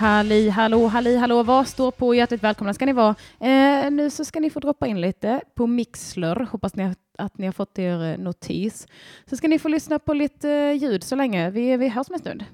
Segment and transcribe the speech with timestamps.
[0.00, 2.14] Halli hallå, halli hallå, vad står på?
[2.14, 3.14] Hjärtligt välkomna ska ni vara.
[3.40, 6.36] Eh, nu så ska ni få droppa in lite på Mixler.
[6.36, 8.86] Hoppas ni att ni har fått er notis.
[9.26, 11.50] Så ska ni få lyssna på lite eh, ljud så länge.
[11.50, 12.44] Vi, vi hörs om en stund.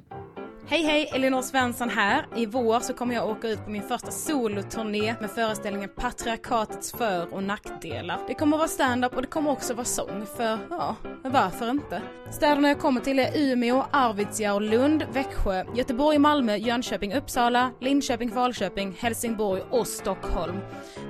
[0.69, 2.27] Hej hej, Elinor Svensson här.
[2.37, 7.35] I vår så kommer jag åka ut på min första soloturné med föreställningen Patriarkatets för
[7.35, 8.19] och nackdelar.
[8.29, 12.03] Det kommer vara stand-up och det kommer också vara sång, för ja, varför inte?
[12.31, 18.97] Städerna jag kommer till är Umeå, Arvidsjaur, Lund, Växjö, Göteborg, Malmö, Jönköping, Uppsala, Linköping, Falköping,
[18.99, 20.57] Helsingborg och Stockholm.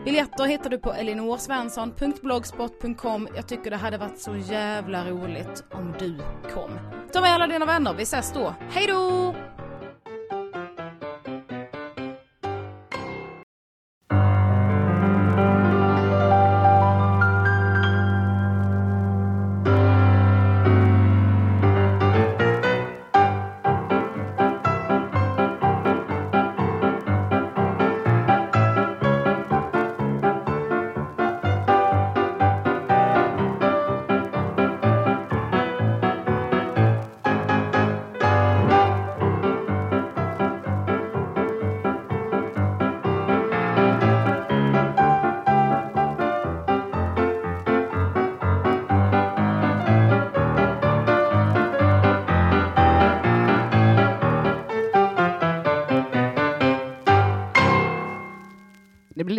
[0.04, 3.28] Biljetter hittar du på elinorsvensson.blogspot.com.
[3.36, 6.18] Jag tycker det hade varit så jävla roligt om du
[6.54, 6.70] kom.
[7.12, 8.54] Ta med alla dina vänner, vi ses då.
[8.70, 9.34] Hej då!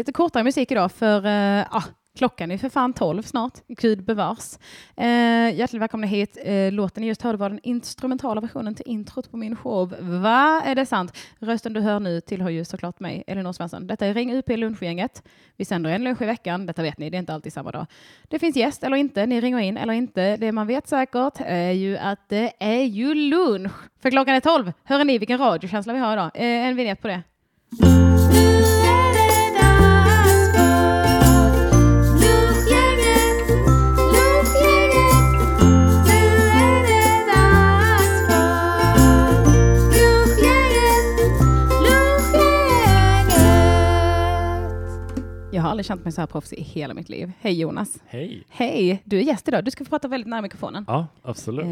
[0.07, 1.83] Lite kortare musik idag för uh, ah,
[2.17, 3.53] klockan är för fan tolv snart.
[3.67, 4.57] Gud bevars.
[4.99, 6.37] Uh, eh, hjärtligt välkomna hit.
[6.47, 9.95] Uh, låten ni just hörde var den instrumentala versionen till introt på min show.
[9.99, 10.61] Va?
[10.65, 11.17] Är det sant?
[11.39, 13.87] Rösten du hör nu tillhör ju såklart mig, Elinor Svensson.
[13.87, 15.23] Detta är Ring UP lunchgänget.
[15.57, 16.65] Vi sänder en lunch i veckan.
[16.65, 17.85] Detta vet ni, det är inte alltid samma dag.
[18.27, 20.37] Det finns gäst eller inte, ni ringer in eller inte.
[20.37, 23.73] Det man vet säkert är ju att det är ju lunch.
[24.01, 24.73] För klockan är tolv.
[24.83, 26.31] Hör ni vilken radiokänsla vi har idag?
[26.33, 28.26] en vignett på det.
[45.67, 47.31] Har aldrig känt mig så här proffsig i hela mitt liv.
[47.39, 47.99] Hej Jonas.
[48.07, 48.43] Hej.
[48.49, 49.65] Hej, du är gäst idag.
[49.65, 50.85] Du ska få prata väldigt nära mikrofonen.
[50.87, 51.65] Ja, absolut.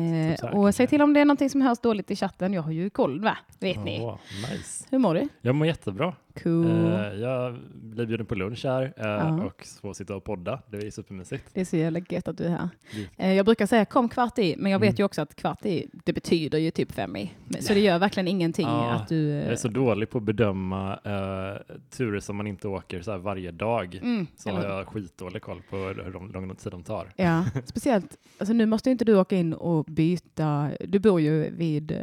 [0.43, 2.53] Eh, och säg till om det är någonting som hörs dåligt i chatten.
[2.53, 3.37] Jag har ju koll, va?
[3.59, 4.17] Vet oh, ni.
[4.51, 4.85] Nice.
[4.89, 5.27] Hur mår du?
[5.41, 6.13] Jag mår jättebra.
[6.43, 6.65] Cool.
[6.65, 9.45] Eh, jag blir bjuden på lunch här eh, uh.
[9.45, 10.61] och får sitta och podda.
[10.67, 11.43] Det är supermysigt.
[11.53, 12.69] Det är så jävla gött att du är här.
[13.17, 14.95] Eh, jag brukar säga kom kvart i, men jag vet mm.
[14.97, 17.31] ju också att kvart i, det betyder ju typ fem i.
[17.59, 19.29] Så det gör verkligen ingenting att du...
[19.29, 23.51] Jag är så dålig på att bedöma uh, turer som man inte åker så varje
[23.51, 23.95] dag.
[23.95, 27.07] Mm, så har jag skitdålig koll på hur lång, lång tid de tar.
[27.15, 30.69] Ja, speciellt, alltså nu måste inte du åka in och byta.
[30.79, 31.97] Du bor ju vid uh,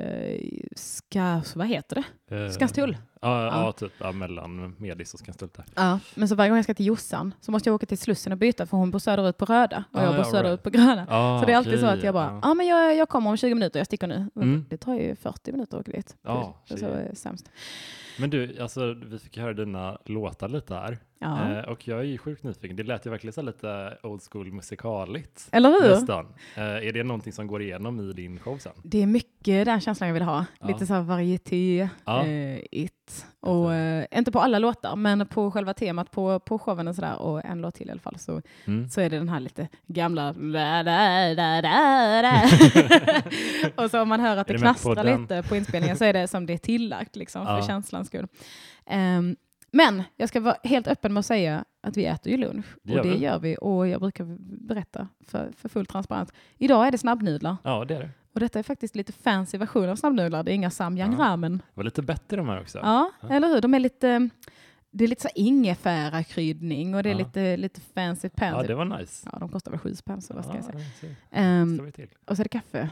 [0.76, 2.36] Skars, vad heter det?
[2.36, 2.96] Uh, Skanstull.
[3.22, 3.64] Ja, ja.
[3.64, 5.48] ja typ ja, mellan Medis och Skanstull.
[5.74, 8.32] Ja, men så varje gång jag ska till Jossan så måste jag åka till Slussen
[8.32, 11.06] och byta för hon bor söderut på röda och jag bor söderut på gröna.
[11.06, 11.80] så det är alltid okay.
[11.80, 14.30] så att jag bara, ja men jag, jag kommer om 20 minuter, jag sticker nu.
[14.36, 14.66] Mm.
[14.68, 16.16] Det tar ju 40 minuter att åka dit.
[16.22, 17.50] Ja, det är så sämst.
[18.18, 20.98] Men du, alltså, vi fick höra dina låtar lite här.
[21.22, 21.52] Ja.
[21.52, 22.76] Eh, och jag är ju sjukt nyfiken.
[22.76, 25.48] Det lät ju verkligen så lite old school musikaligt.
[25.52, 25.90] Eller hur?
[25.90, 26.26] Nästan.
[26.56, 28.72] Eh, är det någonting som går igenom i din show sen?
[28.82, 30.44] Det är mycket den känslan jag vill ha.
[30.60, 30.66] Ja.
[30.66, 32.26] Lite så här varieté, ja.
[32.26, 33.26] eh, it.
[33.40, 37.18] Och, eh, inte på alla låtar, men på själva temat på, på showen och sådär,
[37.18, 38.88] och en låt till i alla fall, så, mm.
[38.88, 40.28] så är det den här lite gamla
[43.84, 46.28] och så om man hör att det, det knastrar lite på inspelningen så är det
[46.28, 48.26] som det är tillagt liksom, för känslans skull.
[48.90, 49.36] Um,
[49.72, 52.66] men jag ska vara helt öppen med att säga att vi äter ju lunch.
[52.82, 53.56] Det och det gör vi.
[53.60, 54.24] Och jag brukar
[54.68, 56.32] berätta för, för full transparens.
[56.58, 57.56] Idag är det snabbnudlar.
[57.62, 58.10] Ja, det är det.
[58.32, 60.42] Och detta är faktiskt lite fancy version av snabbnudlar.
[60.42, 61.24] Det är inga samyang ja.
[61.24, 61.52] ramen.
[61.52, 62.78] Det var lite bättre de här också.
[62.78, 63.28] Ja, ja.
[63.28, 63.60] eller hur?
[63.60, 64.28] De är lite...
[64.94, 67.18] Det är lite så ingefära-kryddning och det är ja.
[67.18, 68.56] lite, lite fancy pansy.
[68.56, 69.28] Ja, det var nice.
[69.32, 71.62] Ja, de kostar väl sju spänn, så vad ska jag säga.
[71.62, 71.92] Um,
[72.26, 72.90] och så är det kaffe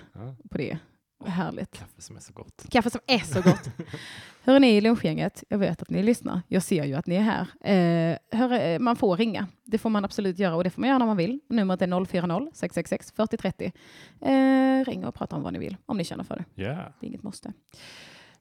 [0.50, 0.78] på det.
[1.26, 1.78] Härligt.
[1.78, 2.67] Kaffe som är så gott.
[2.70, 3.70] Kaffe som är så gott.
[4.44, 6.43] Hör ni i lunchgänget, jag vet att ni lyssnar.
[6.49, 7.46] Jag ser ju att ni är här.
[7.61, 9.46] Eh, hör, eh, man får ringa.
[9.64, 11.40] Det får man absolut göra och det får man göra när man vill.
[11.49, 13.72] Numret är 040 666 4030.
[14.20, 16.62] Eh, ring och prata om vad ni vill, om ni känner för det.
[16.62, 16.76] Yeah.
[17.00, 17.52] Det är inget måste.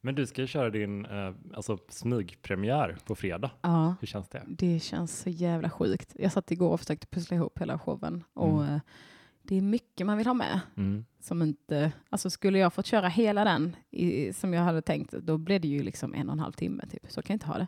[0.01, 3.51] Men du ska köra din eh, alltså smygpremiär på fredag.
[3.61, 3.95] Ja.
[3.99, 4.43] Hur känns det?
[4.47, 6.15] Det känns så jävla sjukt.
[6.19, 8.23] Jag satt igår och försökte pussla ihop hela showen.
[8.33, 8.79] Och, mm.
[9.49, 10.59] Eh, det är mycket man vill ha med.
[10.77, 11.05] Mm.
[11.21, 15.37] Som inte, alltså skulle jag fått köra hela den i, som jag hade tänkt, då
[15.37, 16.83] blev det ju liksom en och en halv timme.
[16.91, 17.03] Typ.
[17.07, 17.67] Så kan jag inte ha det.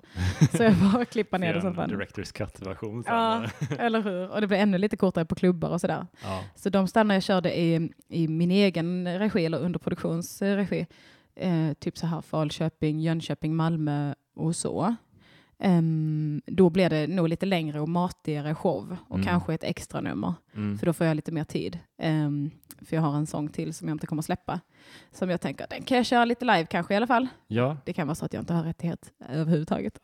[0.57, 1.89] Så jag bara klippa ner det som fan.
[1.89, 3.03] Directors cut-version.
[3.07, 3.45] Ja,
[3.79, 4.31] eller hur.
[4.31, 6.07] Och det blev ännu lite kortare på klubbar och sådär.
[6.23, 6.43] Ja.
[6.55, 10.87] Så de stannar jag körde i, i min egen regi, eller under produktionsregi,
[11.35, 14.95] eh, typ så här Falköping, Jönköping, Malmö och så.
[15.63, 19.27] Um, då blir det nog lite längre och matigare show och mm.
[19.27, 20.33] kanske ett extra nummer.
[20.55, 20.77] Mm.
[20.77, 21.79] För då får jag lite mer tid.
[22.03, 22.51] Um,
[22.85, 24.59] för jag har en sång till som jag inte kommer släppa.
[25.11, 27.27] Som jag tänker, den kan jag köra lite live kanske i alla fall.
[27.47, 27.77] Ja.
[27.85, 29.99] Det kan vara så att jag inte har rättighet överhuvudtaget.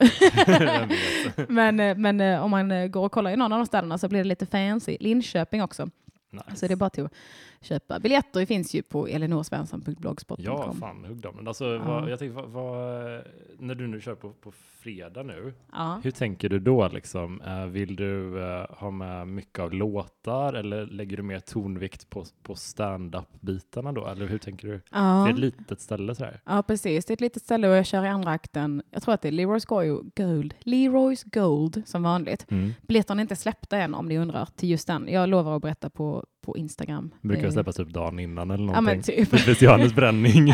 [1.47, 3.97] men, eh, men eh, om man eh, går och kollar i någon av de städerna
[3.97, 4.97] så blir det lite fancy.
[4.99, 5.89] Linköping också.
[6.31, 6.55] Nice.
[6.55, 7.13] Så det är bara till att
[7.61, 7.99] köpa.
[7.99, 10.45] Biljetter finns ju på elinorsvensson.blogspot.com.
[10.45, 11.47] Ja, fan hugg dem.
[11.47, 11.83] Alltså, ja.
[11.83, 13.21] vad, jag tänkte, vad, vad,
[13.59, 16.01] när du nu kör på, på fredag nu, ja.
[16.03, 16.87] hur tänker du då?
[16.87, 17.41] Liksom?
[17.41, 22.25] Uh, vill du uh, ha med mycket av låtar eller lägger du mer tonvikt på,
[22.43, 24.07] på stand-up-bitarna då?
[24.07, 24.81] Eller hur tänker du?
[24.91, 24.99] Ja.
[24.99, 26.41] Det är ett litet ställe sådär.
[26.45, 27.05] Ja, precis.
[27.05, 28.81] Det är ett litet ställe och jag kör i andra akten.
[28.91, 29.67] Jag tror att det är Leroy's
[30.15, 32.51] Gold, Leroy's Gold som vanligt.
[32.51, 32.73] Mm.
[32.81, 35.07] Biljetterna är inte släppta än om ni undrar till just den.
[35.07, 37.13] Jag lovar att berätta på på Instagram.
[37.21, 37.51] Brukar eh.
[37.51, 39.15] släppas typ dagen innan eller någonting.
[39.17, 39.95] Ja, men typ.
[39.95, 40.45] Bränning.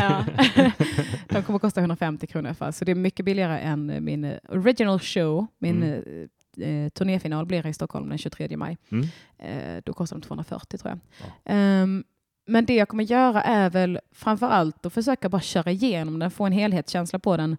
[1.28, 4.24] De kommer kosta 150 kronor i alla fall, så det är mycket billigare än min
[4.24, 5.46] eh, original show.
[5.58, 6.28] Min mm.
[6.58, 8.76] eh, eh, turnéfinal blir i Stockholm den 23 maj.
[8.90, 9.06] Mm.
[9.38, 11.00] Eh, då kostar de 240 tror jag.
[11.44, 11.82] Ja.
[11.82, 12.04] Um,
[12.46, 16.30] men det jag kommer göra är väl framför allt att försöka bara köra igenom den,
[16.30, 17.56] få en helhetskänsla på den.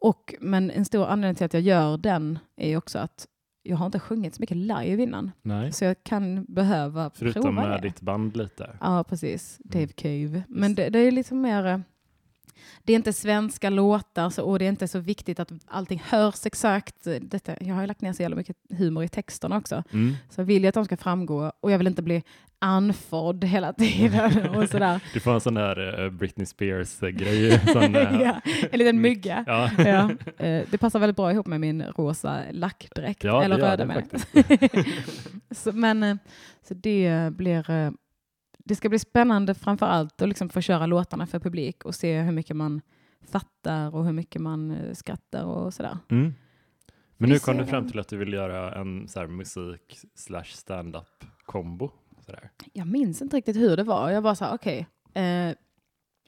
[0.00, 3.26] Och, men en stor anledning till att jag gör den är också att
[3.68, 5.30] jag har inte sjungit så mycket live innan.
[5.42, 5.72] Nej.
[5.72, 7.88] Så jag kan behöva Förutom prova med det.
[7.88, 8.76] ditt band lite.
[8.80, 9.60] Ja, precis.
[9.64, 9.92] Dave mm.
[9.96, 10.42] Cave.
[10.48, 11.82] Men det, det, är lite mer...
[12.56, 16.02] Eh, det är inte svenska låtar så, och det är inte så viktigt att allting
[16.06, 17.06] hörs exakt.
[17.20, 19.82] Detta, jag har ju lagt ner så jävla mycket humor i texterna också.
[19.92, 20.14] Mm.
[20.30, 22.22] Så jag vill ju att de ska framgå och jag vill inte bli
[22.58, 24.48] andfådd hela tiden.
[24.56, 25.00] Och sådär.
[25.12, 27.52] Du får en sån där uh, Britney Spears-grej.
[27.52, 29.44] Uh, ja, en liten mygga.
[29.46, 29.70] Ja.
[29.78, 30.10] ja.
[30.46, 33.24] Uh, det passar väldigt bra ihop med min rosa lackdräkt.
[33.24, 34.24] Ja, eller röda med.
[35.50, 36.18] så, men
[36.68, 37.92] så det blir
[38.66, 42.20] det ska bli spännande framför allt att liksom få köra låtarna för publik och se
[42.20, 42.80] hur mycket man
[43.30, 45.98] fattar och hur mycket man skrattar och sådär.
[46.08, 46.34] Mm.
[47.16, 51.24] Men nu kom du fram till att du vill göra en så musik slash stand-up
[51.44, 51.90] kombo.
[52.20, 52.50] Sådär.
[52.72, 54.10] Jag minns inte riktigt hur det var.
[54.10, 55.54] Jag bara sa okej, okay, eh,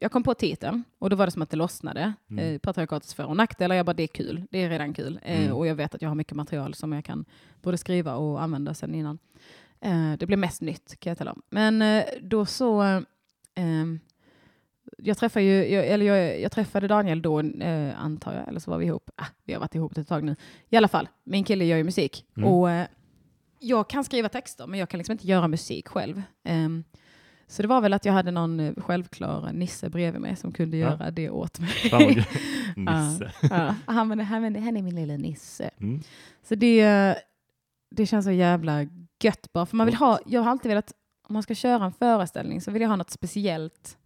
[0.01, 2.13] jag kom på titeln och då var det som att det lossnade.
[2.31, 2.55] Mm.
[2.55, 3.77] Eh, patriarkatets för och nackdelar.
[3.77, 4.43] Jag bara, det är kul.
[4.51, 5.21] Det är redan kul.
[5.23, 5.57] Eh, mm.
[5.57, 7.25] Och jag vet att jag har mycket material som jag kan
[7.63, 9.19] både skriva och använda sen innan.
[9.81, 11.43] Eh, det blir mest nytt kan jag tala om.
[11.51, 12.83] Men eh, då så...
[13.55, 13.85] Eh,
[14.99, 18.71] jag, träffade ju, jag, eller jag, jag, träffade Daniel då, eh, antar jag, eller så
[18.71, 19.11] var vi ihop.
[19.17, 20.37] Ah, vi har varit ihop ett tag nu.
[20.69, 22.25] I alla fall, min kille gör ju musik.
[22.37, 22.49] Mm.
[22.49, 22.69] Och
[23.59, 26.23] jag kan skriva texter, men jag kan liksom inte göra musik själv.
[26.49, 26.85] Um,
[27.47, 30.77] så det var väl att jag hade någon eh, självklar Nisse bredvid mig som kunde
[30.77, 30.91] ja.
[30.91, 31.71] göra det åt mig.
[32.77, 33.33] Nisse.
[33.43, 35.71] ja, han, han, han, han är min lilla Nisse.
[35.81, 36.01] Mm.
[36.43, 37.15] Så det,
[37.91, 38.87] det känns så jävla
[39.25, 39.67] gött bara.
[39.67, 40.93] För man vill ha, jag har alltid velat,
[41.29, 43.99] om man ska köra en föreställning så vill jag ha något speciellt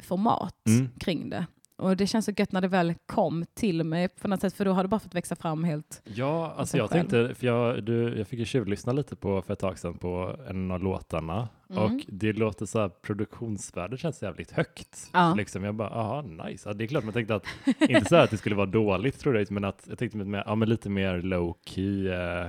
[0.00, 0.90] format mm.
[0.98, 1.46] kring det.
[1.76, 4.64] Och det känns så gött när det väl kom till mig på något sätt, för
[4.64, 7.08] då har det bara fått växa fram helt Ja, alltså jag själv.
[7.08, 10.36] tänkte, för jag, du, jag fick ju tjuvlyssna lite på för ett tag sedan på
[10.48, 11.82] en av låtarna mm.
[11.82, 15.10] och det låter så här, produktionsvärdet känns jävligt högt.
[15.12, 15.34] Ja.
[15.34, 16.68] Liksom, jag bara, aha, nice.
[16.68, 17.46] Ja, det är klart man tänkte att,
[17.80, 20.42] inte så här att det skulle vara dåligt tror jag, men att jag tänkte med,
[20.46, 22.46] ja, men lite mer low key, eh,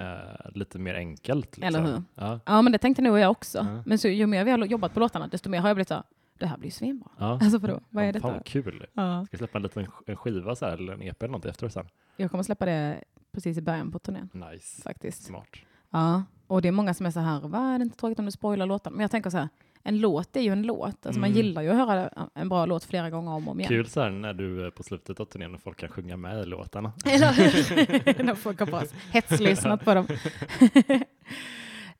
[0.00, 1.56] Uh, lite mer enkelt.
[1.56, 1.62] Liksom.
[1.62, 2.02] Eller hur?
[2.14, 2.40] Ja.
[2.46, 3.58] ja, men det tänkte nog jag också.
[3.58, 3.82] Ja.
[3.86, 6.02] Men så, ju mer vi har jobbat på låtarna, desto mer har jag blivit så
[6.38, 7.10] det här blir svinbra.
[7.18, 7.26] Ja.
[7.42, 7.80] Alltså vadå?
[7.90, 8.28] Vad är ja, detta?
[8.28, 8.86] Fan kul.
[8.92, 9.24] Ja.
[9.26, 11.88] Ska släppa en liten en skiva så här, eller en EP eller något efteråt sen?
[12.16, 14.28] Jag kommer släppa det precis i början på turnén.
[14.32, 14.82] Nice.
[14.82, 15.22] Faktiskt.
[15.22, 15.48] Smart.
[15.90, 18.24] Ja, och det är många som är så här, vad är det inte tråkigt om
[18.24, 18.92] du spoilar låten?
[18.92, 19.48] Men jag tänker så här,
[19.86, 20.86] en låt är ju en låt.
[20.86, 21.20] Alltså mm.
[21.20, 23.68] Man gillar ju att höra en bra låt flera gånger om och om igen.
[23.68, 26.42] Kul så här när du är på slutet av turnén och folk kan sjunga med
[26.42, 26.92] i låtarna.
[27.06, 30.06] Eller när folk har bara hetslyssnat på dem.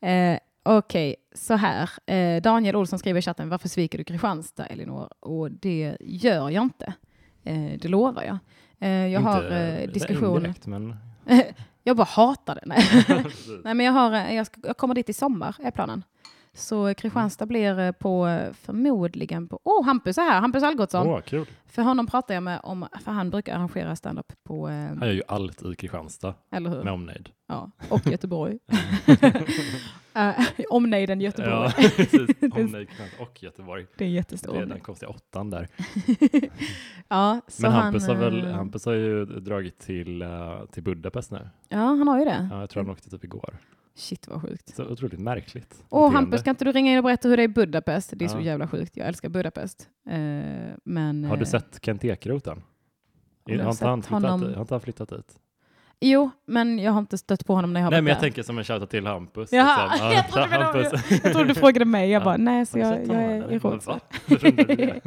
[0.10, 1.90] eh, Okej, okay, så här.
[2.06, 5.08] Eh, Daniel Olsson skriver i chatten, varför sviker du Kristianstad, Elinor?
[5.20, 6.94] Och det gör jag inte.
[7.44, 8.38] Eh, det lovar jag.
[8.78, 10.36] Eh, jag inte, har eh, diskussion...
[10.36, 10.96] Indirekt, men...
[11.82, 12.62] jag bara hatar det.
[12.66, 12.84] Nej.
[13.64, 16.02] Nej, men jag, har, eh, jag, ska, jag kommer dit i sommar, är planen.
[16.56, 19.60] Så Kristianstad blir eh, på eh, förmodligen på...
[19.64, 21.06] Åh, oh, Hampus är här, Hampus Algotsson.
[21.06, 21.46] Oh, kul.
[21.66, 24.68] För honom pratar jag med om, för han brukar arrangera standup på...
[24.68, 26.34] Eh, han gör ju allt i Kristianstad.
[26.50, 26.82] Eller hur?
[26.82, 27.28] Med omnejd.
[27.46, 28.58] Ja, och Göteborg.
[30.16, 31.52] uh, omnejden Göteborg.
[31.52, 32.30] ja, precis.
[32.52, 32.88] Omnejd
[33.20, 33.86] och Göteborg.
[33.98, 34.52] Det är jättestor.
[34.52, 35.68] Det är den konstiga åttan där.
[37.08, 40.24] ja, Men Hampus, han, har väl, Hampus har ju dragit till,
[40.72, 41.48] till Budapest nu.
[41.68, 42.48] Ja, han har ju det.
[42.50, 43.58] Ja, jag tror han åkte typ igår.
[43.96, 44.76] Shit vad sjukt.
[44.76, 45.84] Så otroligt märkligt.
[45.88, 48.12] Åh Hampus, kan inte du ringa in och berätta hur det är i Budapest?
[48.16, 48.32] Det är ja.
[48.32, 48.96] så jävla sjukt.
[48.96, 49.88] Jag älskar Budapest.
[50.10, 50.14] Uh,
[50.84, 52.62] men, har du uh, sett Kent Ekeroth än?
[53.46, 54.54] Har, har, inte han flyttat, honom...
[54.54, 55.38] har inte han flyttat dit?
[56.00, 58.20] Jo, men jag har inte stött på honom när jag har Nej, men jag där.
[58.20, 59.52] tänker som en shoutout till Hampus.
[59.52, 60.10] Jaha, liksom.
[60.12, 61.22] jag, trodde Hampus.
[61.24, 62.10] jag trodde du frågade mig.
[62.10, 64.00] Jag bara, nej, så jag, jag är i Rågsved.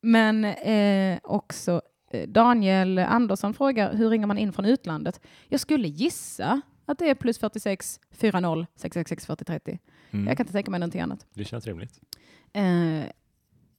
[0.00, 5.20] Men eh, också eh, Daniel Andersson frågar hur ringer man in från utlandet?
[5.48, 9.78] Jag skulle gissa att det är plus 46 40 666 40 30.
[10.10, 10.26] Mm.
[10.26, 11.26] Jag kan inte tänka mig någonting annat.
[11.34, 12.00] Det känns rimligt.
[12.52, 13.02] Eh,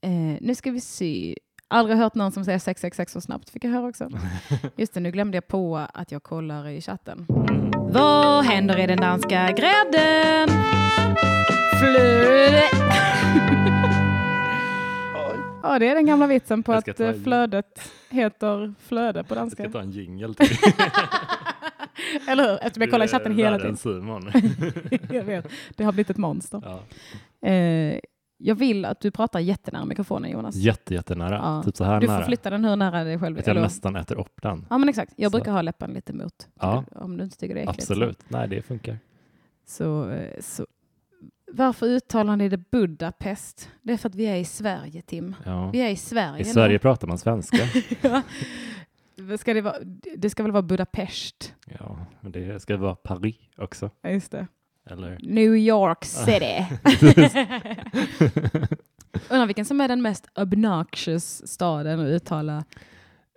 [0.02, 1.38] eh, nu ska vi se.
[1.68, 4.10] Aldrig hört någon som säger 666 så snabbt, fick jag höra också.
[4.76, 7.28] Just det, nu glömde jag på att jag kollar i chatten.
[7.30, 7.72] Mm.
[7.72, 10.50] Vad händer i den danska grädden?
[11.80, 12.62] Flöde.
[15.68, 19.64] ja, det är den gamla vitsen på att eh, flödet heter flöde på danska.
[19.64, 20.58] Jag ska ta en jingel till.
[22.28, 22.54] Eller hur?
[22.62, 23.78] Eftersom jag kollar chatten hela tiden.
[23.78, 24.32] Simon.
[25.12, 25.48] jag vet.
[25.76, 26.62] Det har blivit ett monster.
[26.66, 27.50] Ja.
[27.50, 28.00] Eh,
[28.38, 30.56] jag vill att du pratar jättenära mikrofonen Jonas.
[30.56, 31.36] Jätte, jättenära.
[31.36, 31.64] Ja.
[31.64, 32.18] Typ så här du nära.
[32.18, 34.66] får flytta den hur nära dig själv Att jag nästan äter upp den.
[34.70, 35.14] Ja men exakt.
[35.16, 35.38] Jag så.
[35.38, 36.48] brukar ha läppen lite mot.
[36.60, 36.84] Ja.
[36.92, 37.82] Om du inte tycker det är äckligt.
[37.82, 38.22] Absolut.
[38.22, 38.26] Så.
[38.28, 38.98] Nej det funkar.
[39.68, 40.66] Så, eh, så
[41.52, 43.70] varför uttalar ni det Budapest?
[43.82, 45.36] Det är för att vi är i Sverige, Tim.
[45.46, 45.70] Ja.
[45.70, 46.42] Vi är i Sverige.
[46.42, 46.80] I Sverige nu.
[46.80, 47.58] pratar man svenska.
[48.02, 48.22] ja.
[49.38, 49.76] ska det, vara,
[50.18, 51.54] det ska väl vara Budapest?
[51.80, 53.90] Ja, men det ska vara Paris också.
[54.02, 54.48] Ja, just det.
[54.90, 55.18] Eller?
[55.22, 56.66] New York City.
[59.30, 62.64] Undrar vilken som är den mest obnoxious staden att uttala.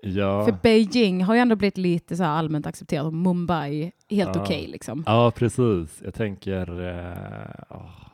[0.02, 0.44] Ja.
[0.44, 4.42] För Beijing har ju ändå blivit lite så allmänt accepterat och Mumbai helt ja.
[4.42, 5.04] okej okay, liksom.
[5.06, 6.02] Ja, precis.
[6.04, 6.80] Jag tänker...
[6.80, 8.08] Uh, oh.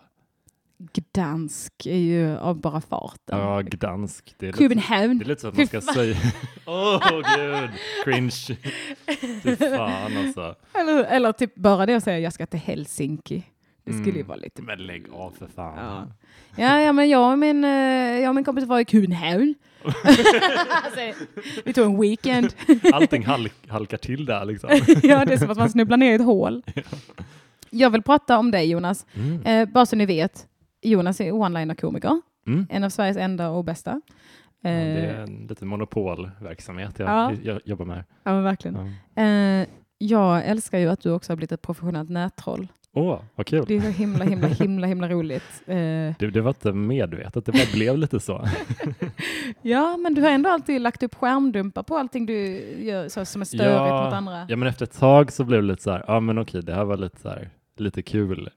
[0.92, 3.38] Gdansk är ju av bara farten.
[3.38, 4.34] Ja, Gdansk.
[4.38, 5.18] Det är Köpenhamn.
[5.18, 6.16] det är lite så att man ska säga...
[6.66, 7.70] Åh oh, gud,
[8.04, 8.58] cringe.
[9.42, 10.54] Fy fan alltså.
[10.74, 13.42] Eller, eller typ bara det att säga jag ska till Helsinki.
[13.84, 14.16] Det skulle mm.
[14.16, 14.62] ju vara lite...
[14.62, 15.78] Men lägg av för fan.
[15.78, 16.06] Ja,
[16.56, 17.70] ja, ja men jag och min, eh,
[18.20, 19.54] jag och min kompis var i Köpenhamn.
[19.84, 21.24] alltså,
[21.64, 22.54] vi tog en weekend.
[22.92, 24.70] Allting halk, halkar till där liksom.
[25.02, 26.62] ja, det är som att man snubblar ner i ett hål.
[27.70, 29.42] Jag vill prata om dig Jonas, mm.
[29.42, 30.46] eh, bara så ni vet.
[30.82, 32.66] Jonas är one-liner-komiker, mm.
[32.70, 34.00] en av Sveriges enda och bästa.
[34.60, 37.32] Ja, det är eh, en liten monopolverksamhet jag, ja.
[37.42, 38.04] jag jobbar med.
[38.22, 38.96] Ja, men verkligen.
[39.14, 39.22] Ja.
[39.22, 39.66] Eh,
[39.98, 42.68] jag älskar ju att du också har blivit ett professionellt nättroll.
[42.96, 43.64] Åh, oh, vad kul.
[43.68, 45.62] Det är så himla, himla, himla, himla roligt.
[45.66, 45.74] Eh.
[45.76, 48.48] Det, det var inte medvetet, det bara blev lite så.
[49.62, 52.34] ja, men du har ändå alltid lagt upp skärmdumpar på allting du
[52.82, 54.46] gör så, som är störigt ja, mot andra.
[54.48, 56.74] Ja, men efter ett tag så blev det lite så här, ja men okej, det
[56.74, 58.50] här var lite så här, lite kul.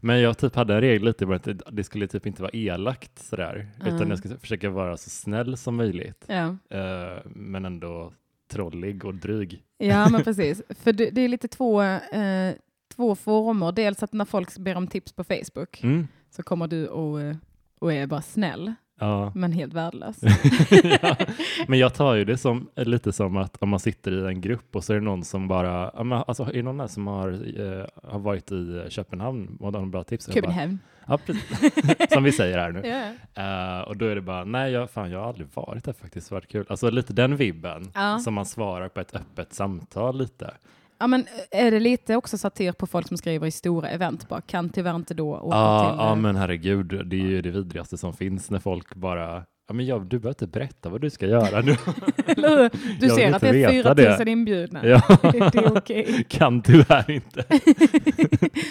[0.00, 3.18] Men jag typ hade en regel lite på att det skulle typ inte vara elakt
[3.18, 3.94] sådär, mm.
[3.94, 6.24] utan jag skulle försöka vara så snäll som möjligt.
[6.26, 6.44] Ja.
[6.46, 8.12] Uh, men ändå
[8.48, 9.62] trollig och dryg.
[9.78, 10.62] Ja, men precis.
[10.68, 12.52] För det, det är lite två, uh,
[12.98, 13.72] två former.
[13.72, 16.08] Dels att när folk ber om tips på Facebook mm.
[16.30, 17.36] så kommer du och, eh,
[17.80, 18.74] och är bara snäll.
[19.00, 19.32] Ja.
[19.34, 20.16] Men helt värdelös.
[21.02, 21.16] ja.
[21.68, 24.76] Men jag tar ju det som, lite som att om man sitter i en grupp
[24.76, 27.28] och så är det någon som bara, alltså är det någon där som har,
[27.60, 30.34] eh, har varit i Köpenhamn och har bra tips?
[30.34, 30.78] Köpenhamn.
[31.06, 31.18] Ja,
[32.12, 32.80] som vi säger här nu.
[32.80, 33.80] Yeah.
[33.80, 36.28] Uh, och då är det bara, nej jag, fan, jag har aldrig varit där faktiskt,
[36.28, 36.66] det varit kul.
[36.68, 38.18] Alltså lite den vibben ja.
[38.18, 40.54] som man svarar på ett öppet samtal lite.
[40.98, 44.28] Ja, men är det lite också satir på folk som skriver i stora event?
[44.28, 45.98] Bara, kan tyvärr inte då åka ja, till...
[45.98, 49.86] Ja, men herregud, det är ju det vidrigaste som finns när folk bara Ja, men
[49.86, 51.76] jag, du behöver inte berätta vad du ska göra nu.
[53.00, 54.86] Du ser att det är 4 000 inbjudna.
[54.86, 55.02] Ja.
[55.22, 56.02] det är okej.
[56.02, 56.24] Okay.
[56.28, 57.44] Kan tyvärr inte.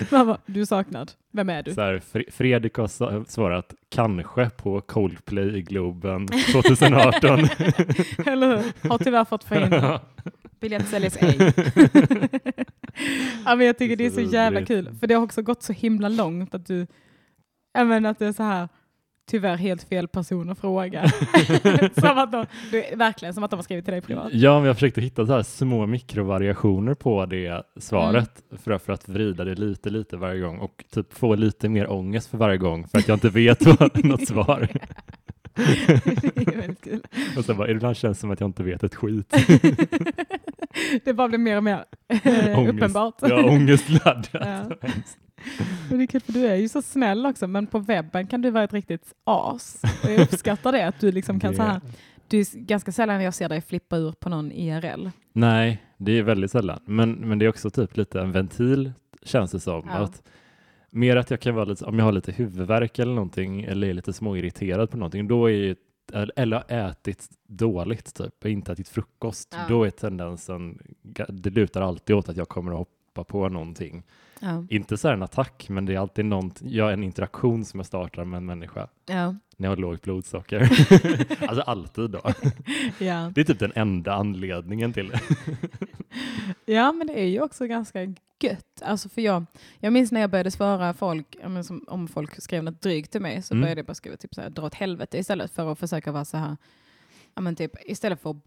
[0.15, 1.11] Mamma, du är saknad.
[1.31, 1.73] Vem är du?
[1.73, 2.01] Så här,
[2.31, 7.39] Fredrik har svarat kanske på Coldplay i Globen 2018.
[8.25, 8.89] Eller hur?
[8.89, 10.01] Har tyvärr fått förhindra.
[10.59, 11.53] Biljett säljs ej.
[13.45, 15.73] ja, men jag tycker det är så jävla kul, för det har också gått så
[15.73, 16.87] himla långt att du,
[17.77, 18.67] även att det är så här,
[19.27, 21.07] tyvärr helt fel person att fråga.
[21.99, 24.29] som att de, det verkligen som att de har skrivit till dig privat.
[24.31, 28.61] Ja, men jag försökte hitta så här små mikrovariationer på det svaret mm.
[28.63, 32.29] för, för att vrida det lite, lite varje gång och typ få lite mer ångest
[32.29, 34.67] för varje gång för att jag inte vet vad, något svar.
[35.55, 37.01] det är väldigt kul.
[37.37, 39.33] Och sen bara, ibland känns det som att jag inte vet ett skit.
[41.05, 43.15] det bara blir mer och mer eh, uppenbart.
[43.21, 44.29] ja, ångestladdat.
[44.33, 44.89] Ja.
[45.89, 48.41] Men det är kul för du är ju så snäll också, men på webben kan
[48.41, 49.81] du vara ett riktigt as.
[50.03, 51.57] Och jag uppskattar det, att du liksom kan det...
[51.57, 51.81] så här,
[52.27, 55.09] du är ganska sällan jag ser dig flippa ur på någon IRL.
[55.33, 58.91] Nej, det är väldigt sällan, men, men det är också typ lite en ventil
[59.23, 59.87] känns det som.
[59.87, 59.97] Ja.
[59.97, 60.23] Att,
[60.89, 63.93] mer att jag kan vara lite, om jag har lite huvudvärk eller någonting eller är
[63.93, 65.75] lite småirriterad på någonting, då är
[66.35, 69.65] eller ätit dåligt, typ, inte ätit frukost, ja.
[69.69, 70.79] då är tendensen,
[71.29, 74.03] det lutar alltid åt att jag kommer att hoppa på någonting.
[74.41, 74.65] Ja.
[74.69, 77.87] Inte så här en attack, men det är alltid någon, ja, en interaktion som jag
[77.87, 78.87] startar med en människa.
[79.05, 79.35] Ja.
[79.57, 80.59] När jag har lågt blodsocker.
[81.47, 82.21] alltså alltid då.
[82.99, 83.31] Ja.
[83.35, 85.19] Det är typ den enda anledningen till det.
[86.73, 87.99] ja, men det är ju också ganska
[88.39, 88.81] gött.
[88.81, 89.45] Alltså för jag,
[89.79, 93.41] jag minns när jag började svara folk, som, om folk skrev något drygt till mig,
[93.41, 93.61] så mm.
[93.61, 96.25] började jag bara skriva typ så här, dra åt helvete istället för att försöka vara
[96.25, 96.57] så här
[97.37, 98.37] ja, men typ, istället för att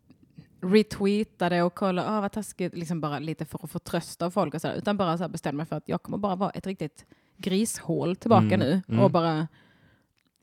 [0.63, 4.31] retweeta det och kolla, ah, vad taskigt, liksom bara lite för att få tröst av
[4.31, 6.67] folk och sådär, utan bara så bestämma mig för att jag kommer bara vara ett
[6.67, 7.05] riktigt
[7.37, 8.61] grishål tillbaka mm.
[8.61, 9.05] nu mm.
[9.05, 9.49] och bara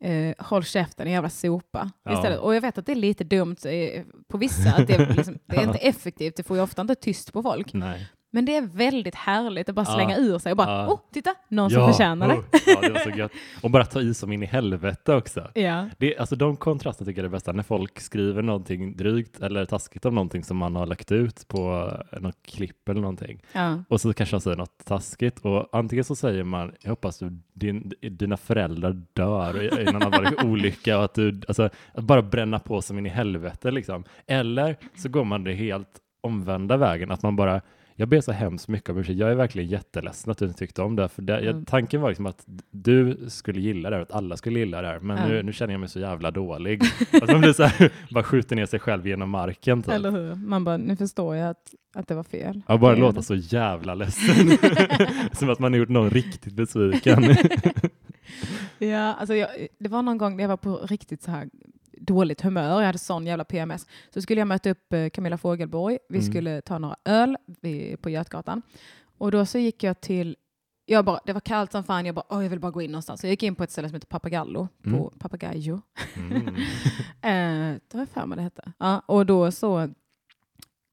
[0.01, 1.91] eh, håll käften, jävla sopa.
[2.03, 2.13] Ja.
[2.13, 2.39] Istället.
[2.39, 5.55] Och jag vet att det är lite dumt eh, på vissa, att det, liksom, det
[5.55, 7.73] är inte effektivt, det får ju ofta inte tyst på folk.
[7.73, 8.07] Nej.
[8.37, 10.23] Men det är väldigt härligt att bara slänga ja.
[10.23, 10.87] ur sig och bara, ja.
[10.87, 11.79] oh, titta, någon ja.
[11.79, 12.33] som förtjänar det.
[12.33, 12.43] Oh.
[12.65, 13.31] Ja, det var så gött.
[13.61, 15.47] Och bara ta i som in i helvete också.
[15.53, 15.89] Ja.
[15.97, 19.65] Det, alltså de kontrasterna tycker jag är det bästa, när folk skriver någonting drygt eller
[19.65, 23.43] taskigt om någonting som man har lagt ut på något klipp eller någonting.
[23.51, 23.83] Ja.
[23.89, 27.39] Och så kanske de säger något taskigt och antingen så säger man, jag hoppas du,
[27.53, 32.59] din, dina föräldrar dör i någon allvarlig olycka och att du, alltså, att bara bränna
[32.59, 34.03] på som in i helvete liksom.
[34.27, 37.61] Eller så går man det helt omvända vägen, att man bara
[37.99, 39.19] jag ber så hemskt mycket om ursäkt.
[39.19, 41.09] Jag är verkligen jätteledsen att du inte tyckte om det.
[41.09, 41.45] För det, mm.
[41.45, 44.99] jag, tanken var liksom att du skulle gilla det, att alla skulle gilla det.
[45.01, 45.29] Men mm.
[45.29, 46.81] nu, nu, känner jag mig så jävla dålig.
[47.21, 49.83] att man blir så här, bara skjuter ner sig själv genom marken.
[49.83, 49.93] Typ.
[49.93, 50.35] Eller hur?
[50.35, 52.61] Man bara, nu förstår jag att, att det var fel.
[52.67, 54.57] Jag bara låter så jävla ledsen.
[55.31, 57.23] Som att man har gjort någon riktigt besviken.
[58.77, 59.49] ja, alltså jag,
[59.79, 61.49] det var någon gång när jag var på riktigt så här
[61.99, 63.87] dåligt humör, jag hade sån jävla PMS.
[64.13, 66.31] Så skulle jag möta upp eh, Camilla Fogelborg, vi mm.
[66.31, 67.37] skulle ta några öl
[68.01, 68.61] på Götgatan.
[69.17, 70.35] Och då så gick jag till,
[70.85, 72.91] jag bara, det var kallt som fan, jag bara, oh, jag vill bara gå in
[72.91, 73.21] någonstans.
[73.21, 74.99] Så jag gick in på ett ställe som heter Papagallo, mm.
[74.99, 75.81] på Papagayo.
[76.15, 76.47] Mm.
[77.21, 78.71] eh, det var för mig det hette.
[78.77, 79.89] Ja, och då så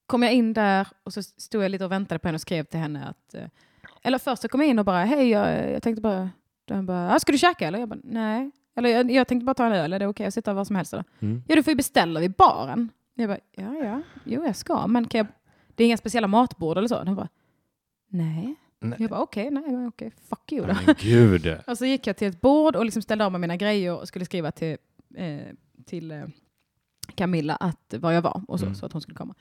[0.06, 2.64] kom jag in där och så stod jag lite och väntade på henne och skrev
[2.64, 3.48] till henne att, eh,
[4.02, 6.30] eller först så kom jag in och bara, hej, jag, jag tänkte bara,
[6.82, 7.78] bara, ska du käka eller?
[7.78, 8.50] Jag bara, nej.
[8.76, 10.64] Eller jag, jag tänkte bara ta en öl, är det okej okay att sitta var
[10.64, 10.92] som helst?
[10.92, 11.04] Eller?
[11.20, 11.42] Mm.
[11.48, 12.90] Ja, du får ju beställa vid baren.
[13.14, 15.26] Jag bara, ja, ja, jo, jag ska, men kan jag,
[15.74, 17.04] det är inga speciella matbord eller så?
[17.04, 17.28] De bara,
[18.08, 18.54] nej.
[18.80, 18.96] nej.
[18.98, 20.74] Jag bara, okej, okay, nej, okej, okay, fuck you då.
[20.86, 21.56] Men gud.
[21.66, 24.08] och så gick jag till ett bord och liksom ställde av mig mina grejer och
[24.08, 24.76] skulle skriva till,
[25.14, 25.38] eh,
[25.86, 26.24] till eh,
[27.14, 28.74] Camilla att var jag var och så, mm.
[28.74, 29.34] så att hon skulle komma.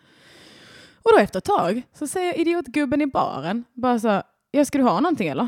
[1.04, 4.84] Och då efter ett tag så säger idiotgubben i baren bara så, ja, ska du
[4.84, 5.48] ha någonting eller?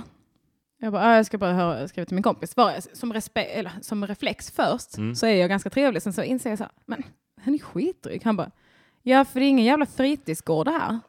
[0.80, 2.56] Jag, bara, ah, jag ska bara höra, skriva till min kompis.
[2.56, 5.16] Bara, som, eller, som reflex först mm.
[5.16, 6.02] så är jag ganska trevlig.
[6.02, 7.04] Sen så inser jag så här, men
[7.42, 8.22] han är skitdryg.
[8.24, 8.52] Han bara,
[9.04, 11.00] ja för det är ingen jävla fritidsgård det här.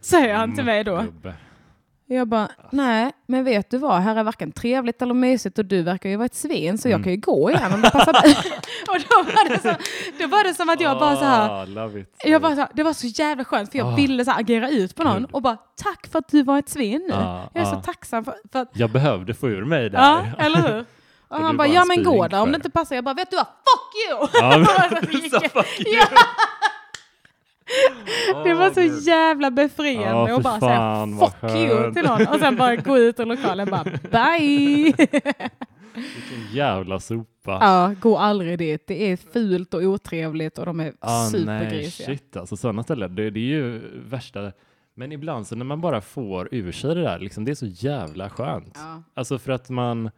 [0.00, 1.04] Säger han till mig då.
[2.08, 5.82] Jag bara, nej, men vet du vad, här är varken trevligt eller mysigt och du
[5.82, 7.04] verkar ju vara ett svin så jag mm.
[7.04, 8.36] kan ju gå igen om det passar dig.
[8.88, 9.74] och då var, det så,
[10.18, 12.82] då var det som att jag bara så här, ah, jag bara så här, det
[12.82, 13.96] var så jävla skönt för jag oh.
[13.96, 16.68] ville så här, agera ut på någon och bara tack för att du var ett
[16.68, 17.14] svin nu.
[17.14, 17.74] Ah, jag är ah.
[17.74, 18.70] så tacksam för, för, att...
[18.72, 20.84] Jag behövde få ur mig det Ja, eller hur?
[21.28, 22.94] Och, och han bara, ja men gå då, om det inte passar.
[22.94, 24.28] Jag bara, vet du vad, fuck you!
[24.40, 26.02] Ja, men, så fuck you.
[28.44, 32.76] det var så jävla befriande att bara säga fuck you till någon och sen bara
[32.76, 33.84] gå ut ur lokalen och bara
[34.38, 34.94] bye.
[35.94, 37.58] Vilken jävla sopa.
[37.60, 38.86] Ja, gå aldrig dit.
[38.86, 42.08] Det är fult och otrevligt och de är ah, supergrisiga.
[42.08, 44.52] Nej, shit alltså sådana ställen, det, det är ju värsta
[44.98, 47.66] men ibland så när man bara får ur sig det där, liksom, det är så
[47.66, 48.72] jävla skönt.
[48.74, 49.02] Ja.
[49.14, 50.10] Alltså för att man,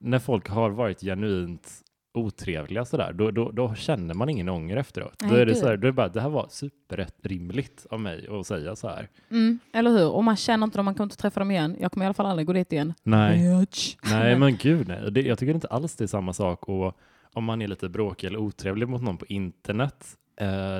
[0.00, 1.81] när folk har varit genuint
[2.14, 5.14] otrevliga sådär, då, då, då känner man ingen ånger efteråt.
[5.20, 8.00] Nej, då är det så här, då är det bara, det här var superrimligt av
[8.00, 9.08] mig att säga så här.
[9.30, 10.10] Mm, eller hur?
[10.10, 11.76] Och man känner inte dem, man kommer inte träffa dem igen.
[11.80, 12.94] Jag kommer i alla fall aldrig gå dit igen.
[13.02, 13.66] Nej,
[14.10, 15.10] nej men gud nej.
[15.10, 16.68] Det, jag tycker inte alls det är samma sak.
[16.68, 16.98] Och
[17.32, 20.16] om man är lite bråkig eller otrevlig mot någon på internet,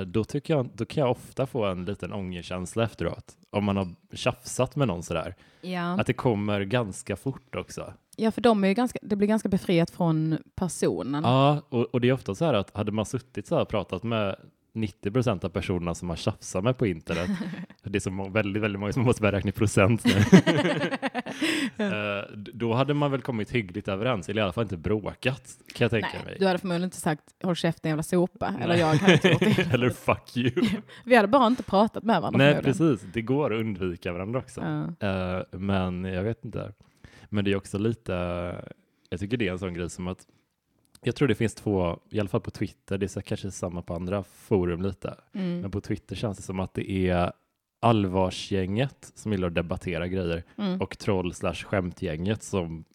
[0.05, 3.37] då, tycker jag, då kan jag ofta få en liten ångerkänsla efteråt.
[3.49, 5.35] Om man har tjafsat med någon sådär.
[5.61, 5.99] Ja.
[5.99, 7.93] Att det kommer ganska fort också.
[8.15, 11.23] Ja, för de är ju ganska, det blir ganska befriat från personen.
[11.23, 13.69] Ja, och, och det är ofta så här att hade man suttit så här och
[13.69, 14.35] pratat med
[14.75, 17.29] 90 procent av personerna som man tjafsar med på internet.
[17.83, 20.11] det är så väldigt, väldigt många som måste börja räkna i procent nu.
[21.85, 25.85] uh, då hade man väl kommit hyggligt överens, eller i alla fall inte bråkat, kan
[25.85, 26.35] jag tänka Nej, mig.
[26.39, 29.67] Du hade förmodligen inte sagt håll käften jävla sopa, eller jag hade inte gjort det.
[29.73, 30.51] eller fuck you.
[31.05, 32.37] Vi hade bara inte pratat med varandra.
[32.37, 33.01] Nej, precis.
[33.13, 34.61] Det går att undvika varandra också.
[34.61, 36.73] Uh, men jag vet inte.
[37.29, 38.13] Men det är också lite,
[39.09, 40.27] jag tycker det är en sån grej som att
[41.03, 43.93] jag tror det finns två, i alla fall på Twitter, det är kanske samma på
[43.93, 45.61] andra forum lite, mm.
[45.61, 47.31] men på Twitter känns det som att det är
[47.79, 50.81] allvarsgänget som gillar att debattera grejer mm.
[50.81, 52.85] och troll slash skämtgänget som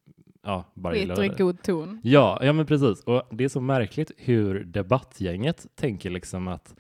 [0.43, 2.01] ja, bara Skiter gillar i god ton.
[2.03, 3.05] Ja, ja, men precis.
[3.05, 6.75] Och det är så märkligt hur debattgänget tänker liksom att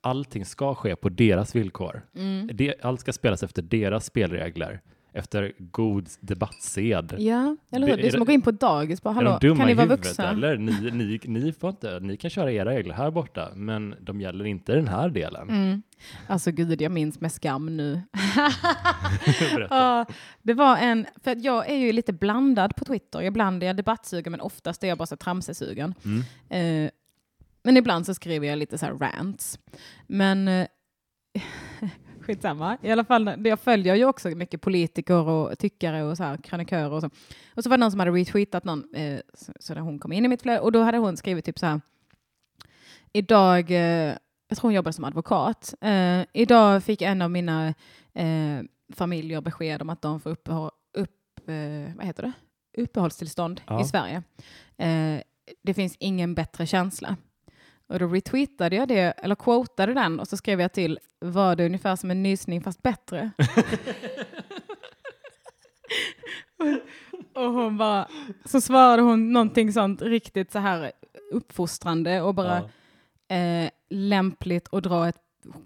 [0.00, 2.02] allting ska ske på deras villkor.
[2.14, 2.50] Mm.
[2.52, 4.80] Det, allt ska spelas efter deras spelregler
[5.12, 7.14] efter god debattsed.
[7.18, 7.96] Ja, eller hur?
[7.96, 9.02] Det är som att gå in på dagis.
[9.02, 10.30] Bara, Hallå, kan ni vara vuxna?
[10.30, 10.56] Eller?
[10.56, 14.44] Ni, ni, ni, får inte, ni kan köra era regler här borta, men de gäller
[14.44, 15.48] inte den här delen.
[15.48, 15.82] Mm.
[16.26, 18.02] Alltså gud, jag minns med skam nu.
[20.42, 23.22] det var en, för jag är ju lite blandad på Twitter.
[23.22, 25.94] Ibland är jag debattsugen, men oftast är jag bara så tramsesugen.
[26.04, 26.86] Mm.
[26.86, 26.90] Eh,
[27.62, 29.58] men ibland så skriver jag lite så här rants.
[30.06, 30.66] Men eh,
[32.30, 32.78] skitsamma.
[32.82, 36.92] I alla fall, jag följer ju också mycket politiker och tyckare och så här, krönikörer
[36.92, 37.10] och så.
[37.54, 40.24] Och så var det någon som hade retweetat någon, eh, så, så hon kom in
[40.24, 41.80] i mitt flöde och då hade hon skrivit typ så här.
[43.12, 44.14] Idag, eh,
[44.48, 45.74] jag tror hon jobbade som advokat.
[45.80, 47.74] Eh, idag fick en av mina
[48.14, 48.60] eh,
[48.94, 50.48] familjer besked om att de får upp,
[50.92, 52.32] upp eh, vad heter det?
[52.76, 53.80] uppehållstillstånd ja.
[53.80, 54.22] i Sverige.
[54.76, 55.22] Eh,
[55.62, 57.16] det finns ingen bättre känsla.
[57.90, 61.66] Och då retweetade jag det, eller quotade den och så skrev jag till, var det
[61.66, 63.30] ungefär som en nysning fast bättre?
[67.34, 68.08] och hon bara,
[68.44, 70.92] så svarade hon någonting sånt riktigt så här
[71.32, 72.62] uppfostrande och bara
[73.28, 73.36] ja.
[73.36, 75.22] eh, lämpligt att dra ett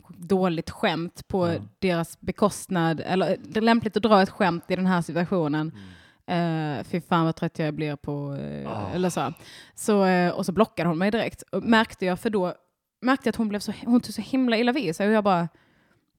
[0.09, 1.61] dåligt skämt på ja.
[1.79, 5.71] deras bekostnad, eller lämpligt att dra ett skämt i den här situationen.
[5.75, 5.85] Mm
[6.31, 8.95] Uh, fy fan vad trött jag blir på, uh, oh.
[8.95, 9.33] eller så.
[9.75, 11.43] så uh, och så blockade hon mig direkt.
[11.43, 12.55] Och märkte jag, för då
[13.01, 15.25] märkte jag att hon, blev så, hon tog så himla illa vid sig och jag
[15.25, 15.49] bara,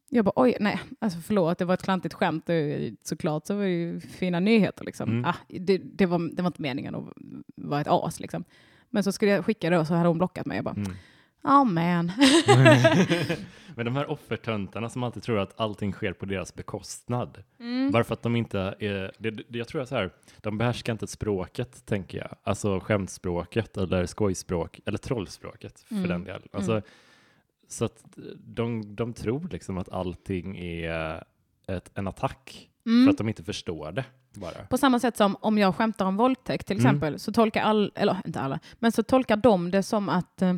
[0.09, 2.49] jag bara oj, nej, alltså förlåt, det var ett klantigt skämt.
[3.03, 5.09] Såklart så var det ju fina nyheter liksom.
[5.09, 5.25] Mm.
[5.25, 7.05] Ah, det, det, var, det var inte meningen att
[7.55, 8.43] vara ett as liksom.
[8.89, 10.57] Men så skulle jag skicka det och så hade hon blockat mig.
[10.57, 10.91] Jag bara, mm.
[11.45, 12.12] Oh man.
[13.75, 17.43] Men de här offertöntarna som alltid tror att allting sker på deras bekostnad.
[17.60, 17.91] Mm.
[17.91, 20.93] Bara för att de inte är, det, det, jag tror att så här, de behärskar
[20.93, 22.36] inte språket, tänker jag.
[22.43, 26.10] Alltså skämtspråket eller skojspråk, eller trollspråket för mm.
[26.10, 26.41] den del.
[26.53, 26.84] Alltså, mm.
[27.67, 28.03] Så att
[28.38, 31.23] de, de tror liksom att allting är
[31.67, 33.05] ett, en attack mm.
[33.05, 34.05] för att de inte förstår det.
[34.34, 34.65] Bara.
[34.69, 36.86] På samma sätt som om jag skämtar om våldtäkt till mm.
[36.86, 40.53] exempel, så tolkar all, eller inte alla, men så tolkar de det som att eh,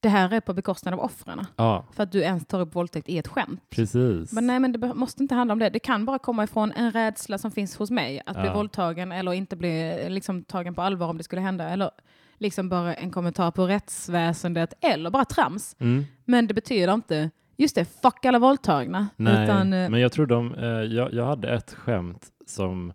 [0.00, 1.46] det här är på bekostnad av offren.
[1.56, 1.86] Ja.
[1.92, 3.62] För att du ens tar upp våldtäkt i ett skämt.
[3.70, 4.32] Precis.
[4.32, 5.70] Men nej, men det måste inte handla om det.
[5.70, 8.42] Det kan bara komma ifrån en rädsla som finns hos mig att ja.
[8.42, 11.68] bli våldtagen eller inte bli liksom, tagen på allvar om det skulle hända.
[11.68, 11.90] Eller
[12.38, 15.76] liksom bara en kommentar på rättsväsendet eller bara trams.
[15.78, 16.04] Mm.
[16.24, 19.08] Men det betyder inte Just det, fuck alla våldtagna.
[19.16, 22.92] Nej, utan, eh, men jag tror de, eh, jag, jag hade ett skämt som,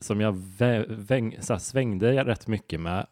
[0.00, 3.06] som jag vä, väng, så svängde rätt mycket med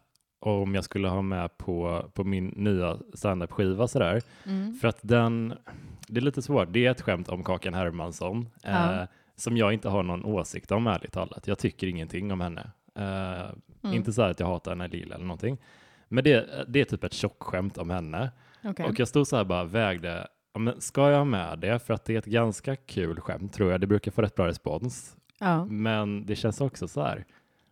[0.45, 4.21] om jag skulle ha med på, på min nya standup-skiva sådär.
[4.45, 4.73] Mm.
[4.73, 5.53] För att den,
[6.07, 9.01] det är lite svårt, det är ett skämt om Kakan Hermansson ja.
[9.01, 11.47] eh, som jag inte har någon åsikt om ärligt talat.
[11.47, 12.71] Jag tycker ingenting om henne.
[12.95, 13.49] Eh,
[13.83, 13.95] mm.
[13.95, 15.57] Inte så att jag hatar henne lila eller någonting.
[16.07, 18.31] Men det, det är typ ett tjockskämt om henne.
[18.63, 18.85] Okay.
[18.85, 20.27] Och jag stod så här bara vägde,
[20.59, 21.79] men ska jag ha med det?
[21.79, 23.81] För att det är ett ganska kul skämt tror jag.
[23.81, 25.15] Det brukar få rätt bra respons.
[25.39, 25.65] Ja.
[25.65, 27.25] Men det känns också så här,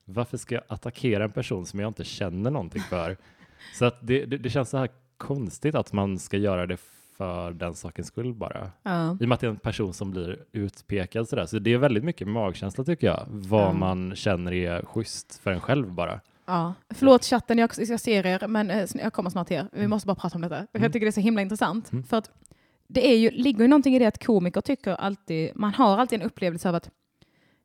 [0.06, 3.18] varför ska jag attackera en person som jag inte känner någonting för?
[3.80, 6.78] så att det, det, det, känns så här konstigt att man ska göra det
[7.18, 8.72] för den sakens skull bara.
[8.84, 9.18] Ja.
[9.20, 11.46] I och med att det är en person som blir utpekad sådär.
[11.46, 13.80] Så det är väldigt mycket magkänsla tycker jag, vad mm.
[13.80, 16.20] man känner är schysst för en själv bara.
[16.46, 16.74] Ja.
[16.90, 19.68] Förlåt chatten, jag, jag ser er, men eh, jag kommer snart till er.
[19.72, 19.90] Vi mm.
[19.90, 20.58] måste bara prata om detta.
[20.58, 20.68] Mm.
[20.72, 21.92] Jag tycker det är så himla intressant.
[21.92, 22.04] Mm.
[22.04, 22.32] För att
[22.88, 26.22] det är ju, ligger ju någonting i det att komiker tycker alltid, man har alltid
[26.22, 26.90] en upplevelse av att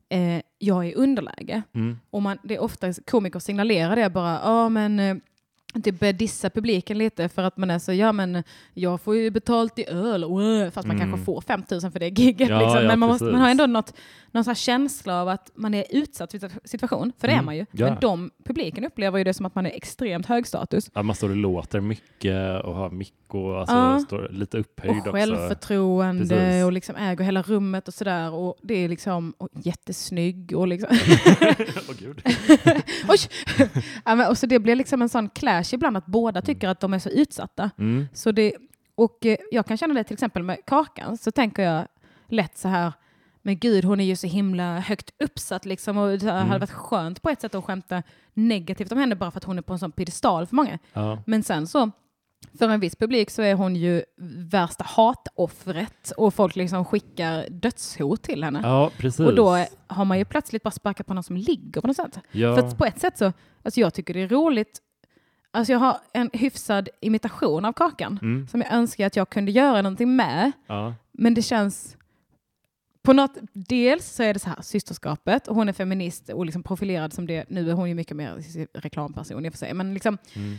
[0.09, 1.61] eh, jag är i underläge.
[1.73, 1.99] Mm.
[2.09, 5.15] Och man, det är ofta komiker signalerar det bara, ja men eh,
[5.73, 9.29] typ börja dissa publiken lite för att man är så, ja men jag får ju
[9.29, 10.23] betalt i öl,
[10.71, 11.09] fast man mm.
[11.09, 12.49] kanske får 5000 för det giget.
[12.49, 12.87] Ja, liksom.
[12.87, 13.93] Men man, måste, man har ändå något,
[14.31, 17.43] någon sån känsla av att man är utsatt för situation, för det mm.
[17.43, 17.65] är man ju.
[17.71, 17.85] Ja.
[17.85, 20.91] Men de, publiken upplever ju det som att man är extremt hög status.
[20.93, 23.99] Ja, man står och låter mycket och har mick och alltså, ja.
[23.99, 26.65] står lite upphöjd och självförtroende Precis.
[26.65, 28.33] och liksom äger hela rummet och sådär.
[28.33, 30.89] Och det är liksom och jättesnygg och liksom...
[31.89, 32.21] oh, gud.
[33.07, 33.19] Oj!
[34.05, 35.29] ja, men, och så det blir liksom en sån
[35.63, 37.71] clash ibland att båda tycker att de är så utsatta.
[37.77, 38.07] Mm.
[38.13, 38.53] Så det,
[38.95, 41.87] och eh, jag kan känna det till exempel med Kakan, så tänker jag
[42.27, 42.93] lätt så här
[43.41, 46.47] men gud, hon är ju så himla högt uppsatt liksom och det mm.
[46.47, 49.57] hade varit skönt på ett sätt att skämta negativt om henne bara för att hon
[49.57, 50.79] är på en sån piedestal för många.
[50.93, 51.23] Ja.
[51.25, 51.91] Men sen så,
[52.59, 54.03] för en viss publik så är hon ju
[54.51, 58.61] värsta hatoffret och folk liksom skickar dödshot till henne.
[58.63, 59.19] Ja, precis.
[59.19, 62.19] Och då har man ju plötsligt bara sparkat på någon som ligger på något sätt.
[62.31, 62.55] Ja.
[62.55, 64.79] För på ett sätt så, alltså jag tycker det är roligt
[65.51, 68.47] Alltså jag har en hyfsad imitation av Kakan mm.
[68.47, 70.51] som jag önskar att jag kunde göra någonting med.
[70.67, 70.95] Ja.
[71.11, 71.97] Men det känns
[73.01, 76.63] på något, dels så är det så här, systerskapet, och hon är feminist och liksom
[76.63, 77.45] profilerad som det.
[77.49, 78.35] Nu är hon ju mycket mer
[78.79, 80.57] reklamperson i och för sig, men liksom, mm.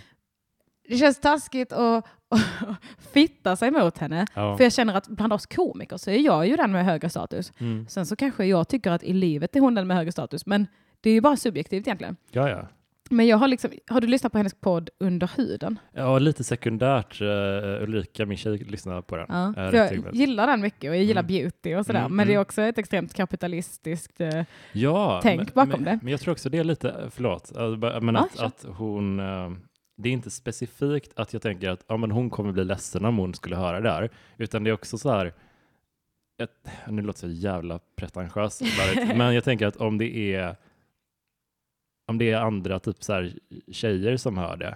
[0.89, 2.07] det känns taskigt att,
[3.13, 4.27] fitta sig mot henne.
[4.35, 4.57] Ja.
[4.57, 7.53] För jag känner att bland oss komiker så är jag ju den med högre status.
[7.59, 7.87] Mm.
[7.89, 10.67] Sen så kanske jag tycker att i livet är hon den med högre status, men
[11.01, 12.17] det är ju bara subjektivt egentligen.
[12.31, 12.69] Ja, ja.
[13.13, 15.79] Men jag har liksom, har du lyssnat på hennes podd Under huden?
[15.93, 17.23] Ja, lite sekundärt.
[17.23, 17.29] Uh,
[17.83, 19.27] Ulrika, min tjej, lyssnar på den.
[19.29, 21.27] Ja, uh, jag gillar den mycket och jag gillar mm.
[21.27, 22.01] beauty och sådär.
[22.01, 22.27] Mm, men mm.
[22.27, 22.43] det är mm.
[22.43, 24.43] också ett extremt kapitalistiskt uh,
[24.73, 25.99] ja, tänk men, bakom men, det.
[26.03, 27.53] Men jag tror också det är lite, förlåt,
[28.03, 29.17] men ja, att, att, hon
[29.97, 33.19] det är inte specifikt att jag tänker att ja, men hon kommer bli ledsen om
[33.19, 35.33] hon skulle höra det här, utan det är också så här,
[36.43, 38.63] ett, nu låter så jävla pretentiöst,
[39.17, 40.57] men jag tänker att om det är
[42.11, 43.33] om det är andra typ så här,
[43.73, 44.75] tjejer som hör det,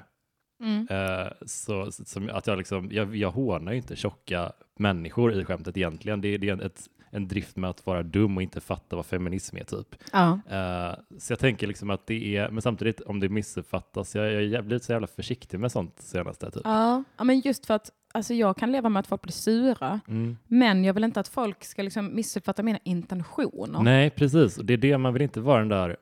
[0.63, 0.87] mm.
[0.91, 5.77] eh, så, som, att jag, liksom, jag, jag hånar ju inte tjocka människor i skämtet
[5.77, 6.21] egentligen.
[6.21, 9.57] Det, det är ett, en drift med att vara dum och inte fatta vad feminism
[9.57, 9.95] är typ.
[10.13, 10.41] Ja.
[10.51, 14.59] Uh, så jag tänker liksom att det är, men samtidigt om det missuppfattas, jag, jag
[14.59, 16.51] har blivit så jävla försiktig med sånt senaste.
[16.51, 16.63] Typ.
[16.65, 17.05] Ja.
[17.17, 20.37] ja, men just för att alltså jag kan leva med att folk blir sura, mm.
[20.47, 23.83] men jag vill inte att folk ska liksom missuppfatta mina intentioner.
[23.83, 24.57] Nej, precis.
[24.57, 25.97] Det är det man vill inte vara den där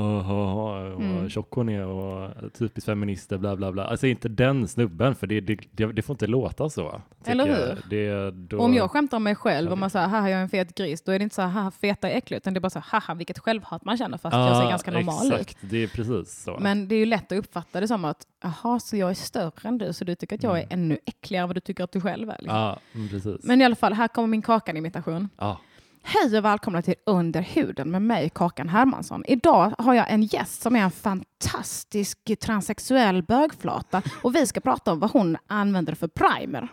[0.00, 1.28] oh, mm.
[1.28, 3.84] tjock hon är och typiskt feminister, bla bla bla.
[3.84, 7.00] Alltså inte den snubben, för det, det, det får inte låta så.
[7.24, 7.78] Eller hur?
[7.90, 8.58] Det, då...
[8.58, 11.02] Om jag skämtar om mig själv, och man säger haha jag är en fet gris,
[11.02, 13.14] då är det inte så haha feta är äckligt, utan det är bara så haha
[13.14, 15.64] vilket självhat man känner fast ah, jag ser ganska normal exakt.
[15.64, 15.70] ut.
[15.70, 16.58] det är precis så.
[16.60, 19.68] Men det är ju lätt att uppfatta det som att jaha, så jag är större
[19.68, 20.72] än du, så du tycker att jag är mm.
[20.72, 22.36] ännu äckligare än vad du tycker att du själv är.
[22.38, 22.58] Liksom.
[22.58, 22.78] Ah,
[23.10, 23.44] precis.
[23.44, 25.28] Men i alla fall, här kommer min Kakan-imitation.
[25.36, 25.56] Ah.
[26.02, 29.24] Hej och välkomna till Under huden med mig, Kakan Hermansson.
[29.26, 34.92] Idag har jag en gäst som är en fantastisk transsexuell bögflata och vi ska prata
[34.92, 36.68] om vad hon använder för primer.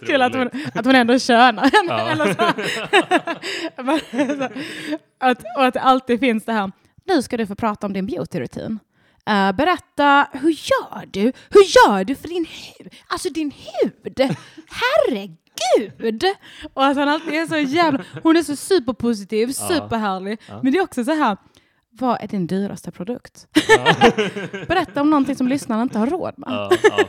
[0.06, 2.26] Kul att hon, att hon ändå könar henne.
[3.76, 4.48] Ja.
[5.30, 6.72] att, och att det alltid finns det här,
[7.04, 8.78] nu ska du få prata om din beautyrutin.
[9.30, 11.32] Uh, berätta, hur gör du?
[11.50, 12.94] Hur gör du för din hud?
[13.06, 14.36] Alltså din hud!
[14.68, 15.41] Herregud!
[15.76, 16.24] Gud!
[16.74, 18.04] Och att han alltid är så jävla...
[18.22, 20.40] Hon är så superpositiv, superhärlig.
[20.48, 20.60] Ja.
[20.62, 21.36] Men det är också så här,
[21.90, 23.46] vad är din dyraste produkt?
[23.68, 23.94] Ja.
[24.68, 26.48] Berätta om någonting som lyssnarna inte har råd med.
[26.50, 27.04] Ja, ja,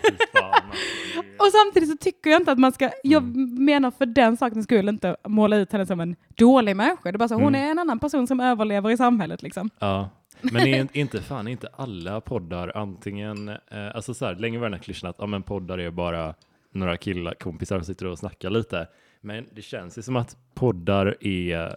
[1.40, 3.66] och samtidigt så tycker jag inte att man ska, jag mm.
[3.66, 7.12] menar för den sakens skull inte måla ut henne som en dålig människa.
[7.12, 7.44] Det är bara så, mm.
[7.44, 9.70] hon är en annan person som överlever i samhället liksom.
[10.42, 14.74] Men är inte fan inte alla poddar antingen, eh, alltså så här, länge var den
[14.74, 16.36] här klyschan att ja, men poddar är bara
[16.74, 18.88] några killar, kompisar som sitter och snackar lite.
[19.22, 21.76] Men det känns ju som att poddar är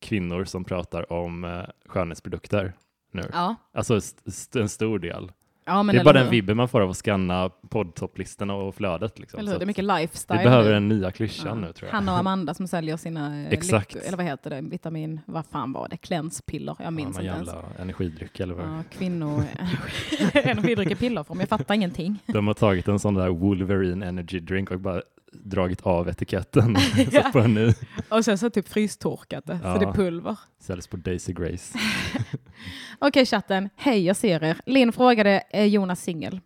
[0.00, 2.72] kvinnor som pratar om eh, skönhetsprodukter
[3.10, 3.22] nu.
[3.32, 3.54] Ja.
[3.72, 5.32] Alltså st en stor del.
[5.66, 9.18] Ja, det är bara den vibben man får av att scanna poddtopplistorna och flödet.
[9.18, 9.46] Liksom.
[9.46, 10.38] Det är mycket lifestyle.
[10.38, 11.54] Vi behöver den nya klyschan ja.
[11.66, 11.94] nu tror jag.
[11.94, 13.96] Hanna och Amanda som säljer sina eh, Exakt.
[13.96, 17.64] eller vad heter det, vitamin, vad fan var det, klenspiller, jag minns ja, inte ens.
[17.78, 19.42] energidryck eller vad ja, kvinnor,
[20.34, 22.18] energidryck i pillerform, jag fattar ingenting.
[22.26, 25.02] De har tagit en sån där Wolverine energy drink och bara
[25.34, 26.76] dragit av etiketten
[27.26, 27.72] och på en ny.
[28.08, 29.74] Och sen så typ frystorkat det, ja.
[29.74, 30.38] så det är pulver.
[30.60, 31.78] Säljs på Daisy Grace.
[32.98, 34.56] Okej okay, chatten, hej jag ser er.
[34.66, 36.40] Linn frågade, är Jonas singel?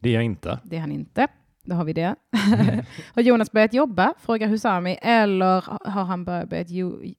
[0.00, 0.58] Det är jag inte.
[0.64, 1.28] Det är han inte.
[1.64, 2.14] Då har vi det.
[3.14, 4.14] har Jonas börjat jobba?
[4.18, 4.98] Frågar Husami.
[5.02, 6.68] Eller har han börjat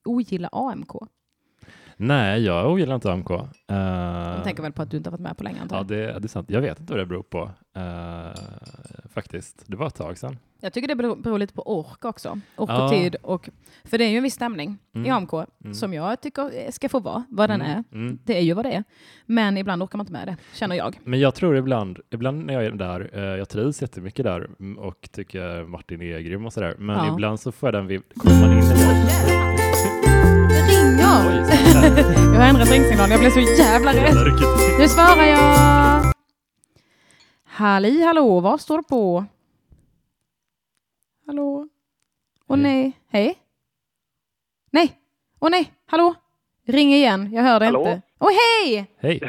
[0.05, 0.91] ogilla AMK?
[1.97, 3.31] Nej, jag ogillar inte AMK.
[3.31, 5.59] Uh, De tänker väl på att du inte varit med på länge?
[5.69, 6.49] Ja, det, det, är sant.
[6.49, 7.51] Jag vet inte vad det beror på.
[7.77, 8.35] Uh,
[9.13, 9.63] faktiskt.
[9.65, 10.37] Det var ett tag sedan.
[10.59, 12.39] Jag tycker det beror, beror lite på ork också.
[12.55, 12.83] Ork ja.
[12.83, 13.15] och tid.
[13.21, 13.49] Och,
[13.83, 15.07] för det är ju en viss stämning mm.
[15.07, 15.73] i AMK mm.
[15.73, 17.71] som jag tycker ska få vara vad den mm.
[17.71, 17.83] är.
[17.97, 18.19] Mm.
[18.23, 18.83] Det är ju vad det är.
[19.25, 20.99] Men ibland orkar man inte med det, känner jag.
[21.03, 25.09] Men jag tror ibland, ibland när jag är där, uh, jag trivs jättemycket där och
[25.11, 26.75] tycker Martin är grym och sådär.
[26.77, 27.13] Men ja.
[27.13, 29.66] ibland så får jag den, kommer man in i
[30.87, 32.33] ringer!
[32.33, 34.15] jag har ändrat ringsignal, jag blev så jävla rädd.
[34.79, 36.13] Nu svarar jag!
[37.45, 39.25] Halli hallå, vad står det på?
[41.25, 41.67] Hallå?
[42.47, 43.35] Åh nej, hej?
[44.71, 44.91] Nej,
[45.39, 46.15] åh nej, hallå?
[46.67, 47.79] Ring igen, jag hör det hallå?
[47.79, 48.01] inte.
[48.19, 48.87] Åh hej!
[48.99, 49.21] Hej!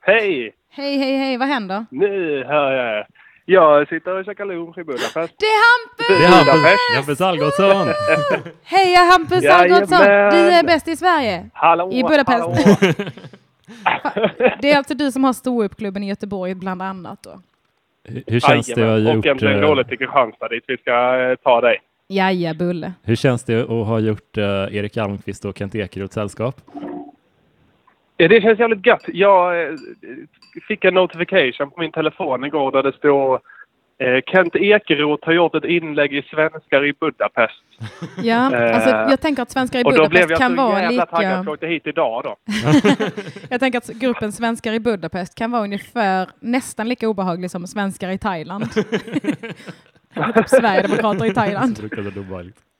[0.00, 0.54] hej!
[0.70, 1.86] Hej, hej, hej, vad händer?
[1.90, 3.06] Nu hör jag
[3.52, 5.14] jag sitter och käkar lunch i Budapest.
[5.38, 6.06] Det är Hampus!
[6.08, 7.86] Det är Hampus, Hampus Algotsson!
[8.62, 10.00] Hej Hampus Algotsson!
[10.30, 11.50] Du är bäst i Sverige!
[11.52, 12.80] Hallå, I Budapest.
[14.60, 17.40] det är alltså du som har ståuppklubben i Göteborg bland annat då?
[18.26, 19.26] Hur känns det att ha gjort...
[19.26, 21.78] Och en roligt till Kristianstad dit vi ska eh, ta dig.
[22.08, 22.92] Jaja, Bulle.
[23.02, 26.60] Hur känns det att ha gjort uh, Erik Almqvist och Kent Ekeroth sällskap?
[28.18, 29.04] Det känns jävligt gött.
[29.06, 29.74] Jag eh,
[30.68, 33.40] fick en notification på min telefon igår där det står
[33.98, 37.54] eh, Kent Ekeroth har gjort ett inlägg i Svenskar i Budapest.
[38.22, 40.82] Ja, eh, alltså jag tänker att Svenskar i Budapest kan vara lika...
[40.82, 42.36] Och då blev jag så jävla taggad att åkte hit idag då.
[43.50, 48.10] jag tänker att gruppen Svenskar i Budapest kan vara ungefär nästan lika obehaglig som Svenskar
[48.10, 48.64] i Thailand.
[50.46, 51.90] Sverigedemokrater i Thailand.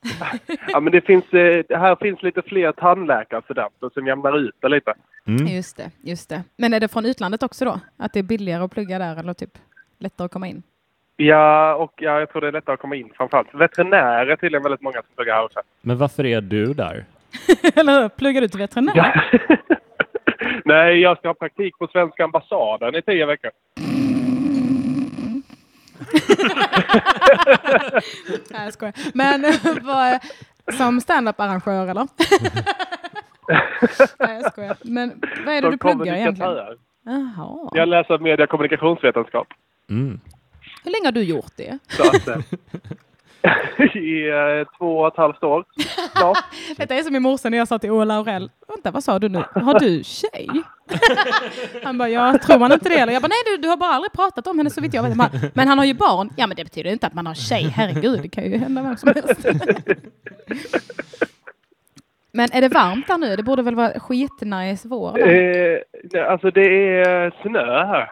[0.69, 4.95] ja, men det finns, eh, här finns lite fler tandläkarstudenter som jämnar ut det lite.
[5.27, 5.47] Mm.
[5.47, 6.43] Just det, just det.
[6.57, 7.81] Men är det från utlandet också då?
[7.97, 9.59] Att det är billigare att plugga där eller typ
[9.99, 10.63] lättare att komma in?
[11.17, 13.55] Ja, och ja, jag tror det är lättare att komma in framförallt.
[13.55, 15.61] Veterinärer är tydligen väldigt många som pluggar här också.
[15.81, 17.05] Men varför är du där?
[17.75, 18.93] eller pluggar du till veterinär?
[18.97, 19.23] Ja.
[20.65, 23.51] Nej, jag ska ha praktik på svenska ambassaden i tio veckor.
[28.51, 28.95] Nej, jag skojar.
[29.15, 29.45] Men
[29.83, 30.19] vad,
[30.77, 32.09] som standup-arrangör eller?
[34.19, 34.77] Nej, jag skojar.
[34.83, 36.53] Men vad är det Som du pluggar egentligen?
[37.05, 37.71] Jaha.
[37.75, 39.47] Jag läser media och kommunikationsvetenskap.
[39.91, 40.21] Mm.
[40.85, 41.79] Hur länge har du gjort det?
[41.89, 42.37] Så att, eh,
[43.95, 45.65] I eh, två och ett halvt år
[46.17, 46.39] snart.
[46.77, 48.51] Detta är som min morsa när jag sa till Ola Laurell.
[48.69, 49.45] Vänta, vad sa du nu?
[49.55, 50.49] Har du tjej?
[51.85, 52.99] Han bara, ja, tror man inte det?
[52.99, 55.03] Eller jag bara, nej du, du har bara aldrig pratat om henne så vitt jag
[55.03, 55.15] vet.
[55.15, 56.31] Bara, Men han har ju barn.
[56.37, 57.63] Ja, men det betyder inte att man har tjej.
[57.69, 59.47] Herregud, det kan ju hända vem som helst.
[62.33, 63.37] Men är det varmt där nu?
[63.37, 65.29] Det borde väl vara skitnice vår?
[65.29, 65.79] Eh,
[66.31, 68.11] alltså det är snö här.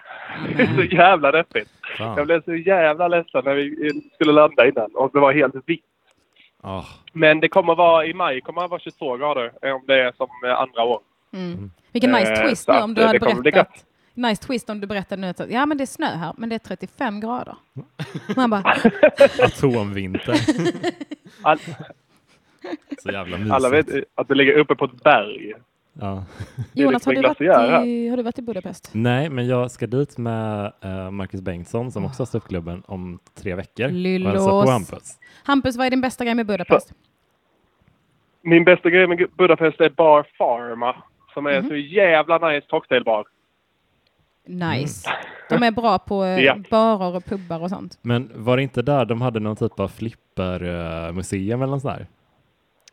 [0.56, 1.70] Det är så jävla deppigt.
[1.98, 2.16] Fan.
[2.16, 5.84] Jag blev så jävla ledsen när vi skulle landa innan och det var helt vitt.
[6.62, 10.02] Ah, Men det kommer vara i maj kommer det vara 22 grader eh, om det
[10.02, 11.00] är som eh, andra år.
[11.32, 11.70] Mm.
[11.92, 13.84] Vilken nice Eh, twist nu om du hade berättat.
[14.14, 16.54] Nice twist om du berättade nu att ja men det är snö här men det
[16.54, 17.56] är 35 grader.
[18.36, 18.74] Man bara,
[19.42, 20.34] atomvinter.
[21.42, 21.58] All,
[22.98, 23.54] Så jävla mysigt.
[23.54, 25.52] alla vet att det ligger uppe på ett berg.
[26.00, 26.24] Ja.
[26.72, 28.90] Jonas har du, varit i, har du varit i Budapest?
[28.92, 33.54] Nej, men jag ska dit med eh, Marcus Bengtsson som också har ståuppklubben om tre
[33.54, 33.84] veckor.
[33.86, 34.70] och hälsa på Lyllos.
[34.70, 35.18] Hampus.
[35.44, 36.92] Hampus, vad är din bästa grej med Budapest?
[38.42, 40.96] Min bästa grej med Budapest är Bar Pharma.
[41.34, 41.68] Som är Mhm.
[41.68, 43.24] så jävla nice cocktailbar.
[44.46, 45.10] Nice.
[45.48, 46.56] De är bra på eh, Ja.
[46.70, 47.98] barer och pubbar och sånt.
[48.02, 52.06] Men var det inte där de hade någon typ av flippermuseum eller något sånt där?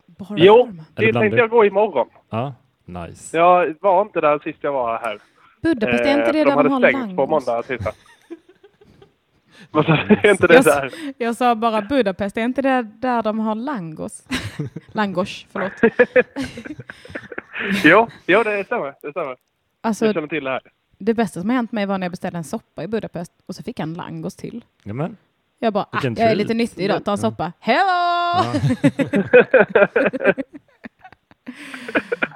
[0.06, 2.08] Bar Jo, det tänkte jag gå imorgon.
[2.30, 3.36] Ja, nice.
[3.36, 5.18] Jag var inte där sist jag var här.
[5.62, 7.46] Budapest, är inte Eh, det de där de har stängt på langos?
[7.46, 7.92] måndag och tisdag.
[9.72, 9.78] Du?
[9.80, 10.92] Är inte det Jag, där?
[11.18, 14.22] jag sa bara Budapest, är inte det där de har langos?
[14.92, 15.72] langos, förlåt.
[17.84, 18.94] Jo, jo, det stämmer.
[19.02, 19.36] Det stämmer.
[19.80, 20.60] Alltså, Jag känner till det här.
[20.98, 23.54] det bästa som har hänt mig var när jag beställde en soppa i Budapest och
[23.54, 24.64] så fick jag en langos till.
[24.82, 25.16] Jamen.
[25.58, 27.52] Jag bara, ah, jag är lite nyttig idag, ta en soppa.
[27.58, 27.80] Hello!
[27.84, 28.54] Ja.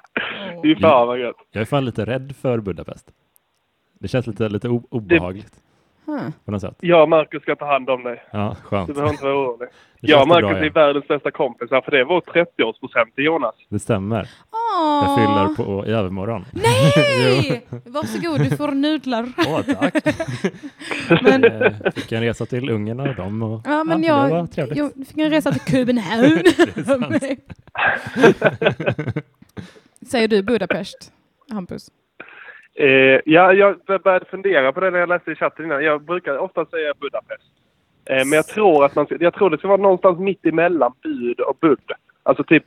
[0.62, 1.36] Fy fan vad gött.
[1.50, 3.06] Jag är fan lite rädd för Budapest.
[4.00, 5.52] Det känns lite, lite obehagligt
[6.06, 6.32] Hmm.
[6.44, 6.76] på något sätt.
[6.80, 8.22] Jag och Marcus ska ta hand om dig.
[8.30, 8.86] Ja, skönt.
[8.86, 9.68] Du behöver inte vara orolig.
[10.00, 10.70] Jag och det bra, Marcus är ja.
[10.74, 13.54] världens bästa kompisar för det är vår 30-årspresent till Jonas.
[13.68, 14.28] Det stämmer.
[14.52, 15.04] Åh.
[15.04, 16.44] Jag fyller på i övermorgon.
[16.52, 17.66] Nej!
[17.84, 19.24] Varsågod, du får nudlar.
[19.48, 19.94] Åh, tack.
[21.22, 23.42] Men, Eh, Fick en resa till Ungern och dem.
[23.42, 24.78] Och, ja, men det var jag, trevligt.
[24.78, 26.42] jag fick en resa till Köpenhamn.
[30.10, 31.12] Säger du Budapest,
[31.52, 31.88] Hampus?
[32.74, 32.86] Eh,
[33.24, 35.84] ja, jag började fundera på det när jag läste i chatten innan.
[35.84, 37.42] Jag brukar ofta säga Budapest.
[38.04, 41.40] Eh, men jag tror, att man, jag tror det ska vara någonstans mitt emellan Bud
[41.40, 41.78] och Bud.
[42.22, 42.64] Alltså typ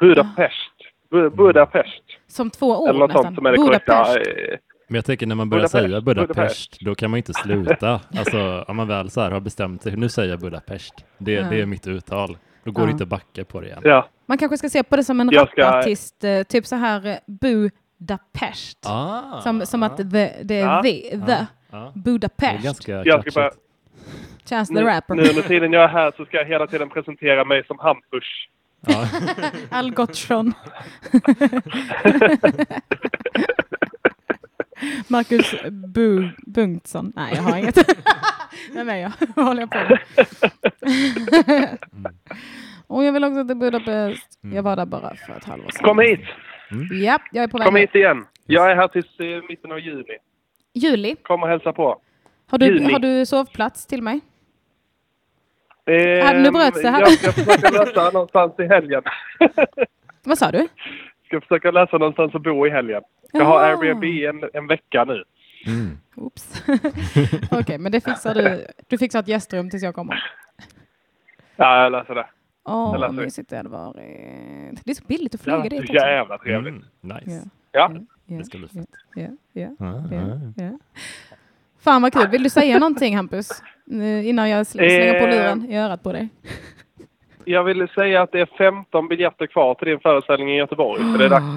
[0.00, 0.74] Budapest.
[1.10, 2.02] Bu, Budapest.
[2.26, 3.22] Som två ord Eller något nästan.
[3.24, 4.04] sånt som är det korrekta.
[4.04, 4.30] Budapest.
[4.38, 6.80] Eh, Men jag tänker när man börjar Budapest, säga Budapest, Budapest.
[6.80, 8.00] då kan man inte sluta.
[8.18, 10.94] Alltså om man väl så här har bestämt sig, nu säger jag Budapest.
[11.18, 11.46] Det, Ja.
[11.50, 12.36] det är mitt uttal.
[12.64, 12.86] Då går Ja.
[12.86, 13.80] det inte att backa på det igen.
[13.84, 14.08] ja.
[14.26, 17.06] Man kanske ska se på det som en Jag ska- rapartist, eh, typ så här
[17.06, 18.78] eh, Budapest.
[18.86, 20.02] Ah, Som, som att the,
[20.42, 20.82] det är Ja.
[20.82, 21.46] the, the ja.
[21.70, 22.64] Det är Budapest.
[22.64, 23.50] ganska Jag ska bara,
[24.48, 25.14] Chance the nu, Rapper.
[25.14, 28.24] nu under tiden jag är här så ska jag hela tiden presentera mig som Hampus.
[28.86, 29.06] Ja.
[29.70, 30.52] Algotsson.
[35.08, 37.12] Marcus Bu Bengtsson.
[37.16, 37.78] Nej, jag har inget.
[38.72, 39.12] Vem är jag?
[39.36, 39.98] Vad håller jag på med?
[42.86, 44.38] Och jag vill också till Budapest.
[44.40, 45.84] Jag var där bara för ett halvår sedan.
[45.84, 46.20] Kom hit!
[46.90, 47.66] Ja, jag är på väg.
[47.66, 48.26] Kom hit igen.
[48.46, 50.16] Jag är här tills eh, mitten av juni.
[50.74, 51.16] Juli.
[51.22, 52.00] Kom och hälsa på.
[52.50, 52.92] Har du, Juni.
[52.92, 54.20] har du sovplats till mig?
[55.86, 57.00] Eh, nu bröts det här.
[57.00, 59.02] Jag ska försöka lösa någonstans i helgen.
[60.22, 60.68] Vad sa du?
[61.26, 63.02] ska försöka lösa någonstans att bo i helgen.
[63.38, 63.62] Jag har.
[63.62, 65.24] Airbnb en, en vecka nu.
[65.66, 65.98] Mm.
[66.16, 66.62] Oops.
[67.50, 68.66] Okej, men det fixar du.
[68.88, 70.24] Du fixar ett gästrum tills jag kommer.
[71.56, 72.26] Ja, jag löser det.
[72.64, 73.96] Åh, Jag vad mysigt det hade varit.
[74.84, 76.06] Det är så billigt att Det flyga var dit så också.
[76.06, 76.74] jävla trevligt.
[76.74, 77.16] Mm.
[77.24, 77.48] Nice.
[77.72, 77.90] Ja.
[78.26, 78.86] Ja, Det ska bli fett.
[79.14, 80.62] ja, ja, Ah, ja, ah.
[80.62, 80.78] ja.
[81.80, 82.28] Fan vad kul.
[82.28, 83.62] Vill du säga någonting Hampus?
[84.24, 85.30] Innan jag sl- slänger på Eh.
[85.34, 86.28] luren i örat på dig.
[87.44, 91.02] Jag ville säga att det är 15 biljetter kvar till din föreställning i Göteborg.
[91.12, 91.56] Så det är dags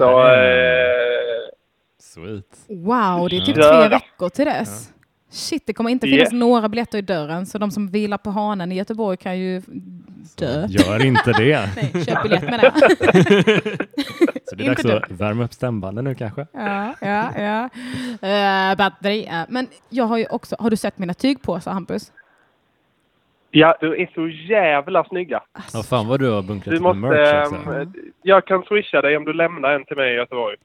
[1.98, 2.58] Sweet.
[2.68, 3.80] Wow, det är typ Ja.
[3.80, 4.92] tre veckor till dess.
[5.30, 6.32] Shit, det kommer inte finnas Yes.
[6.32, 7.46] några biljetter i dörren.
[7.46, 9.62] Så de som vilar på hanen i Göteborg kan ju
[10.38, 10.66] dö.
[10.68, 11.68] Gör inte det.
[11.76, 12.72] Nej, köp biljett med det.
[14.44, 16.46] Så det är dags att värma upp stämbanden nu kanske.
[16.52, 17.68] Ja, ja, ja.
[18.12, 19.26] Uh, batteri.
[19.30, 19.46] ja.
[19.48, 22.12] Men jag har ju också, har du sett mina tygpåsar Hampus?
[23.50, 25.42] ja, du är så jävla snygga.
[25.72, 26.98] Ja, fan vad du har bunkrat Du måste...
[26.98, 27.70] merch alltså.
[27.72, 27.92] ehm,
[28.22, 30.56] jag kan swisha dig om du lämnar en till mig i Göteborg.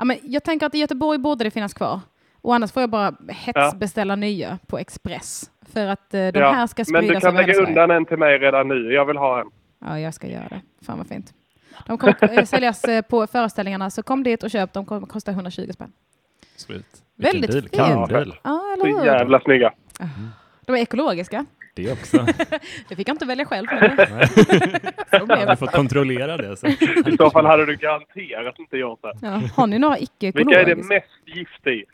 [0.00, 2.00] Ja, men jag tänker att i Göteborg borde det finnas kvar.
[2.40, 4.16] Och annars får jag bara hetsbeställa ja.
[4.16, 5.50] nya på Express.
[5.72, 6.52] För att eh, de ja.
[6.52, 8.92] här ska spridas Men du kan lägga undan en till mig redan nu.
[8.92, 9.46] Jag vill ha en.
[9.78, 10.60] Ja, jag ska göra det.
[10.86, 11.34] Fan vad fint.
[11.86, 14.72] De kommer eh, säljas eh, på föreställningarna, så kom dit och köp.
[14.72, 15.92] De kommer kosta 120 spänn.
[16.56, 16.86] Slut.
[17.16, 17.68] Väldigt fint.
[17.72, 18.98] Ja, eller hur?
[18.98, 19.72] Så jävla snygga.
[20.00, 20.28] Mm.
[20.66, 21.46] De är ekologiska.
[21.82, 22.16] Det också.
[22.88, 23.66] det fick jag inte välja själv.
[25.50, 26.56] Du får kontrollera det.
[26.56, 26.66] Så.
[26.66, 29.12] I så fall hade du garanterat inte gjort det.
[29.22, 29.42] Ja.
[29.56, 30.58] Har ni några icke-ekologiska?
[30.58, 31.84] Vilka är det mest gift i?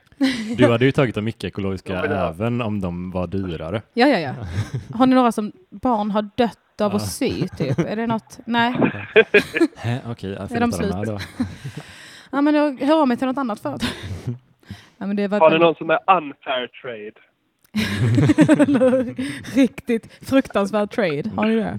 [0.56, 3.82] Du hade ju tagit de icke-ekologiska även om de var dyrare.
[3.94, 4.34] Ja, ja, ja.
[4.94, 7.78] Har ni några som barn har dött av att sy, typ?
[7.78, 8.38] Är det något?
[8.44, 8.74] Nej.
[9.14, 10.92] Okej, okay, jag är de slut?
[10.92, 11.18] De då.
[12.30, 13.90] ja, men jag hör av mig till något annat företag.
[14.98, 17.25] Ja, men det var har ni någon som är unfair trade?
[19.54, 21.30] Riktigt fruktansvärd trade.
[21.36, 21.78] Har ni det?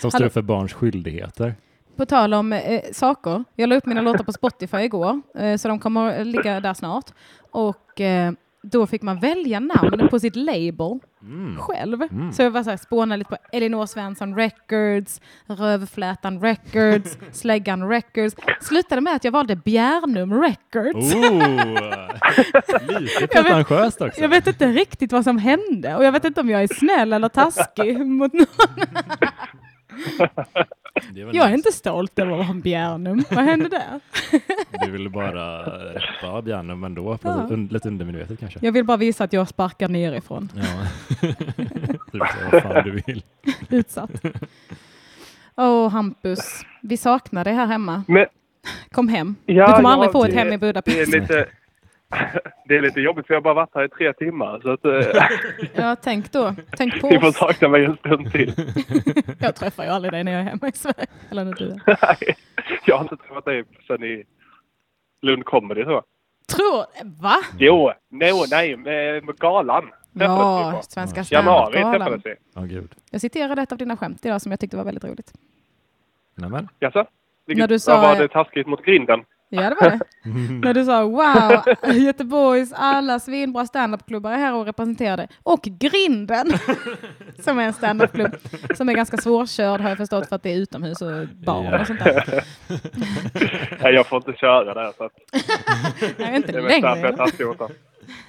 [0.00, 1.54] Som står för barns skyldigheter.
[1.96, 3.44] På tal om eh, saker.
[3.56, 7.04] Jag la upp mina låtar på Spotify igår, eh, så de kommer ligga där snart.
[7.50, 8.32] Och eh,
[8.62, 11.56] då fick man välja namn på sitt label mm.
[11.58, 12.02] själv.
[12.02, 12.32] Mm.
[12.32, 18.36] Så jag var så här, spånade lite på Elinor Svensson Records, Rövflätan Records, Släggan Records.
[18.60, 21.14] Slutade med att jag valde Bjärnum Records.
[21.14, 21.20] Oh,
[23.00, 24.20] lite pretentiöst också.
[24.20, 27.12] Jag vet inte riktigt vad som hände och jag vet inte om jag är snäll
[27.12, 28.46] eller taskig mot någon.
[31.14, 33.24] jag är inte stolt över att vara en Bjärnum.
[33.30, 34.00] Vad hände där?
[34.84, 35.62] Du ville bara
[35.94, 37.46] räppa Bjärnum ändå, ja.
[37.50, 38.58] un lite undermedvetet kanske.
[38.62, 40.48] Jag vill bara visa att jag sparkar nerifrån.
[40.54, 40.86] Ja,
[42.12, 43.22] du vad fan du vill.
[43.68, 44.10] Utsatt.
[45.56, 48.04] Åh, oh, Hampus, vi saknar dig här hemma.
[48.08, 48.26] Men,
[48.92, 49.36] Kom hem.
[49.46, 51.10] Ja, du kommer aldrig få ett hem i Budapest.
[51.10, 51.46] Det är lite,
[52.64, 54.60] det är lite jobbigt för jag har bara varit här i tre timmar.
[54.62, 55.24] Så att, eh,
[55.84, 56.54] ja, tänk då.
[56.76, 58.52] Tänk på Ni får sakna mig en stund till.
[59.38, 61.06] jag träffar ju aldrig dig när jag är hemma i Sverige.
[61.30, 61.80] Eller när du är.
[61.86, 62.36] Nej,
[62.84, 64.24] jag har inte träffat dig sedan i
[65.22, 66.04] Lund Comedy tror jag.
[66.56, 66.84] Tror
[67.22, 67.36] Va?
[67.58, 69.90] Jo, no, nej, med, med galan.
[70.12, 71.24] Ja, Svenska
[72.24, 72.34] vi.
[72.60, 72.94] Oh, Gud.
[73.10, 75.32] Jag citerade ett av dina skämt idag som jag tyckte var väldigt roligt.
[76.34, 76.68] Nämen.
[76.78, 77.06] Jaså?
[77.46, 79.24] Vilket, när du sa, var det taskigt mot grinden?
[79.52, 80.00] Ja, det var det.
[80.66, 85.28] När du sa wow, Göteborgs alla svinbra standupklubbar är här och representerade.
[85.42, 86.52] Och Grinden,
[87.40, 88.36] som är en standupklubb
[88.74, 91.86] som är ganska svårkörd har jag förstått för att det är utomhus och barn och
[91.86, 92.44] sånt där.
[93.82, 94.92] Nej, jag får inte köra där.
[94.96, 95.12] Så att...
[96.18, 97.16] Nej, inte det är längre.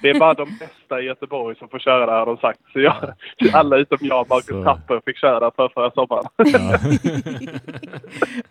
[0.02, 2.60] Det är bara de bästa i Göteborg som får köra där har de sagt.
[2.72, 3.14] Så jag,
[3.52, 6.24] alla utom jag, Marcus Tapper, fick köra där för förra sommaren.
[6.36, 6.78] Ja.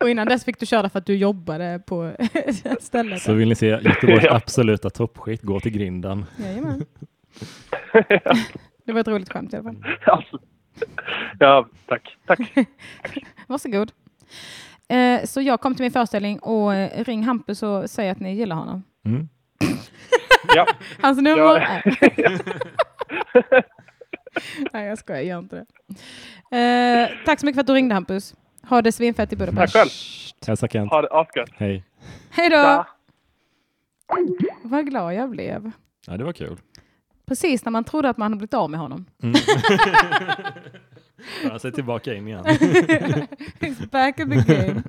[0.00, 2.12] och innan dess fick du köra för att du jobbade på
[2.80, 3.22] stället.
[3.22, 4.34] Så vill ni se Göteborgs ja.
[4.34, 6.24] absoluta toppskit, gå till grinden.
[6.38, 6.84] Jajamän.
[8.84, 9.84] Det var ett roligt skämt i alla fall.
[10.06, 10.38] Alltså.
[11.38, 12.16] Ja, tack.
[12.26, 12.38] tack.
[13.46, 13.92] Varsågod.
[14.88, 18.34] Eh, så jag kom till min föreställning och eh, ring Hampus och säg att ni
[18.34, 18.82] gillar honom.
[19.04, 19.28] Mm.
[20.54, 20.66] Ja.
[21.00, 21.82] Hans nummer är...
[24.72, 25.66] Nej, jag skojar, gör inte det.
[26.56, 28.34] Eh, tack så mycket för att du ringde Hampus.
[28.68, 29.72] Ha det svinfett i Budapest.
[29.72, 29.90] Tack själv.
[30.46, 30.90] Hälsa Kent.
[30.90, 31.50] Ha det asgött.
[31.54, 31.84] Hej.
[32.30, 32.84] Hej då.
[34.62, 35.70] Vad glad jag blev.
[36.06, 36.58] Ja, det var kul.
[37.26, 39.06] Precis när man trodde att man hade blivit av med honom.
[39.22, 39.34] Mm.
[41.42, 42.44] Han är tillbaka in igen.
[42.44, 44.82] He's back in the game.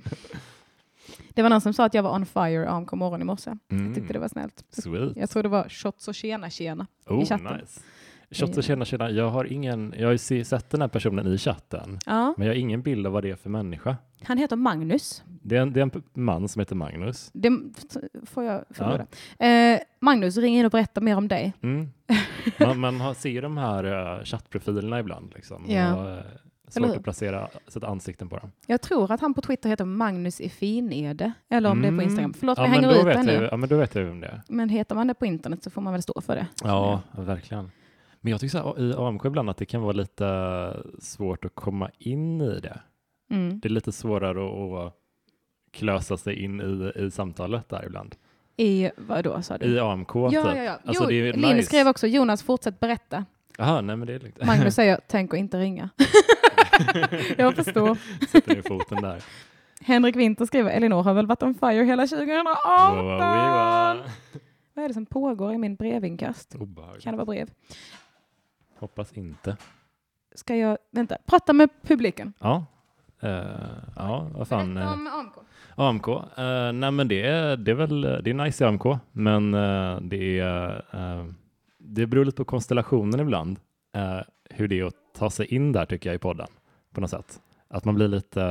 [1.34, 3.52] Det var någon som sa att jag var on fire AMK morgon i morse.
[3.72, 3.86] Mm.
[3.86, 4.66] Jag tyckte det var snällt.
[4.70, 5.18] Sweet.
[5.18, 7.58] Jag tror det var shots och tjena tjena oh, i chatten.
[7.58, 7.82] Nice.
[8.32, 9.12] Shots och tjena tjena.
[9.12, 12.34] Jag har ingen, jag har sett den här personen i chatten, ja.
[12.38, 13.98] men jag har ingen bild av vad det är för människa.
[14.24, 15.24] Han heter Magnus.
[15.26, 17.30] Det är en, det är en man som heter Magnus.
[17.34, 17.50] Det
[18.26, 19.06] får jag förmoda.
[19.38, 19.46] Ja.
[19.46, 21.54] Eh, Magnus, ring in och berätta mer om dig.
[21.62, 21.90] Mm.
[22.60, 25.34] Man, man har, ser de här uh, chattprofilerna ibland.
[25.36, 25.96] Liksom, ja.
[25.96, 26.24] och, uh,
[26.74, 28.52] Svårt att placera, sätta ansikten på dem.
[28.68, 31.98] Jag tror att han på Twitter heter Magnus i Finede, eller om mm.
[31.98, 32.34] det är på Instagram.
[32.34, 33.48] Förlåt, ja, vi hänger ut det nu.
[33.52, 34.42] Ja, men då vet jag vem det är.
[34.48, 36.48] Men heter man det på internet så får man väl stå för det.
[36.64, 37.72] Ja, verkligen.
[38.22, 41.56] Men jag tycker så här, i AMK ibland att det kan vara lite svårt att
[41.56, 42.80] komma in i det.
[43.32, 43.60] Mm.
[43.60, 44.94] Det är lite svårare att
[45.72, 48.16] klösa sig in i, i samtalet där ibland.
[48.58, 49.66] I vad då sa du?
[49.66, 50.16] I AMK.
[50.16, 50.42] Ja, typ.
[50.56, 50.80] ja, ja.
[50.86, 51.68] Alltså, jo, Linn nice.
[51.68, 53.26] skrev också Jonas, fortsätt berätta.
[53.58, 54.46] Jaha, nej men det är lugnt.
[54.46, 55.90] Magnus säger, tänk att inte ringa.
[57.38, 57.98] jag förstår.
[58.32, 59.24] Sätter ner foten där.
[59.82, 62.56] Henrik Winter skriver, Elinor har väl varit on fire hela 2018?
[64.74, 66.56] Vad är det som pågår i min brevinkast?
[66.56, 67.04] Obehagligt.
[67.04, 67.50] Kan det vara brev?
[68.80, 69.58] Hoppas inte.
[70.36, 72.34] Ska jag, vänta, prata med publiken.
[72.40, 72.66] Ja,
[73.24, 73.30] uh,
[73.96, 74.76] ja vad fan.
[74.76, 75.34] Berätta om AMK.
[75.76, 76.08] AMK?
[76.08, 80.02] Uh, nej men det är, det är väl, det är nice i AMK, men uh,
[80.02, 80.84] det är
[81.94, 83.60] det beror lite på konstellationen ibland,
[83.96, 84.20] eh,
[84.50, 86.48] hur det är att ta sig in där tycker jag i podden
[86.94, 87.42] på något sätt.
[87.68, 88.44] Att man blir lite,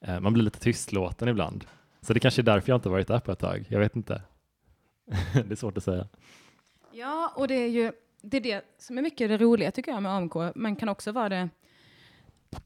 [0.00, 1.64] eh, man blir lite tystlåten ibland.
[2.00, 3.66] Så det kanske är därför jag inte varit där på ett tag.
[3.68, 4.22] Jag vet inte.
[5.32, 6.08] det är svårt att säga.
[6.92, 7.92] Ja, och det är ju
[8.22, 11.12] det, är det som är mycket det roliga tycker jag med AMK, men kan också
[11.12, 11.48] vara det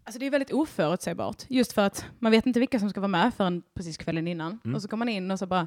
[0.04, 3.08] Alltså det är väldigt oförutsägbart, just för att man vet inte vilka som ska vara
[3.08, 4.60] med förrän precis kvällen innan.
[4.64, 4.74] Mm.
[4.74, 5.66] Och så kommer man in och så bara,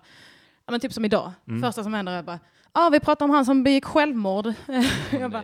[0.65, 1.61] ja men typ som idag, mm.
[1.61, 2.39] första som händer är bara,
[2.75, 4.45] ah, vi pratar om han som begick självmord.
[4.67, 5.43] Oh, jag bara,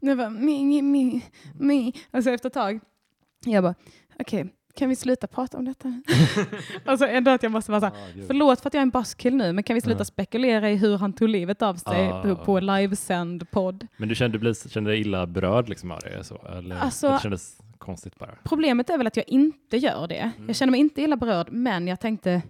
[0.00, 1.22] jag bara, mi, mi,
[1.58, 1.92] mi.
[2.10, 2.80] Alltså efter ett tag,
[3.44, 3.74] jag bara,
[4.18, 6.02] okej, okay, kan vi sluta prata om detta?
[6.84, 9.36] alltså ändå att jag måste vara så här, förlåt för att jag är en buskill
[9.36, 12.22] nu, men kan vi sluta spekulera i hur han tog livet av sig ah.
[12.22, 13.86] på, på livesänd podd?
[13.96, 16.24] Men du kände, du kände dig illa berörd liksom av det?
[16.24, 16.76] Så, eller?
[16.76, 18.34] Alltså, det kändes konstigt bara?
[18.44, 20.32] Problemet är väl att jag inte gör det.
[20.36, 20.46] Mm.
[20.46, 22.42] Jag känner mig inte illa berörd, men jag tänkte,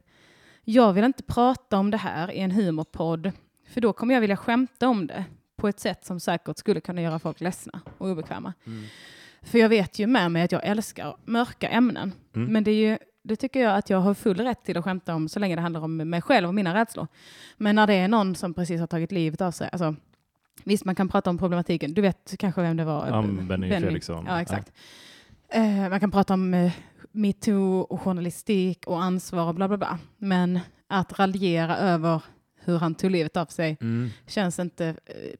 [0.64, 3.32] jag vill inte prata om det här i en humorpodd,
[3.70, 5.24] för då kommer jag vilja skämta om det
[5.56, 8.52] på ett sätt som säkert skulle kunna göra folk ledsna och obekväma.
[8.66, 8.84] Mm.
[9.42, 12.12] För jag vet ju med mig att jag älskar mörka ämnen.
[12.36, 12.52] Mm.
[12.52, 15.14] Men det, är ju, det tycker jag att jag har full rätt till att skämta
[15.14, 17.06] om så länge det handlar om mig själv och mina rädslor.
[17.56, 19.94] Men när det är någon som precis har tagit livet av sig, alltså,
[20.64, 23.08] visst man kan prata om problematiken, du vet kanske vem det var?
[23.08, 24.26] Ja, Benny Fredriksson.
[24.28, 24.72] Ja, exakt.
[25.52, 25.60] Ja.
[25.60, 26.72] Uh, man kan prata om uh,
[27.12, 29.98] metoo och journalistik och ansvar och bla bla bla.
[30.16, 32.22] Men att raljera över
[32.64, 34.08] hur han tog livet av sig mm.
[34.26, 34.94] känns inte uh,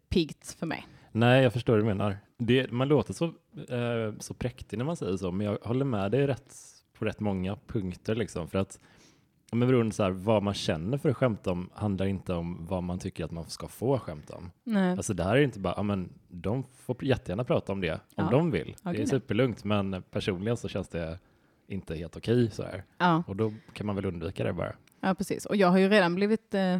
[0.08, 0.86] piggt för mig.
[1.12, 2.18] Nej, jag förstår vad du menar.
[2.38, 3.24] Det, man låter så,
[3.68, 6.54] eh, så präktig när man säger så, men jag håller med dig rätt,
[6.98, 8.14] på rätt många punkter.
[8.14, 8.78] Liksom, för att
[9.52, 12.82] men beroende så här, vad man känner för att skämta om handlar inte om vad
[12.82, 14.50] man tycker att man ska få skämta om.
[14.64, 14.92] Nej.
[14.92, 17.98] Alltså det här är inte bara, ja, men de får jättegärna prata om det om
[18.14, 18.30] ja.
[18.30, 18.76] de vill.
[18.80, 18.92] Okay.
[18.92, 21.18] Det är superlugnt, men personligen så känns det
[21.66, 22.84] inte helt okej så här.
[22.98, 23.22] Ja.
[23.26, 24.74] Och då kan man väl undvika det bara.
[25.00, 25.46] Ja, precis.
[25.46, 26.78] Och jag har ju redan blivit eh,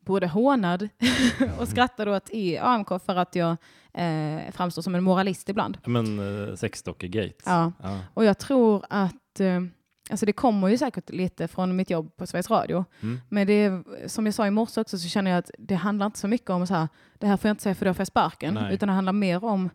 [0.00, 0.88] både hånad
[1.58, 3.56] och skrattad åt i AMK för att jag
[3.94, 5.78] eh, framstår som en moralist ibland.
[5.86, 6.18] Men
[6.48, 7.34] eh, sexdockegate.
[7.44, 7.72] Ja.
[7.82, 9.60] ja, och jag tror att eh,
[10.10, 12.84] Alltså det kommer ju säkert lite från mitt jobb på Sveriges Radio.
[13.00, 13.20] Mm.
[13.28, 16.18] Men det som jag sa i morse också så känner jag att det handlar inte
[16.18, 18.06] så mycket om så här, det här får jag inte säga för då får jag
[18.06, 18.54] sparken.
[18.54, 18.74] Nej.
[18.74, 19.70] Utan det handlar mer om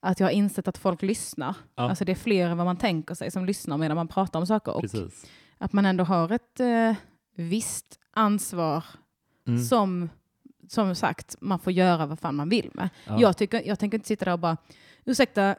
[0.00, 1.54] att jag har insett att folk lyssnar.
[1.74, 1.88] Ja.
[1.88, 4.46] Alltså det är fler än vad man tänker sig som lyssnar medan man pratar om
[4.46, 4.76] saker.
[4.76, 4.84] Och
[5.58, 6.94] att man ändå har ett eh,
[7.34, 8.84] visst ansvar
[9.46, 9.64] mm.
[9.64, 10.08] som,
[10.68, 12.88] som sagt, man får göra vad fan man vill med.
[13.06, 13.20] Ja.
[13.20, 14.56] Jag, tycker, jag tänker inte sitta där och bara,
[15.04, 15.56] ursäkta,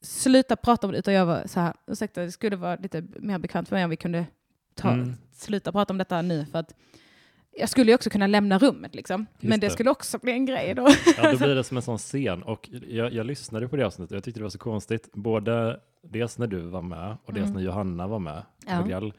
[0.00, 3.38] sluta prata om det, utan jag var så här, ursäkta, det skulle vara lite mer
[3.38, 4.26] bekvämt för mig om vi kunde
[4.74, 5.14] ta, mm.
[5.32, 6.74] sluta prata om detta nu, för att
[7.56, 9.26] jag skulle ju också kunna lämna rummet, liksom.
[9.40, 10.88] men det, det, skulle också bli en grej då.
[11.16, 12.42] Ja, då blir det som en sån scen.
[12.42, 15.12] Och jag, jag lyssnade på det avsnittet och jag tyckte det var så konstigt.
[15.12, 17.56] Både dels när du var med och dels mm.
[17.56, 18.42] när Johanna var med.
[18.66, 19.10] Ja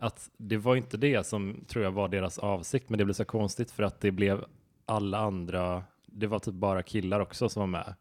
[0.00, 3.24] att det var inte det som tror jag var deras avsikt, men det blev så
[3.24, 4.44] konstigt för att det blev
[4.86, 7.94] alla andra, det var typ bara killar också som var med.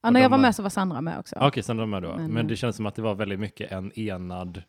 [0.00, 1.36] Ja, när jag var med så var Sandra med också.
[1.36, 2.16] Okej, okay, Sandra var med då.
[2.16, 4.62] Men, men det känns som att det var väldigt mycket en enad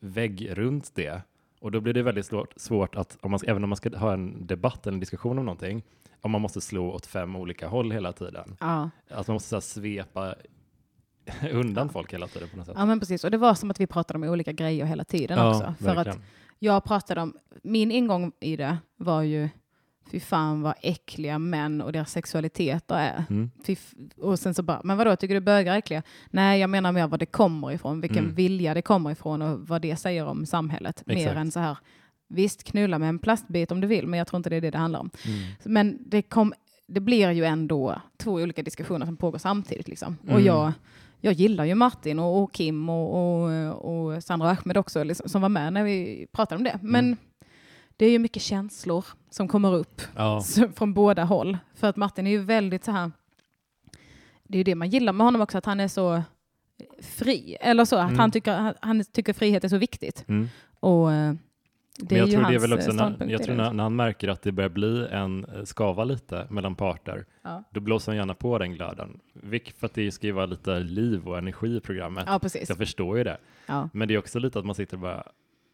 [0.00, 1.22] vägg runt det.
[1.60, 4.46] Och då blir det väldigt svårt, att, om man, även om man ska ha en
[4.46, 5.82] debatt eller en diskussion om någonting,
[6.20, 8.56] om man måste slå åt fem olika håll hela tiden.
[8.60, 8.90] Ja.
[9.10, 10.34] Att man måste så svepa
[11.52, 12.74] undan folk hela tiden på något sätt.
[12.78, 13.24] Ja, men precis.
[13.24, 15.74] Och det var som att vi pratade om olika grejer hela tiden ja, också.
[15.78, 16.18] För verkligen.
[16.18, 16.24] att
[16.58, 19.48] jag pratade om, min ingång i det var ju,
[20.10, 23.24] fy fan vad äckliga män och deras sexualiteter är.
[23.30, 23.50] Mm.
[24.16, 26.02] och sen så bara, men vadå, tycker du bögar är äckliga?
[26.30, 28.34] Nej, jag menar mer vad det kommer ifrån, vilken mm.
[28.34, 31.02] vilja det kommer ifrån och vad det säger om samhället.
[31.06, 31.34] Exakt.
[31.34, 31.76] Mer än så här,
[32.28, 34.70] visst knulla med en plastbit om du vill, men jag tror inte det är det
[34.70, 35.10] det handlar om.
[35.26, 35.38] Mm.
[35.64, 36.54] Men det, kom,
[36.86, 39.88] det blir ju ändå två olika diskussioner som pågår samtidigt.
[39.88, 40.16] Liksom.
[40.22, 40.44] Och mm.
[40.44, 40.72] jag
[41.20, 45.42] jag gillar ju Martin och, och Kim och, och, och, Sandra Ahmed också, liksom, som
[45.42, 46.78] var med när vi pratade om det.
[46.82, 47.16] Men mm.
[47.96, 50.42] det är ju mycket känslor som kommer upp ja.
[50.74, 51.58] från båda håll.
[51.74, 53.10] För att Martin är ju väldigt så här,
[54.42, 56.22] det är ju det man gillar med honom också, att han är så
[57.02, 57.56] fri.
[57.60, 58.18] Eller så, att mm.
[58.18, 60.24] han, tycker, han tycker frihet är så viktigt.
[60.28, 60.48] Mm.
[60.80, 61.34] Och eh,
[61.98, 64.28] det Men jag tror det är väl också när, jag tror när, när, han märker
[64.28, 67.64] att det börjar bli en eh, skava lite mellan parter, ja.
[67.70, 69.20] då blåser han gärna på den glöden.
[69.76, 72.24] För att det ska ju vara lite liv och energi i programmet.
[72.26, 72.68] Ja, precis.
[72.68, 73.38] Jag förstår ju det.
[73.66, 73.88] Ja.
[73.92, 75.24] Men det är också lite att man sitter och bara,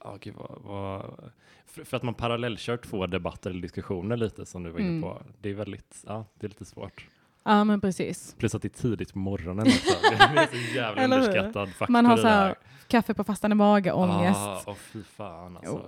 [0.00, 1.30] oh, gud, vad, vad...
[1.66, 5.02] För, för, att man parallellkör två debatter eller diskussioner lite som du var inne mm.
[5.02, 5.22] på.
[5.40, 7.06] Det är väldigt, ja, det är lite svårt.
[7.44, 8.34] Ja, men precis.
[8.38, 9.94] Plus att det är tidigt på morgonen också.
[10.34, 11.92] Det är så jävla underskattad faktor.
[11.92, 12.54] Man har så här
[12.88, 14.40] kaffe på fastande mage, ångest.
[14.40, 15.86] Ah, oh, fy fan alltså.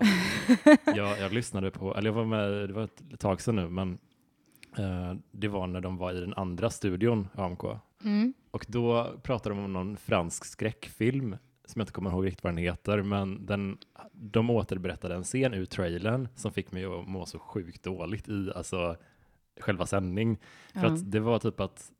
[0.97, 3.99] jag, jag lyssnade på, eller jag var med, det var ett tag sedan nu, men
[4.79, 7.65] uh, det var när de var i den andra studion, AMK.
[8.05, 8.35] Mm.
[8.51, 11.37] Och då pratade de om någon fransk skräckfilm
[11.67, 13.79] som jag inte kommer ihåg riktigt vad den heter, men den,
[14.13, 18.51] de återberättade en scen ur trailern som fick mig att må så sjukt dåligt i
[18.55, 18.97] alltså,
[19.61, 20.39] själva sändning.
[20.73, 21.93] För att det var typ att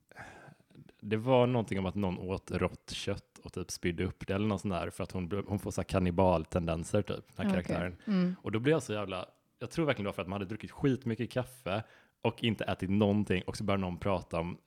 [1.01, 4.47] det var någonting om att någon åt rått kött och typ spydde upp det eller
[4.47, 7.93] något sånt där för att hon, hon får så här kannibaltendenser typ, den här karaktären.
[7.93, 8.15] Okay.
[8.15, 8.37] Mm.
[8.43, 9.27] Och då blev jag så jävla,
[9.59, 11.83] jag tror verkligen det var för att man hade druckit skitmycket kaffe
[12.23, 14.59] och inte ätit någonting och så började någon prata om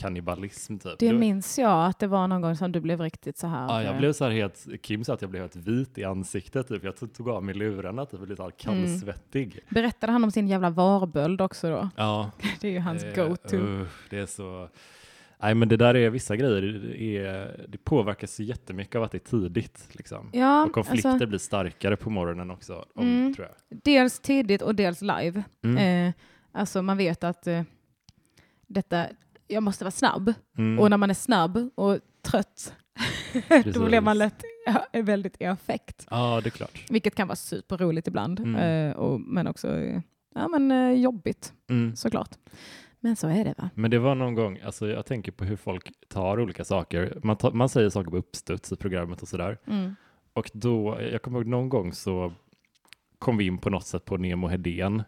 [0.00, 0.98] kannibalism typ.
[0.98, 3.68] Det minns jag att det var någon gång som du blev riktigt så här.
[3.68, 6.68] Ja, jag blev så här helt, Kim sa att jag blev helt vit i ansiktet
[6.68, 6.84] typ.
[6.84, 9.52] Jag tog av mig lurarna typ och blev lite kallsvettig.
[9.52, 9.64] Mm.
[9.68, 11.88] Berättade han om sin jävla varböld också då?
[11.96, 12.30] Ja.
[12.60, 13.56] det är ju hans eh, go-to.
[13.56, 14.68] Uh, det är så
[15.42, 16.62] Nej, men det där är vissa grejer.
[16.62, 19.88] Det, är, det påverkas så jättemycket av att det är tidigt.
[19.92, 20.30] Liksom.
[20.32, 22.84] Ja, och konflikter alltså, blir starkare på morgonen också.
[22.94, 23.78] Om, mm, tror jag.
[23.84, 25.42] Dels tidigt och dels live.
[25.62, 26.08] Mm.
[26.08, 26.14] Eh,
[26.52, 27.62] alltså man vet att eh,
[28.66, 29.06] detta,
[29.50, 30.34] jag måste vara snabb.
[30.58, 30.78] Mm.
[30.78, 32.74] Och när man är snabb och trött,
[33.74, 34.42] då blir man lätt
[34.92, 36.06] väldigt i affekt.
[36.10, 36.84] Ja, det är klart.
[36.90, 38.56] Vilket kan vara superroligt ibland, mm.
[38.90, 39.80] eh, och, men också
[40.34, 41.96] ja, men, eh, jobbigt mm.
[41.96, 42.30] såklart.
[43.00, 43.70] Men så är det va?
[43.74, 47.20] Men det var någon gång, alltså jag tänker på hur folk tar olika saker.
[47.22, 49.58] Man, tar, man säger saker på uppstuds i programmet och sådär.
[49.66, 49.96] Mm.
[50.32, 52.32] Och då, jag kommer ihåg någon gång så
[53.18, 55.02] kom vi in på något sätt på Nemo Hedén.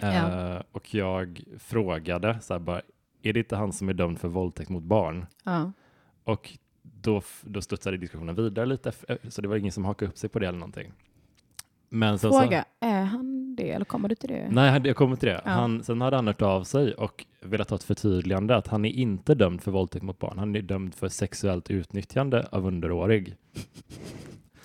[0.00, 0.12] Ja.
[0.12, 2.82] Eh, och jag frågade så här bara,
[3.26, 5.26] är det inte han som är dömd för våldtäkt mot barn?
[5.44, 5.72] Ja.
[6.24, 8.92] Och då, då studsade diskussionen vidare lite,
[9.28, 10.92] så det var ingen som hakade upp sig på det eller någonting.
[11.88, 14.48] Men Fråga, så, är han det eller kommer du till det?
[14.50, 15.40] Nej, jag kommer till det.
[15.44, 15.50] Ja.
[15.50, 18.90] Han, sen hade han hört av sig och velat ha ett förtydligande att han är
[18.90, 20.38] inte dömd för våldtäkt mot barn.
[20.38, 23.36] Han är dömd för sexuellt utnyttjande av underårig.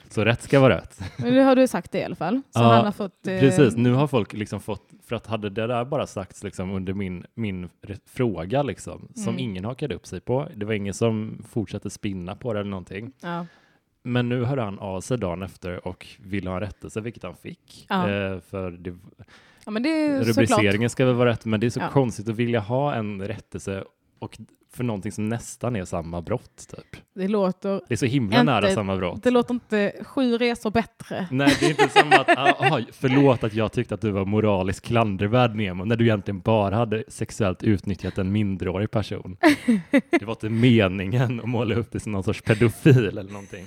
[0.10, 1.02] Så rätt ska vara rätt.
[1.18, 2.42] Men nu har du sagt det i alla fall.
[2.50, 3.40] Så ja, han har fått, eh...
[3.40, 3.76] precis.
[3.76, 7.26] Nu har folk liksom fått, för att hade det där bara sagts liksom under min,
[7.36, 7.70] min
[8.06, 9.40] fråga liksom, som mm.
[9.40, 10.48] ingen hakade upp sig på.
[10.56, 13.12] Det var ingen som fortsatte spinna på det eller någonting.
[13.22, 13.46] Ja.
[14.04, 17.36] Men nu hörde han av sig dagen efter och ville ha en rättelse, vilket han
[17.36, 17.86] fick.
[17.90, 18.10] Ja.
[18.10, 18.90] Eh, för det,
[19.66, 20.92] ja, rubriceringen såklart.
[20.92, 23.84] ska väl vara rätt, men det är så konstigt att vilja ha en rättelse
[24.20, 24.40] och
[24.74, 26.68] för någonting som nästan är samma brott.
[26.76, 27.02] Typ.
[27.14, 29.24] Det, låter det är så himla inte, nära samma brott.
[29.24, 31.28] Det låter inte sju resor bättre.
[31.32, 34.86] Nej, det är inte som att, aha, förlåt att jag tyckte att du var moraliskt
[34.86, 39.38] klandervärd Nemo, när du egentligen bara hade sexuellt utnyttjat en minderårig person.
[39.92, 43.66] Det var inte meningen att måla upp dig som någon sorts pedofil eller någonting.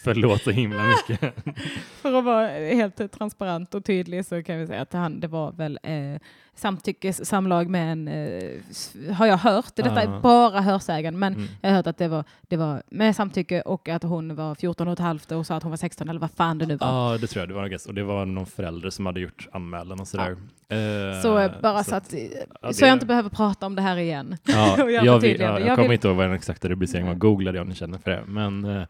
[0.00, 1.20] Förlåt så himla mycket.
[2.02, 5.52] För att vara helt transparent och tydlig så kan vi säga att han, det var
[5.52, 6.20] väl eh,
[6.58, 11.48] samtyckessamlag med en, eh, har jag hört, detta är bara hörsägen, men mm.
[11.60, 14.88] jag har hört att det var, det var med samtycke och att hon var 14
[14.88, 17.12] och ett halvt och sa att hon var 16 eller vad fan det nu var.
[17.12, 17.88] Ja, det tror jag det var.
[17.88, 20.36] Och det var någon förälder som hade gjort anmälan och sådär.
[20.68, 20.76] Ja.
[20.76, 22.14] Uh, så bara så, så att,
[22.62, 24.36] ja, så jag inte behöver prata om det här igen.
[24.44, 25.92] Ja, jag, vill, ja, jag, jag kommer vill...
[25.92, 28.22] inte ihåg vad den exakta rubriceringen var, googlade jag om ni känner för det.
[28.26, 28.86] Men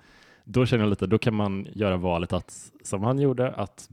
[0.48, 3.88] då känner jag lite, då kan man göra valet att, som han gjorde, att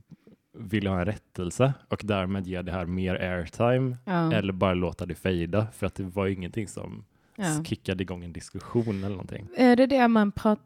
[0.53, 4.33] vilja ha en rättelse och därmed ge det här mer airtime ja.
[4.33, 7.63] eller bara låta det fejda för att det var ingenting som ja.
[7.63, 9.47] kickade igång en diskussion eller någonting.
[9.57, 10.63] Är det det man pratar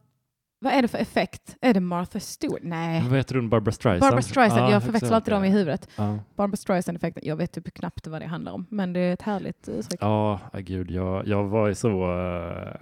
[0.62, 1.58] vad är det för effekt?
[1.62, 2.60] Är det Martha Stewart?
[2.64, 3.04] Nej.
[3.10, 3.50] Vad heter hon?
[3.50, 4.02] Barbara Streisand?
[4.02, 4.62] Barbara Streisand.
[4.62, 5.90] Ah, jag förväxlar alltid dem i huvudet.
[5.96, 6.16] Ah.
[6.36, 7.24] Barbara Streisand-effekten.
[7.26, 10.00] Jag vet typ knappt vad det handlar om, men det är ett härligt uttryck.
[10.02, 10.92] Ja, ah, gud.
[10.92, 12.12] Jag, jag var ju så...
[12.12, 12.74] Uh,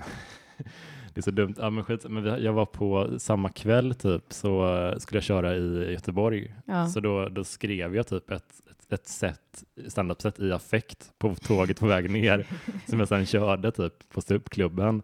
[1.18, 1.54] det är så dumt.
[1.58, 5.56] Ja, men skit, men jag var på samma kväll typ så uh, skulle jag köra
[5.56, 6.56] i Göteborg.
[6.66, 6.88] Ja.
[6.88, 11.80] Så då, då skrev jag typ ett, ett, ett set, standup-set i affekt på tåget
[11.80, 12.48] på väg ner
[12.90, 15.02] som jag sedan körde typ på ståuppklubben.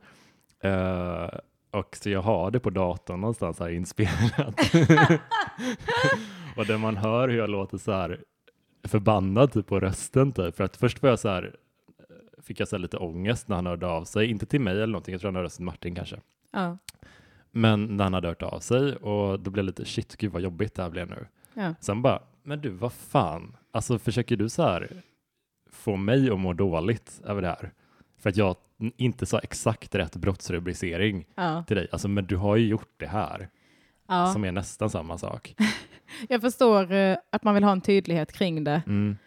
[0.66, 1.30] Uh,
[1.72, 4.59] och så jag har det på datorn någonstans här inspelat.
[6.57, 8.20] och där man hör hur jag låter så här
[8.84, 10.55] förbannad typ på rösten typ.
[10.55, 11.55] För att först var jag så här
[12.43, 14.29] fick jag så lite ångest när han hörde av sig.
[14.29, 16.19] Inte till mig eller någonting, jag tror han hörde till Martin kanske.
[16.51, 16.77] Ja.
[17.51, 20.41] Men när han hade hört av sig och då blev det lite shit, gud vad
[20.41, 21.27] jobbigt det här blev nu.
[21.53, 21.75] Ja.
[21.79, 24.89] Sen bara, men du vad fan, alltså försöker du så här
[25.71, 27.71] få mig att må dåligt över det här?
[28.17, 28.55] För att jag
[28.97, 31.63] inte sa exakt rätt brottsrubricering ja.
[31.67, 31.87] till dig.
[31.91, 33.49] Alltså, men du har ju gjort det här.
[34.07, 34.27] Ja.
[34.33, 35.55] Som är nästan samma sak.
[36.29, 38.81] jag förstår uh, att man vill ha en tydlighet kring det.
[38.87, 39.17] Mm.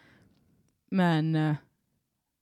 [0.91, 1.55] Men uh,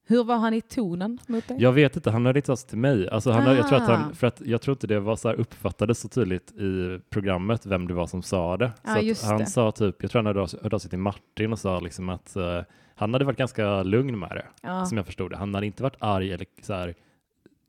[0.08, 1.56] hur var han i tonen mot dig?
[1.60, 3.08] Jag vet inte, han inte av sig till mig.
[3.08, 4.14] Alltså han, jag, tror att han, ah.
[4.14, 7.88] för att jag tror inte det var så här uppfattades så tydligt i programmet vem
[7.88, 8.72] det var som sa det.
[8.82, 9.46] Ah, så han det.
[9.46, 12.36] sa typ, jag tror han hörde, hörde av sig till Martin och sa liksom att
[12.36, 12.60] uh,
[12.94, 14.86] han hade varit ganska lugn med det, ja.
[14.86, 15.36] som jag förstod det.
[15.36, 16.94] Han hade inte varit arg eller så här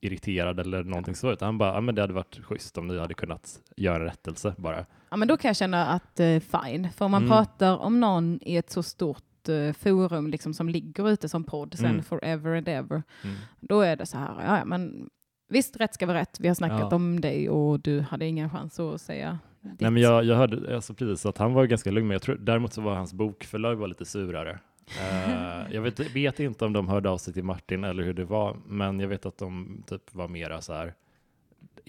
[0.02, 3.00] irriterad eller någonting så, utan han bara, ja men det hade varit schysst om ni
[3.00, 4.86] hade kunnat göra en rättelse bara.
[5.10, 7.30] Ja men då kan jag känna att uh, fine, för om man mm.
[7.30, 11.74] pratar om någon i ett så stort Eh, forum liksom som ligger ute som podd
[11.78, 12.04] sen mm.
[12.04, 13.04] forever and ever.
[13.24, 13.36] Mm.
[13.60, 15.10] Då är det så här, ja, men
[15.50, 16.39] visst rätt ska vara rätt.
[16.39, 16.95] Vi har snackat ja.
[16.95, 19.82] om dig och du hade ingen chans att säga ditt.
[19.82, 22.36] Nej, men jag, jag hörde alltså precis att han var ganska lugn, men jag tror,
[22.36, 24.60] däremot så var hans bokförlag var lite surare.
[25.00, 28.26] Uh, jag vet, vet, inte om de hörde av sig till Martin eller hur det
[28.26, 30.93] var, men jag vet att de typ var mera så här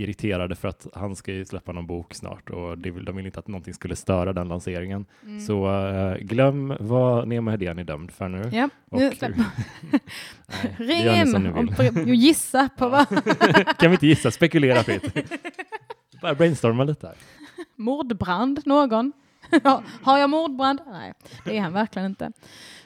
[0.01, 3.26] irriterade för att han ska ju släppa någon bok snart och det vill, de vill
[3.26, 5.07] inte att någonting skulle störa den lanseringen.
[5.24, 5.40] Mm.
[5.40, 8.51] Så uh, glöm vad Nemo Hedén är dömd för nu.
[8.53, 13.09] Ja, och, nu nej, Ring in och gissa på vad.
[13.78, 15.14] kan vi inte gissa, spekulera fritt.
[16.22, 17.16] Bara brainstorma lite här.
[17.76, 19.12] Mordbrand, någon?
[20.03, 20.80] Har jag mordbrand?
[20.86, 21.12] Nej,
[21.44, 22.32] det är han verkligen inte.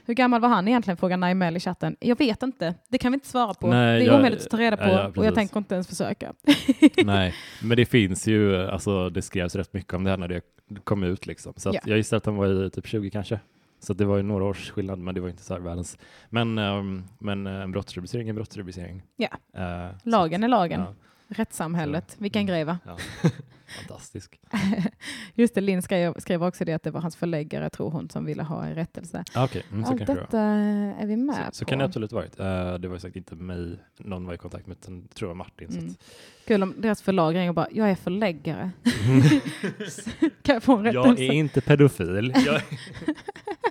[0.04, 0.96] Hur gammal var han egentligen?
[0.96, 1.96] Frågar Naimel i chatten.
[2.00, 2.74] Jag vet inte.
[2.88, 3.66] Det kan vi inte svara på.
[3.66, 5.88] Nej, det är jag, omöjligt att ta reda på ja, och jag tänker inte ens
[5.88, 6.32] försöka.
[7.04, 10.42] Nej, men det finns ju, alltså det skrevs rätt mycket om det här när det
[10.84, 11.52] kom ut liksom.
[11.56, 11.80] Så ja.
[11.84, 13.40] jag gissar att han var i typ 20 kanske.
[13.80, 15.98] Så det var ju några års skillnad, men det var inte så här världens.
[16.30, 19.02] Men, um, men en eh, brottsrubricering är en brottsrubricering.
[19.16, 19.28] Ja,
[19.58, 20.80] uh, lagen är lagen.
[20.80, 20.94] Ja.
[21.32, 22.78] Rättssamhället, vilken grej va?
[22.84, 22.96] Ja.
[23.78, 24.40] Fantastisk.
[25.34, 28.24] Just det, Linn skrev, skrev också det att det var hans förläggare, tror hon, som
[28.24, 29.24] ville ha en rättelse.
[29.34, 29.62] Ah, okay.
[29.72, 31.50] mm, Allt detta är vi med så, på.
[31.52, 32.40] Så kan det absolut varit.
[32.40, 35.68] Uh, det var säkert inte mig någon var i kontakt med, utan tror jag Martin.
[35.68, 35.88] Mm.
[35.88, 36.04] Så att...
[36.46, 38.70] Kul om deras förlag ringer och bara, jag är förläggare.
[40.42, 41.22] kan jag få en rättelse?
[41.22, 42.32] Jag är inte pedofil.
[42.46, 42.62] Jag är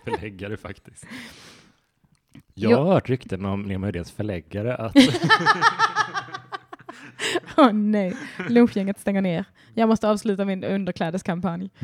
[0.04, 1.06] förläggare faktiskt.
[2.54, 4.96] Jag har hört rykten om Nemo Hedéns förläggare att
[7.58, 8.14] Åh oh, nej,
[8.50, 9.46] lunchgänget stänger ner.
[9.74, 11.70] Jag måste avsluta min underklädeskampanj.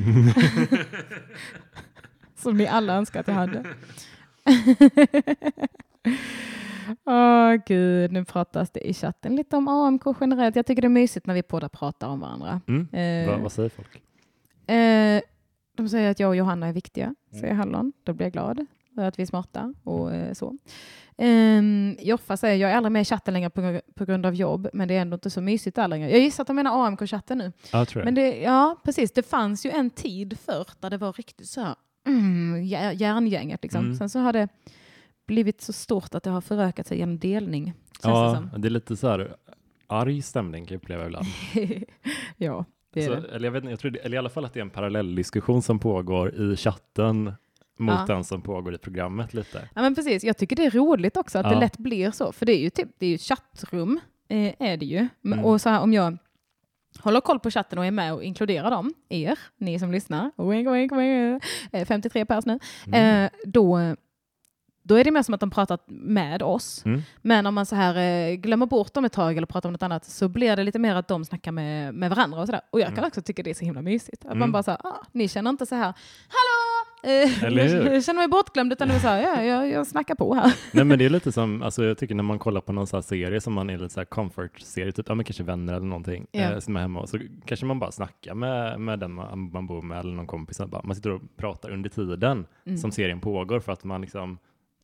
[2.36, 3.64] Som ni alla önskar att jag hade.
[7.06, 10.56] Åh oh, gud, nu pratas det i chatten lite om AMK generellt.
[10.56, 12.62] Jag tycker det är mysigt när vi båda pratar om varandra.
[12.68, 12.88] Mm.
[12.92, 14.02] Eh, vad, vad, säger folk?
[14.70, 15.22] Eh,
[15.76, 17.42] de säger att jag och Johanna är viktiga, mm.
[17.42, 17.94] säger Hallon.
[18.04, 18.66] Då blir jag glad.
[19.06, 20.56] Att vi är smarta och eh, så.
[21.20, 24.68] Um, Joffa säger jag är aldrig med i chatten längre på, på, grund av jobb,
[24.74, 26.12] men det är ändå inte så mysigt där längre.
[26.12, 27.52] Jag gissar att de menar AMK-chatten nu.
[27.72, 28.06] Ja, tror jag.
[28.06, 29.12] Men det, ja, precis.
[29.12, 31.76] Det fanns ju en tid förr där det var riktigt så här,
[32.08, 32.64] mm,
[32.96, 33.64] järngänget.
[33.64, 33.86] Liksom.
[33.86, 33.98] Mm.
[33.98, 34.48] Sen så har det
[35.28, 37.74] blivit så stort att det har förökat sig genom delning.
[38.04, 39.36] Ja, det, det, är lite så här
[39.88, 41.26] arg stämning kan jag uppleva ibland.
[42.38, 43.28] ja, det är så, det.
[43.28, 45.16] Eller, jag vet, jag tror det, eller i alla fall att det är en parallell
[45.16, 47.34] diskussion som pågår i chatten
[47.80, 48.16] mot ja.
[48.16, 49.70] den som pågår i programmet lite.
[49.76, 51.52] Ja men precis, jag tycker det är roligt också att ja.
[51.52, 54.78] det lätt blir så, för det är ju typ, det är ju chattrum, eh, är
[54.78, 55.08] det ju.
[55.26, 55.46] Mm.
[55.46, 56.18] Och så här om jag
[57.00, 60.68] håller koll på chatten och är med och inkluderar dem, er, ni som lyssnar, wink,
[60.68, 63.26] wink, wink, 53 pers nu, mm.
[63.26, 63.96] eh, då
[64.88, 66.86] då är det mer som att de pratar med oss.
[66.86, 67.02] Mm.
[67.22, 69.84] Men om man så här eh, glömmer bort dem ett tag eller pratar om något
[69.84, 72.62] annat så blir det lite mer att de snackar med, med varandra och sådär.
[72.70, 73.08] Och jag kan mm.
[73.08, 74.26] också tycka det är så himla mysigt.
[74.26, 74.40] Att mm.
[74.40, 75.94] man bara så ah, ni känner inte så här,
[76.28, 76.67] hallå!
[77.04, 77.44] Eh,
[77.92, 80.54] jag känner mig bortglömd utan det var så här, ja, jag, jag snackar på här.
[80.72, 83.04] Nej men det är lite som, alltså jag tycker när man kollar på någon sån
[83.04, 86.28] serie som man är lite så här comfort-serie, typ, ja men kanske vänner eller någonting,
[86.32, 86.42] ja.
[86.42, 89.82] eh, som är hemma, så kanske man bara snackar med, med den man, man bor
[89.82, 92.78] med eller någon kompis, bara, man sitter och pratar under tiden mm.
[92.78, 94.38] som serien pågår för att man liksom,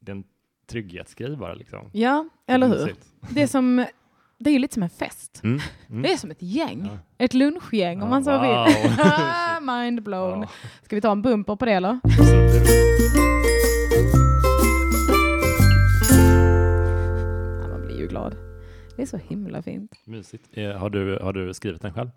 [0.07, 0.23] en
[0.67, 1.89] trygghetsgrej bara liksom.
[1.93, 2.93] Ja, eller hur?
[3.29, 3.85] Det är som
[4.43, 5.41] det är ju lite som en fest.
[5.43, 5.59] Mm.
[5.89, 6.03] Mm.
[6.03, 6.85] Det är som ett gäng.
[6.85, 7.25] Ja.
[7.25, 8.41] Ett lunchgäng om man så wow.
[8.41, 8.75] vill.
[9.61, 10.41] Mind blown.
[10.41, 10.47] Ja.
[10.83, 11.99] Ska vi ta en bumper på det eller?
[17.61, 18.35] Ja, man blir ju glad.
[18.95, 19.91] Det är så himla fint.
[20.05, 20.49] Mysigt.
[20.51, 22.09] Eh, har, du, har du skrivit den själv?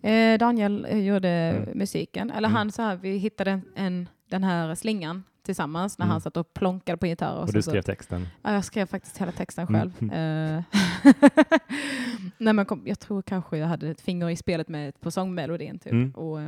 [0.00, 1.78] Eh, Daniel eh, gjorde mm.
[1.78, 2.30] musiken.
[2.30, 2.56] Eller mm.
[2.56, 6.10] han så här, vi hittade en, en, den här slingan tillsammans när mm.
[6.10, 7.36] han satt och plonkade på gitarr.
[7.36, 8.28] Och, och du skrev så, texten?
[8.42, 9.80] Ja, jag skrev faktiskt hela texten mm.
[9.80, 9.92] själv.
[10.12, 10.62] Mm.
[12.38, 15.78] Nej, men kom, jag tror kanske jag hade ett finger i spelet med, på sångmelodin.
[15.78, 15.92] Typ.
[15.92, 16.10] Mm.
[16.10, 16.38] Och,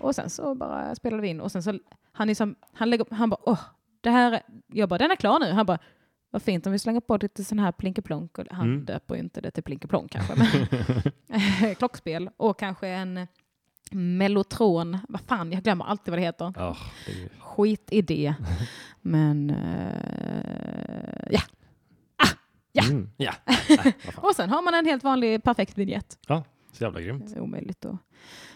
[0.00, 1.78] och sen så bara spelade vi in och sen så
[2.12, 3.60] han, liksom, han, lägger, han bara åh,
[4.00, 5.50] det här, jag bara den är klar nu.
[5.52, 5.78] Han bara
[6.30, 8.38] vad fint om vi slänger på lite sån här plinkeplonk.
[8.50, 8.84] Han mm.
[8.84, 13.26] döper inte det till plinkeplonk kanske, men klockspel och kanske en
[13.90, 16.46] Mellotron, vad fan, jag glömmer alltid vad det heter.
[16.46, 17.28] Oh, det...
[17.40, 18.34] Skitidé.
[19.02, 21.40] Men uh, ja.
[22.16, 22.28] Ah,
[22.72, 22.84] ja.
[22.84, 23.32] Mm, ja.
[24.16, 26.18] och sen har man en helt vanlig perfekt vignett.
[26.26, 27.28] Ja, så jävla grymt.
[27.28, 27.96] Det är omöjligt att...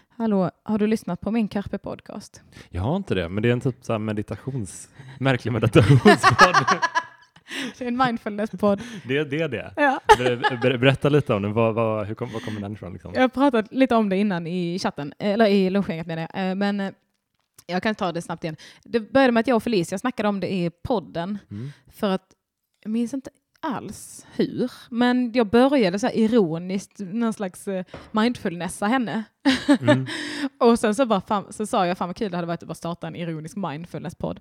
[0.09, 2.41] Hallå, har du lyssnat på min Carpe-podcast?
[2.69, 4.89] Jag har inte det, men det är en typ så meditations...
[5.19, 6.81] märklig meditationspodd.
[7.79, 8.81] Det är en mindfulness-podd.
[9.05, 9.73] Det, det är det?
[9.77, 10.01] Ja.
[10.63, 11.53] Ber, berätta lite om den.
[11.53, 12.93] Vad, vad, hur kom, vad kommer den ifrån?
[12.93, 13.13] Liksom?
[13.15, 16.51] Jag har pratat lite om det innan i chatten, eller i lunchgänget menar jag.
[16.51, 16.93] Eh, men eh,
[17.67, 18.57] jag kan ta det snabbt igen.
[18.85, 21.39] Det började med att jag och Felicia snackade om det i podden.
[21.51, 21.71] Mm.
[21.93, 22.27] För att,
[22.83, 23.31] jag minns inte
[23.61, 29.25] alls hur, men jag började så här ironiskt någon slags uh, mindfulnessa henne.
[29.81, 30.07] Mm.
[30.61, 32.69] och sen så, bara, fan, så sa jag fan vad kul det hade varit att
[32.69, 34.41] bara starta en ironisk mindfulness-podd.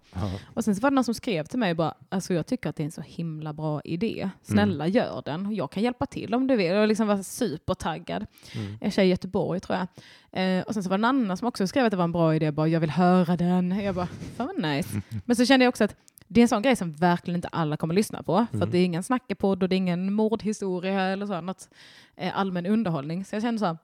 [0.54, 2.76] Och sen så var det någon som skrev till mig bara, alltså jag tycker att
[2.76, 4.30] det är en så himla bra idé.
[4.42, 4.96] Snälla mm.
[4.96, 5.56] gör den.
[5.56, 6.68] Jag kan hjälpa till om du vill.
[6.72, 8.26] Jag liksom var supertaggad.
[8.56, 8.78] Mm.
[8.82, 9.88] Är tjej i Göteborg tror jag.
[10.32, 12.12] Eh, och sen så var det en annan som också skrev att det var en
[12.12, 12.52] bra idé.
[12.52, 13.80] Bara, jag vill höra den.
[13.80, 15.02] Jag bara, fan vad nice.
[15.26, 15.96] Men så kände jag också att
[16.28, 18.46] det är en sån grej som verkligen inte alla kommer lyssna på.
[18.52, 18.72] För Mm.
[18.72, 21.70] det är ingen snackepodd och det är ingen mordhistoria eller så, något
[22.16, 23.26] eh, allmän underhållning.
[23.26, 23.78] Så jag känner så här,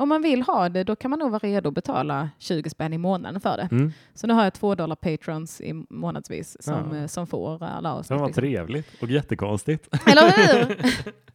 [0.00, 2.92] om man vill ha det, då kan man nog vara redo att betala 20 spänn
[2.92, 3.68] i månaden för det.
[3.70, 3.92] Mm.
[4.14, 6.96] Så nu har jag två dollar patrons i månadsvis som, Ja.
[6.98, 8.20] eh, som får alla Det avsnitt.
[8.20, 8.42] var liksom.
[8.42, 9.88] trevligt och jättekonstigt.
[10.06, 10.76] Eller hur?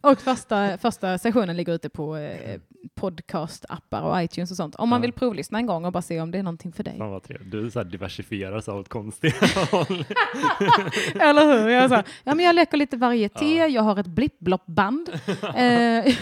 [0.00, 2.60] och första, första sessionen ligger ute på eh,
[3.00, 4.74] podcast-appar och iTunes och sånt.
[4.74, 5.02] Om man Ja.
[5.02, 6.98] vill provlyssna en gång och bara se om det är någonting för dig.
[6.98, 7.50] Fan vad trevligt.
[7.52, 9.34] Du så här diversifierar så åt konstiga
[9.70, 10.04] håll.
[11.20, 11.68] Eller hur?
[11.68, 13.66] Jag, så här, ja, men jag leker lite varieté, Ja.
[13.66, 15.08] jag har ett blipp-blopp-band.
[15.54, 16.14] eh,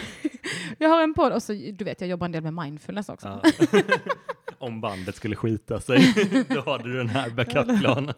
[0.79, 3.41] jag har en podd och så, du vet, jag jobbar en del med mindfulness också.
[3.43, 3.81] Ja.
[4.59, 6.15] Om bandet skulle skita sig,
[6.49, 8.15] då har du den här backupplanen.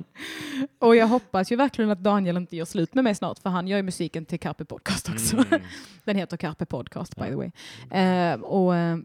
[0.79, 3.68] Och jag hoppas ju verkligen att Daniel inte gör slut med mig snart, för han
[3.68, 5.37] gör ju musiken till Carpe Podcast också.
[5.37, 5.61] Mm.
[6.05, 7.29] Den heter Carpe Podcast by Ja.
[7.29, 7.51] the way.
[8.03, 8.97] Eh, och eh,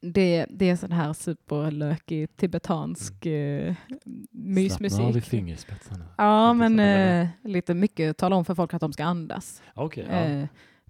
[0.00, 3.74] det, det är sån här superlökig tibetansk eh,
[4.30, 4.90] mysmusik.
[4.96, 6.04] Slappna av i fingerspetsarna.
[6.18, 6.80] Ja, Lite men
[7.20, 9.62] eh, lite mycket tala om för folk att de ska andas.
[9.74, 10.46] Okej, ja.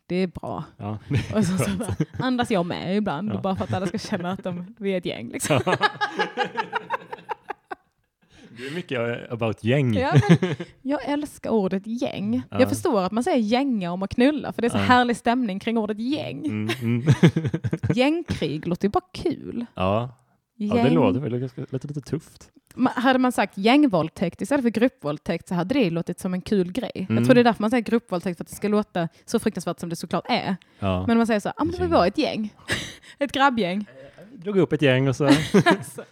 [0.07, 0.64] Det är bra.
[0.76, 0.98] ja.
[1.34, 3.40] Och så, så bara, andas jag med ibland, Ja.
[3.40, 5.28] bara för att alla ska känna att de, vi är ett gäng.
[5.28, 5.61] Liksom.
[8.57, 9.94] Du är mycket about gäng.
[9.94, 10.12] Ja,
[10.82, 12.42] jag älskar ordet gäng.
[12.50, 12.61] Ja.
[12.61, 14.82] Jag förstår att man säger gänga om att knulla, för det är så Ja.
[14.82, 16.46] härlig stämning kring ordet gäng.
[16.46, 17.07] Mm, mm.
[17.94, 19.66] Gängkrig låter ju bara kul.
[19.74, 20.16] ja.
[20.57, 21.40] ja, det låter väl
[21.70, 22.50] lite tufft.
[22.95, 26.91] Hade man sagt gängvåldtäkt istället för gruppvåldtäkt så hade det låtit som en kul grej.
[26.95, 27.25] Jag Mm.
[27.25, 29.89] tror det är därför man säger gruppvåldtäkt, för att det ska låta så fruktansvärt som
[29.89, 30.57] det såklart är.
[30.79, 31.07] Ja.
[31.07, 32.55] Men man säger så, ah, men det var ett gäng.
[33.18, 33.87] ett grabbgäng.
[34.33, 35.25] Drog upp ett gäng och så...
[35.27, 36.05] alltså,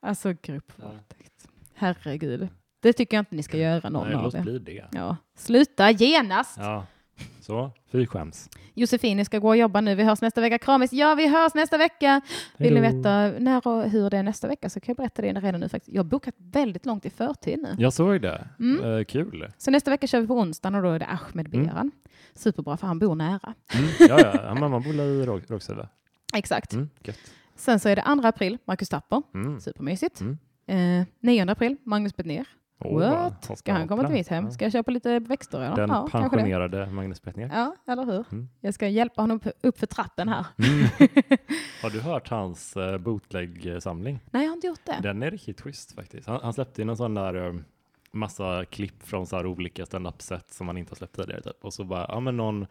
[0.00, 1.48] alltså gruppvåldtäkt.
[1.74, 2.48] Herregud.
[2.80, 4.88] Det tycker jag inte ni ska göra någon Nej, av er.
[4.92, 5.16] Ja.
[5.38, 6.56] Sluta genast!
[6.58, 6.86] Ja.
[7.40, 8.48] Så, fy skäms.
[8.74, 9.94] Josefin, ni ska gå och jobba nu.
[9.94, 10.58] Vi hörs nästa vecka.
[10.58, 10.92] Kramis!
[10.92, 12.20] Ja, vi hörs nästa vecka!
[12.56, 15.32] Vill ni veta när och hur det är nästa vecka så kan jag berätta det
[15.40, 15.94] redan nu faktiskt.
[15.94, 17.74] Jag har bokat väldigt långt i förtid nu.
[17.78, 18.48] Jag såg det.
[18.60, 18.84] Mm.
[18.98, 19.52] Eh, kul.
[19.58, 21.66] Så nästa vecka kör vi på onsdagen och då är det Ahmed Mm.
[21.66, 21.90] Beran.
[22.34, 23.54] Superbra för han bor nära.
[23.74, 23.88] Mm.
[24.08, 24.40] Ja, ja.
[24.44, 25.86] ja, mamma bor i Råg- Rågsved.
[26.34, 26.72] Exakt.
[26.72, 26.88] Mm.
[27.56, 29.22] Sen så är det 2 april, Marcus Tapper.
[29.34, 29.60] Mm.
[29.60, 30.20] Supermysigt.
[30.20, 30.38] Mm.
[31.00, 32.46] Eh, 9 april, Magnus Betnér.
[32.80, 33.44] Åh, What?
[33.44, 34.18] Ska hoppa, han komma till hoppla.
[34.18, 34.50] mitt hem?
[34.50, 35.60] Ska jag köpa lite växter?
[35.60, 35.76] Eller?
[35.76, 37.50] Den ja, pensionerade Magnus Bettner.
[37.52, 38.24] Ja, eller hur?
[38.32, 38.48] Mm.
[38.60, 40.46] Jag ska hjälpa honom upp, för trappen här.
[40.58, 40.88] Mm.
[41.82, 44.20] Har du hört hans uh, bootleg-samling?
[44.30, 44.98] Nej, jag har inte gjort det.
[45.02, 46.26] Den är riktigt schysst faktiskt.
[46.28, 47.54] Han, han släppte in en sån där eh,
[48.12, 51.42] massa klipp från så här olika stand-up-set som han inte har släppt tidigare.
[51.42, 51.64] Typ.
[51.64, 52.62] Och så bara, ja men någon,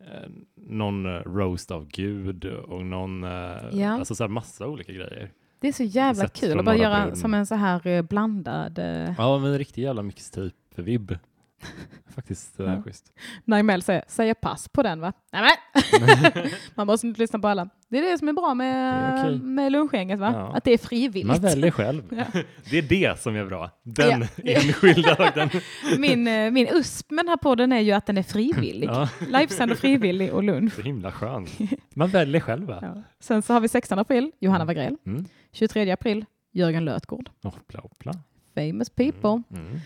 [0.00, 3.30] eh, någon eh, roast av Gud och någon, eh,
[3.72, 3.90] Ja.
[3.90, 5.30] alltså så här massa olika grejer.
[5.64, 8.78] Det är så jävla kul att bara göra som en så här eh, blandad...
[8.78, 11.18] Eh, Ja men en riktig jävla mixtape-vibb.
[12.14, 12.82] Faktiskt uh, Ja.
[12.82, 13.12] schysst.
[13.44, 15.12] Naimel säger, säger pass på den va?
[15.32, 16.50] Nej, men.
[16.74, 17.68] Man måste inte lyssna på alla.
[17.88, 19.38] Det är det som är bra Det är med, okej.
[19.38, 20.32] med lunchgänget va?
[20.34, 20.56] Ja.
[20.56, 21.26] Att det är frivilligt.
[21.26, 22.02] Man väljer själv.
[22.34, 22.40] Ja.
[22.70, 23.70] Det är det som är bra.
[23.82, 25.50] Den Ja, det- enskilda den...
[25.98, 28.88] Min, eh, min USP med den här podden är ju att den är frivillig.
[28.88, 30.74] Ja, Livesänd och frivillig och lunch.
[30.74, 31.50] så himla skönt.
[31.94, 32.78] Man väljer själv va?
[32.82, 33.02] Ja.
[33.20, 34.96] Sen så har vi 16 april, Johanna Wagrell.
[35.06, 35.24] Mm.
[35.52, 37.30] 23 april, Jörgen Lötgård.
[37.42, 38.12] Hoppla hoppla.
[38.54, 39.42] Famous people.
[39.50, 39.80] Mm.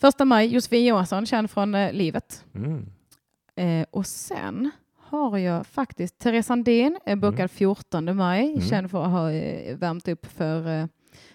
[0.00, 2.44] Första maj, Josefin Johansson, känd från eh, livet.
[2.54, 2.86] Mm.
[3.56, 8.60] Eh, och sen har jag faktiskt Therese Sandin, är bokad 14 maj, Mm.
[8.60, 10.86] känd för att ha eh, värmt upp för eh,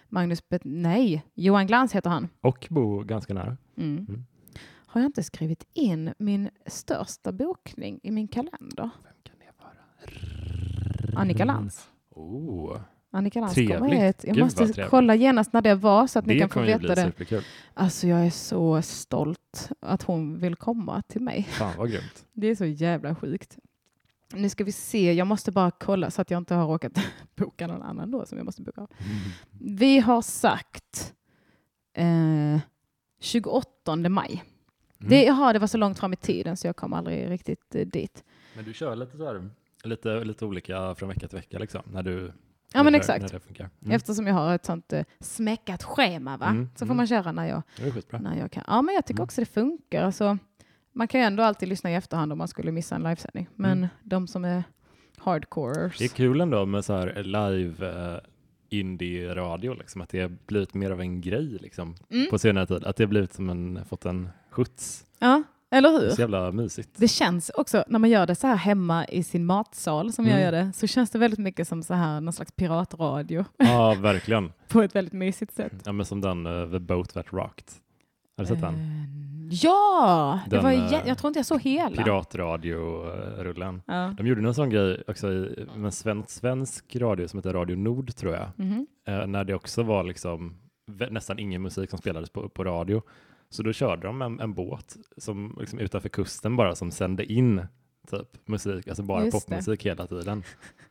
[0.10, 2.28] Magnus Bet Nej, Johan Glans heter han.
[2.42, 3.58] Och bo ganska nära.
[3.78, 3.98] Mm.
[4.10, 4.26] Mm.
[4.86, 8.90] Har jag inte skrivit in min största bokning i min kalender?
[9.04, 11.22] Vem kan det vara?
[11.22, 11.90] Annika Lantz.
[12.10, 12.78] Oh,
[13.16, 14.24] Annika Lantz kommer hit.
[14.24, 16.96] Jag Gud, måste kolla genast när det var så att ni det kan få veta
[16.96, 17.04] det.
[17.04, 17.44] superkul.
[17.74, 21.44] Alltså jag är så stolt att hon vill komma till mig.
[21.44, 22.26] Fan vad grymt.
[22.34, 23.58] Det är så jävla sjukt.
[24.34, 26.92] Nu ska vi se, jag måste bara kolla så att jag inte har råkat
[27.36, 28.90] boka någon annan då som jag måste boka av.
[29.62, 31.14] Vi har sagt
[31.94, 32.60] eh,
[33.20, 34.44] 28 maj.
[35.00, 35.10] Mm.
[35.10, 37.88] Det, jaha, det var så långt fram i tiden så jag kom aldrig riktigt eh,
[37.88, 38.24] dit.
[38.56, 39.50] Men du kör lite så här,
[39.84, 42.32] lite, lite olika från vecka till vecka liksom, när du
[42.74, 43.34] Ja men exakt.
[43.34, 43.70] Mm.
[43.92, 46.46] Eftersom jag har ett sånt eh, smäckat schema va?
[46.48, 46.98] Mm, så får mm.
[46.98, 47.62] man köra när jag,
[48.22, 48.64] när jag kan.
[48.68, 49.24] Ja men jag tycker Mm.
[49.24, 50.04] också det funkar.
[50.04, 50.38] Alltså,
[50.94, 53.48] man kan ju ändå alltid lyssna i efterhand om man skulle missa en livesändning.
[53.56, 53.88] Men Mm.
[54.04, 54.64] de som är
[55.18, 55.98] hardcorers.
[55.98, 58.20] Det är kul ändå med så här live uh,
[58.70, 62.30] indie-radio, liksom, att det har blivit mer av en grej liksom, Mm.
[62.30, 62.84] på senare tid.
[62.86, 65.06] Att det har blivit som en, fått en skjuts.
[65.20, 65.44] Ja,
[65.78, 66.10] eller Det är hur?
[66.10, 66.90] så jävla mysigt.
[66.98, 70.34] Det känns också, när man gör det så här hemma i sin matsal som jag
[70.42, 70.46] Mm.
[70.46, 74.52] gör det, så känns det väldigt mycket som så här någon slags piratradio Ja, verkligen.
[74.68, 75.74] på ett väldigt mysigt sätt.
[75.86, 77.66] Ja, men som den uh, The Boat That Rocked.
[78.38, 78.74] Har du sett den?
[78.74, 78.80] Eh,
[79.52, 80.40] Ja!
[80.50, 82.04] Det Den, var, eh, jä- jag tror inte jag såg hela.
[82.04, 83.82] Piratradio-rullen.
[83.86, 84.14] Ja.
[84.18, 88.16] De gjorde någon sån grej också i med svensk, svensk radio som heter Radio Nord
[88.16, 88.44] tror jag.
[89.08, 90.58] Eh, när det också var liksom
[91.12, 93.02] nästan ingen musik som spelades på, på radio.
[93.56, 97.68] Så då körde de en, en båt som liksom utanför kusten bara som sände in
[98.10, 99.90] typ musik, alltså bara Just popmusik det.
[99.90, 100.44] hela tiden.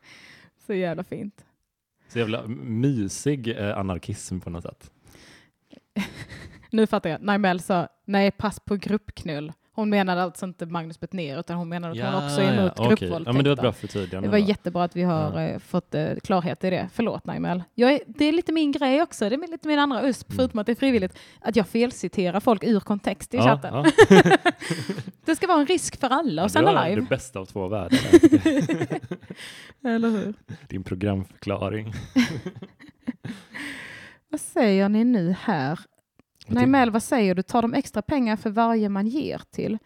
[0.65, 1.45] Så jävla fint.
[2.07, 4.91] Så jävla mysig eh, anarkism på något sätt.
[6.71, 7.21] nu fattar jag.
[7.21, 9.53] Naimel sa nej, pass på gruppknull.
[9.75, 12.73] Hon menade alltså inte Magnus Betnér utan hon menade att ja, hon också är emot
[12.77, 13.23] ja, gruppvåldtäkter.
[13.25, 14.27] Ja, men det var bra förtydligande.
[14.27, 15.47] Det var jättebra att vi har ja.
[15.47, 16.89] Eh, fått uh, klarhet i det.
[16.93, 17.63] Förlåt Naimel.
[17.73, 19.29] Jag det är lite min grej också.
[19.29, 20.37] Det är lite min andra USP, mm.
[20.37, 23.73] förutom att det är frivilligt, att jag felciterar folk ur kontext i chatten.
[25.25, 27.01] det ska vara en risk för alla att sända live.
[27.01, 27.99] Det bästa av två världar.
[29.95, 30.33] Eller hur?
[30.67, 31.93] Din programförklaring.
[34.29, 35.79] Vad säger ni nu här?
[36.47, 37.41] Nej, Mel, vad säger du?
[37.41, 39.77] Tar de extra pengar för varje man ger till?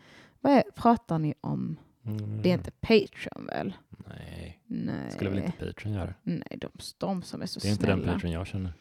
[0.42, 1.78] Vad är, pratar ni om?
[2.06, 2.42] Mm.
[2.42, 3.74] Det är inte Patreon väl?
[3.90, 4.60] Nej.
[4.68, 5.12] Nej.
[5.12, 6.14] skulle väl inte Patreon göra?
[6.24, 7.76] Nej, de, de som är så snälla.
[7.76, 7.94] Det är snälla.
[7.94, 8.74] inte den Patreon jag känner.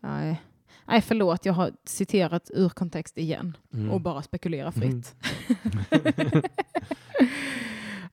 [0.00, 0.42] Nej.
[0.86, 3.90] Nej, förlåt, jag har citerat ur kontext igen mm.
[3.90, 5.14] och bara spekulerar fritt.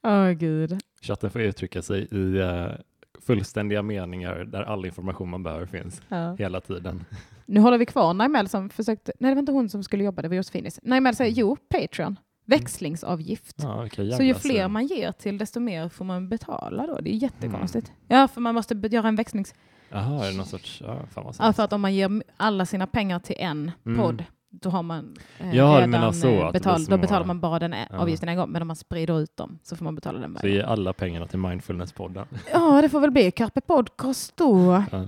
[0.02, 0.28] Åh, mm.
[0.28, 0.80] oh, gud.
[1.02, 2.72] Chatten får uttrycka sig i uh,
[3.20, 6.36] fullständiga meningar där all information man behöver finns ja.
[6.36, 7.06] hela tiden.
[7.46, 10.22] Nu håller vi kvar Naimel som försökte, nej det var inte hon som skulle jobba,
[10.22, 10.80] det var Josfinis.
[10.84, 13.56] Naimel säger jo, Patreon, växlingsavgift.
[13.62, 17.00] Ja, så ju fler man ger till desto mer får man betala då.
[17.02, 17.88] Det är jättekonstigt.
[17.88, 18.20] Mm.
[18.20, 19.54] Ja, för man måste göra en växlings...
[19.90, 20.82] Jaha, är det någon sorts...
[20.86, 24.00] Ja, fan vad ja, för att om man ger alla sina pengar till en mm.
[24.00, 27.72] podd, då har man eh, ja, redan så, eh, betalt, då betalar man bara den
[27.72, 27.98] ja.
[27.98, 30.42] avgiften en gång, men om man sprider ut dem så får man betala den varje
[30.42, 32.26] Så ge alla pengarna till Mindfulness-podden?
[32.54, 34.84] Ja, det får väl bli Carpe Podcast då.
[34.92, 35.08] Ja.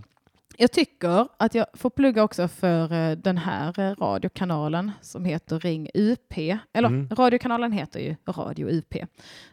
[0.59, 5.59] Jag tycker att jag får plugga också för eh, den här eh, radiokanalen som heter
[5.59, 6.37] Ring UP.
[6.73, 7.09] Eller mm.
[7.09, 8.95] radiokanalen heter ju Radio UP.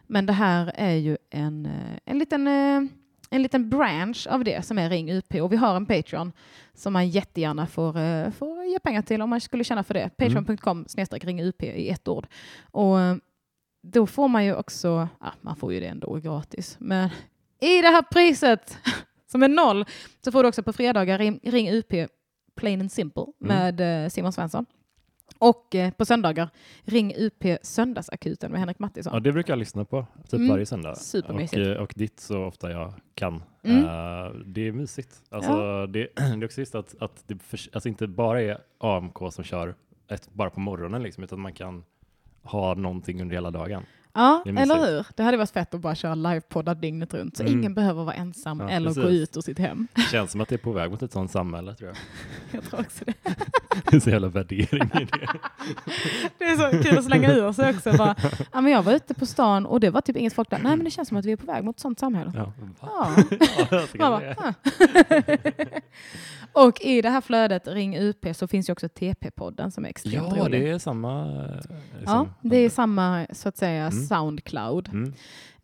[0.07, 2.47] Men det här är ju en, eh, en, liten,
[3.29, 5.35] en liten branch av det som är Ring UP.
[5.35, 6.31] Och vi har en Patreon
[6.73, 10.09] som man jättegärna får, får ge pengar till om man skulle känna för det.
[10.17, 10.45] Mm.
[10.45, 12.27] Patreon.com snedstreck Ring UP i ett ord.
[12.71, 12.97] Och
[13.83, 17.09] då får man ju också, ja, man får ju det ändå gratis, men
[17.61, 18.77] i det här priset
[19.35, 19.85] som är noll,
[20.21, 22.09] så får du också på fredagar ring, ring UP
[22.55, 23.57] Plain and Simple mm.
[23.57, 24.65] med eh, Simon Svensson.
[25.39, 26.49] Och eh, på söndagar,
[26.83, 29.13] ring UP Söndagsakuten med Henrik Mattisson.
[29.13, 30.49] Ja, det brukar jag lyssna på, typ mm.
[30.49, 30.95] varje söndag.
[31.29, 33.43] Och, eh, och ditt så ofta jag kan.
[33.63, 33.83] Mm.
[33.83, 35.23] Uh, det är mysigt.
[35.29, 35.87] Alltså, ja.
[35.87, 39.43] det, det, är också just att, att det för, alltså inte bara är AMK som
[39.43, 39.75] kör
[40.07, 41.83] ett, bara på morgonen, liksom, utan man kan
[42.43, 43.83] ha någonting under hela dagen.
[44.15, 45.05] Ja, eller hur?
[45.15, 47.59] Det hade varit fett att bara köra livepoddar dygnet runt, så mm.
[47.59, 49.03] ingen behöver vara ensam ja, eller precis.
[49.03, 49.87] gå ut ur sitt hem.
[49.95, 51.97] Det känns som att det är på väg mot ett sådant samhälle, tror jag.
[52.51, 53.13] jag tror också det.
[53.91, 55.27] det är så jävla värdering i det.
[56.37, 57.91] det är så kul att slänga ur sig också.
[57.97, 58.15] Bara,
[58.53, 60.59] ja, men jag var ute på stan och det var typ inget folk där.
[60.59, 62.31] Nej, men det känns som att vi är på väg mot ett sådant samhälle.
[62.35, 63.15] Ja, ja.
[63.71, 64.53] ja, bara, ja.
[66.55, 70.27] Och i det här flödet Ring UP så finns ju också TP-podden som är extremt
[70.35, 70.59] ja, rolig.
[70.59, 71.45] Ja, det är samma.
[71.45, 71.75] Liksom,
[72.05, 73.91] ja, det är samma så att säga mm.
[73.91, 74.89] Soundcloud.
[74.89, 75.13] Mm.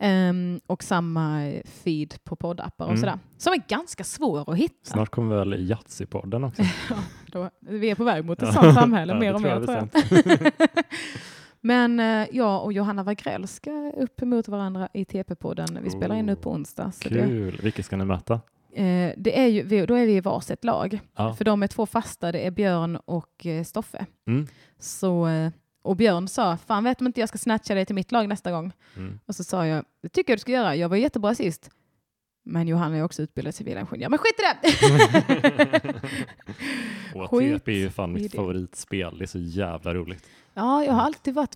[0.03, 2.99] Um, och samma feed på poddappar och mm.
[3.01, 3.19] sådär.
[3.37, 4.91] Som är ganska svår att hitta.
[4.91, 6.61] Snart kommer väl Yatzy-podden också.
[6.89, 10.51] ja, då, vi är på väg mot ett sånt samhälle, mer och mer tror jag.
[11.61, 15.79] Men uh, jag och Johanna Wagrell ska upp mot varandra i TP-podden.
[15.83, 16.91] Vi spelar in nu på onsdag.
[16.99, 17.55] Kul!
[17.57, 17.63] Det...
[17.63, 18.41] Vilka ska ni möta?
[18.73, 20.99] Eh, det är ju, då är vi i varsitt lag.
[21.15, 21.33] Ja.
[21.33, 24.05] För de är två fasta, det är Björn och eh, Stoffe.
[24.27, 24.47] Mm.
[24.79, 25.51] Så, eh,
[25.81, 28.51] och Björn sa, fan vet om inte jag ska snatcha dig till mitt lag nästa
[28.51, 28.71] gång.
[28.97, 29.19] Mm.
[29.25, 31.69] Och så sa jag, det tycker jag du ska göra, jag var jättebra sist.
[32.43, 34.09] Men Johanna är också utbildad civilingenjör.
[34.09, 34.57] Men skit i det!
[37.19, 40.29] och TP är ju fan mitt favoritspel, det är så jävla roligt.
[40.53, 41.55] Ja, jag har alltid varit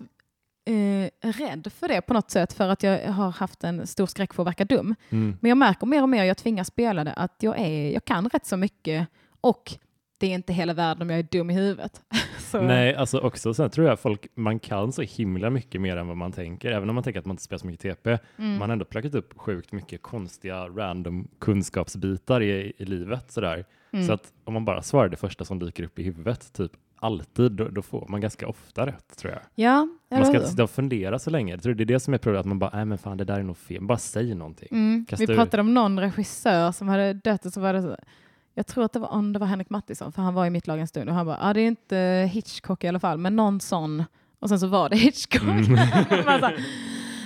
[0.66, 4.34] eh, rädd för det på något sätt för att jag har haft en stor skräck
[4.34, 4.94] för att verka dum.
[5.10, 5.38] Mm.
[5.40, 8.28] Men jag märker mer och mer, jag tvingas spela det, att jag, är, jag kan
[8.28, 9.08] rätt så mycket
[9.40, 9.78] och
[10.18, 12.02] det är inte hela världen om jag är dum i huvudet.
[12.52, 16.16] Nej, alltså också sen tror jag folk, man kan så himla mycket mer än vad
[16.16, 18.18] man tänker, även om man tänker att man inte spelar så mycket TP.
[18.36, 18.58] Mm.
[18.58, 23.64] Man har ändå plockat upp sjukt mycket konstiga random kunskapsbitar i, i livet sådär.
[23.92, 24.06] Mm.
[24.06, 27.52] Så att om man bara svarar det första som dyker upp i huvudet, typ alltid,
[27.52, 29.42] då, då, får man ganska ofta rätt tror jag.
[29.54, 31.52] Ja, man ska inte sitta och fundera så länge.
[31.52, 33.24] Jag tror det är det som är problemet, att man bara, nej men fan det
[33.24, 34.68] där är nog fel, bara säg någonting.
[34.70, 35.06] Mm.
[35.18, 37.96] Vi pratade om någon regissör som hade dött och så var det så,
[38.54, 40.66] jag tror att det var, om det var Henrik Mattisson, för han var i mitt
[40.66, 43.36] lag en stund och han bara, ja det är inte Hitchcock i alla fall, men
[43.36, 44.04] någon sån.
[44.38, 45.42] Och sen så var det Hitchcock.
[45.42, 45.78] Mm.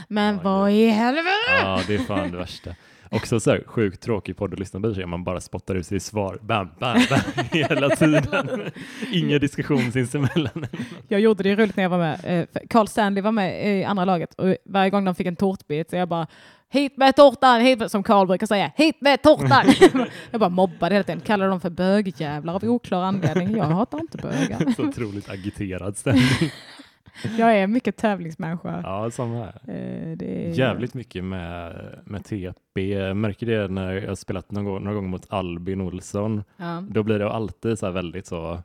[0.08, 1.28] men ja, vad i helvete?
[1.62, 2.74] Ja, det är fan det värsta.
[3.12, 6.38] Också så här, sjukt tråkig podd att lyssna på, man bara spottar ut sig svar,
[6.42, 8.70] bam, bam, bam, hela tiden.
[9.12, 10.66] Ingen diskussion sinsemellan.
[11.08, 12.20] Jag gjorde det roligt när jag var med.
[12.24, 15.90] Eh, Carl Stanley var med i andra laget och varje gång de fick en tårtbit
[15.90, 16.26] så jag bara
[16.68, 19.66] hit med tårtan, hit med, som Karl brukar säga, hit med tårtan.
[20.30, 23.56] jag bara mobbade hela tiden, kallade dem för bögjävlar av oklar anledning.
[23.56, 24.74] Jag hatar inte bögar.
[24.76, 26.50] Så otroligt agiterad stämning.
[27.38, 28.80] Jag är mycket tävlingsmänniska.
[28.84, 29.60] Ja, samma här.
[29.66, 30.50] Eh, det är...
[30.50, 32.92] Jävligt mycket med, med TP.
[32.92, 36.44] Jag märker det när jag har spelat någon gång, någon gång mot Albin Olsson.
[36.56, 36.84] Ja.
[36.88, 38.62] Då blir det alltid så väldigt så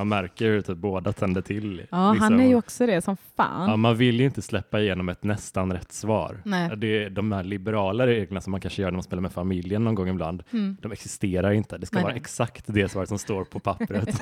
[0.00, 1.86] man märker hur typ båda tänder till.
[1.90, 2.22] Ja, liksom.
[2.22, 3.70] han är ju också det som fan.
[3.70, 6.42] Ja, man vill ju inte släppa igenom ett nästan rätt svar.
[6.44, 6.76] Nej.
[6.76, 9.84] Det är de här liberala reglerna som man kanske gör när man spelar med familjen
[9.84, 10.42] någon gång ibland.
[10.52, 10.76] Mm.
[10.82, 11.78] De existerar inte.
[11.78, 12.04] Det ska Nej.
[12.04, 14.20] vara exakt det svar som står på pappret.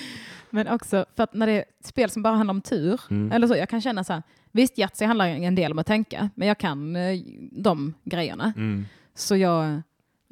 [0.50, 3.32] Men också för att när det är spel som bara handlar om tur, mm.
[3.32, 4.22] eller så, jag kan känna så här,
[4.52, 7.20] visst Yatzy handlar en del om att tänka, men jag kan eh,
[7.52, 8.52] de grejerna.
[8.56, 8.86] Mm.
[9.14, 9.82] Så jag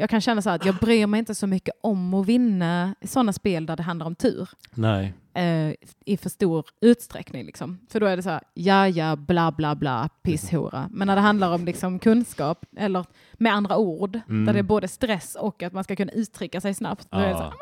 [0.00, 3.32] jag kan känna så att jag bryr mig inte så mycket om att vinna sådana
[3.32, 4.48] spel där det handlar om tur.
[4.74, 5.14] Nej.
[5.34, 5.74] Eh,
[6.04, 7.44] I för stor utsträckning.
[7.44, 7.78] Liksom.
[7.88, 10.88] För då är det så här, ja, ja, bla, bla, bla, pisshora.
[10.92, 14.46] Men när det handlar om liksom, kunskap, eller med andra ord, mm.
[14.46, 17.08] där det är både stress och att man ska kunna uttrycka sig snabbt.
[17.10, 17.24] Då ja.
[17.24, 17.52] är det så här,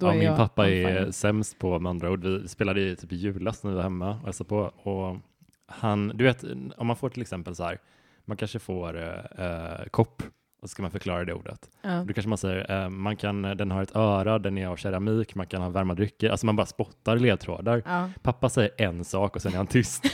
[0.00, 2.24] ja, min pappa är sämst på med andra ord.
[2.24, 4.58] Vi spelade i typ julas när vi var hemma och hälsade på.
[4.90, 5.16] Och
[5.66, 6.44] han, du vet,
[6.76, 7.78] om man får till exempel så här,
[8.24, 9.02] man kanske får
[9.40, 10.22] eh, kopp
[10.64, 11.70] och så ska man förklara det ordet.
[11.82, 12.04] Ja.
[12.08, 15.34] Då kanske man säger, eh, man kan, den har ett öra, den är av keramik,
[15.34, 16.30] man kan ha varma drycker.
[16.30, 17.82] Alltså man bara spottar ledtrådar.
[17.86, 18.10] Ja.
[18.22, 20.04] Pappa säger en sak och sen är han tyst.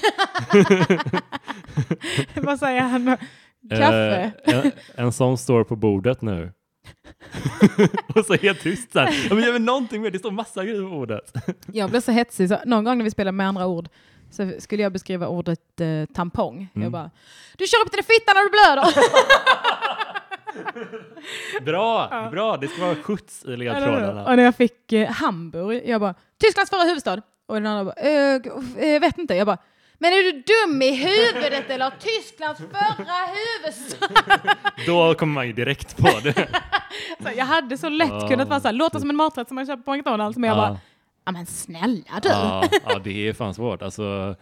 [2.35, 3.17] Vad säger han då?
[3.71, 4.33] Kaffe?
[4.45, 6.53] Eh, en, en sån står på bordet nu.
[8.15, 9.27] och så helt tyst så här.
[9.29, 11.33] Ja, men gör någonting mer, det står massa grejer på ordet.
[11.73, 13.89] jag blev så hetsig, så någon gång när vi spelade med andra ord
[14.31, 16.57] så skulle jag beskriva ordet eh, tampong.
[16.57, 16.83] Mm.
[16.83, 17.11] Jag bara,
[17.57, 18.85] du kör upp till fittan när du blöder!
[21.65, 22.29] bra, ja.
[22.31, 22.57] bra.
[22.57, 24.25] Det ska vara skjuts i ledtrådarna.
[24.25, 27.23] Och när jag fick eh, Hamburg, jag bara, Tysklands förra huvudstad.
[27.49, 28.09] Och den andra bara,
[28.85, 29.35] äh, vet inte.
[29.35, 29.59] Jag bara,
[29.99, 34.09] men är du dum i huvudet eller Tysklands förra huvudstad?
[34.87, 36.35] Då kommer man ju direkt på det.
[37.23, 39.67] så jag hade så lätt kunnat vara så här, låta som en maträtt som man
[39.67, 40.79] köper på McDonalds, men jag bara,
[41.31, 42.29] Ja men snälla du!
[42.29, 43.83] Ja, ja, det är fan svårt.
[43.83, 44.37] Alltså,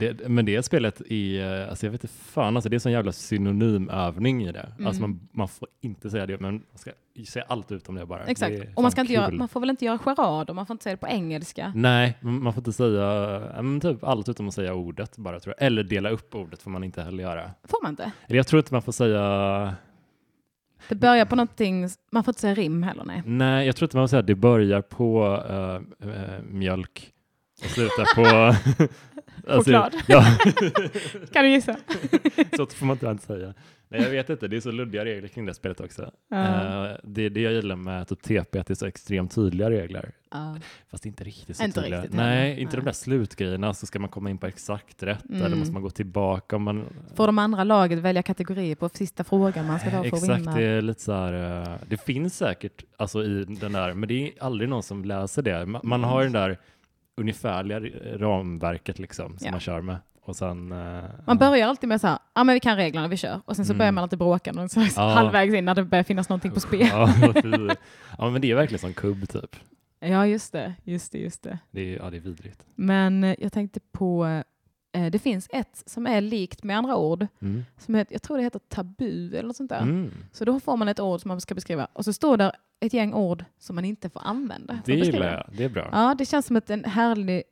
[0.00, 2.80] det, men det spelet i, eh, alltså jag vet inte fan, alltså det är en
[2.80, 4.60] sån jävla synonymövning i det.
[4.60, 4.86] Alltså, mm.
[4.86, 6.90] Alltså man, man får inte säga det, men man ska
[7.26, 8.24] säga allt utom det bara.
[8.24, 10.74] Exakt, det och man, ska inte göra, man får väl inte göra charader, man får
[10.74, 11.72] inte säga det på engelska.
[11.74, 15.66] Nej, man får inte säga men typ allt utom att säga ordet bara tror jag.
[15.66, 17.50] Eller dela upp ordet får man inte heller göra.
[17.64, 18.12] Får man inte?
[18.26, 19.74] Jag tror inte man får säga
[20.88, 23.22] det börjar på någonting, man får inte säga rim heller nej.
[23.26, 27.12] Nej, jag tror inte man säga att det börjar på uh, uh, mjölk
[27.64, 28.26] och slutar på...
[29.52, 29.94] alltså, Choklad?
[30.06, 30.24] Ja.
[31.32, 31.76] kan du gissa?
[32.56, 33.54] så får man inte säga.
[33.94, 36.02] Nej, jag vet inte, det är så luddiga regler kring det spelet också.
[36.02, 36.38] Uh.
[36.38, 39.70] Uh, det är det jag gillar med typ TP, att det är så extremt tydliga
[39.70, 40.12] regler.
[40.34, 40.56] Uh.
[40.90, 42.00] Fast inte riktigt så inte tydliga.
[42.00, 45.42] Riktigt, Nej, inte de där slutgrejerna, så ska man komma in på exakt rätt, mm.
[45.42, 46.58] eller måste man gå tillbaka.
[46.58, 46.84] Man...
[47.14, 50.36] Får de andra laget välja kategorier på sista frågan man ska ta för att vinna?
[50.36, 54.08] Exakt, det är lite så här, uh, det finns säkert alltså, i den där, men
[54.08, 55.66] det är aldrig någon som läser det.
[55.66, 56.58] Man, man har den där
[57.16, 57.80] ungefärliga
[58.16, 59.50] ramverket liksom, som ja.
[59.50, 59.96] man kör med.
[60.26, 63.16] Och sen, uh, man börjar alltid med så här, ja men vi kan reglerna, vi
[63.16, 63.40] kör.
[63.44, 63.78] Och sen så mm.
[63.78, 65.08] börjar man alltid bråka någon så ja.
[65.08, 66.88] halvvägs in när det börjar finnas någonting på spel.
[66.90, 67.08] ja,
[68.18, 69.56] ja, men det är verkligen som kubb typ.
[70.00, 70.74] Ja, just det.
[70.84, 71.58] Just det, just det.
[71.70, 72.64] det är, ja, det är vidrigt.
[72.74, 74.42] Men eh, jag tänkte på,
[74.92, 77.26] eh, det finns ett som är likt med andra ord.
[77.40, 77.64] Mm.
[77.78, 79.82] Som heter, jag tror det heter tabu eller något sånt där.
[79.82, 80.10] Mm.
[80.32, 82.92] Så då får man ett ord som man ska beskriva och så står där ett
[82.92, 84.78] gäng ord som man inte får använda.
[84.84, 85.88] Det gillar jag, det är bra.
[85.92, 87.42] Ja, det känns som ett, en härlig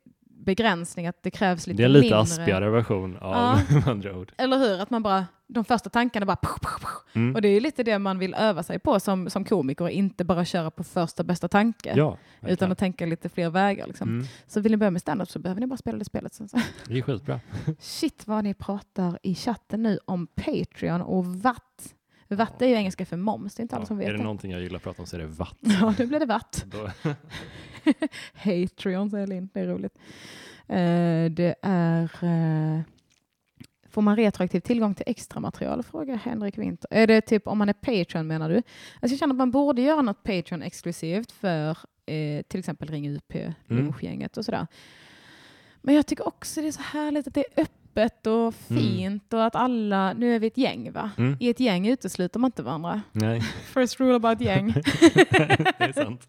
[0.45, 1.83] begränsning, att det krävs lite mindre.
[1.83, 2.21] Det är en lite mindre...
[2.21, 3.83] aspigare version av ja.
[3.91, 4.33] andra ord.
[4.39, 6.37] Eller hur, att man bara, de första tankarna bara
[7.13, 7.35] mm.
[7.35, 10.45] Och det är lite det man vill öva sig på som, som komiker, inte bara
[10.45, 13.87] köra på första bästa tanke, ja, utan att tänka lite fler vägar.
[13.87, 14.09] Liksom.
[14.09, 14.27] Mm.
[14.47, 16.35] Så vill ni börja med standup så behöver ni bara spela det spelet.
[16.35, 16.49] Sen.
[16.89, 17.41] Det är skitbra.
[17.81, 21.95] Shit vad ni pratar i chatten nu om Patreon och watt.
[22.29, 24.25] Watt är ju engelska för moms, det är inte alla som vet Är det, det
[24.25, 25.57] någonting jag gillar att prata om så är det watt.
[25.61, 26.65] Ja, nu blir det watt.
[28.45, 29.99] Patreon säger Linn, det är roligt.
[30.71, 32.03] Uh, det är...
[32.25, 32.81] Uh,
[33.91, 35.83] får man retroaktiv tillgång till extra material?
[35.83, 36.89] Frågar Henrik Winter.
[36.91, 38.57] Är det typ om man är Patreon menar du?
[38.57, 43.09] Alltså jag känner att man borde göra något Patreon exklusivt för uh, till exempel Ring
[43.09, 43.55] UP, mm.
[43.67, 44.67] lunchgänget och sådär.
[45.81, 48.83] Men jag tycker också det är så härligt att det är öppet öppet och mm.
[48.83, 51.11] fint och att alla, nu är vi ett gäng va?
[51.19, 51.37] Mm.
[51.41, 53.03] I ett gäng utesluter man inte varandra.
[53.13, 53.41] Nej.
[53.75, 54.73] First rule about gäng.
[54.73, 56.29] det är sant.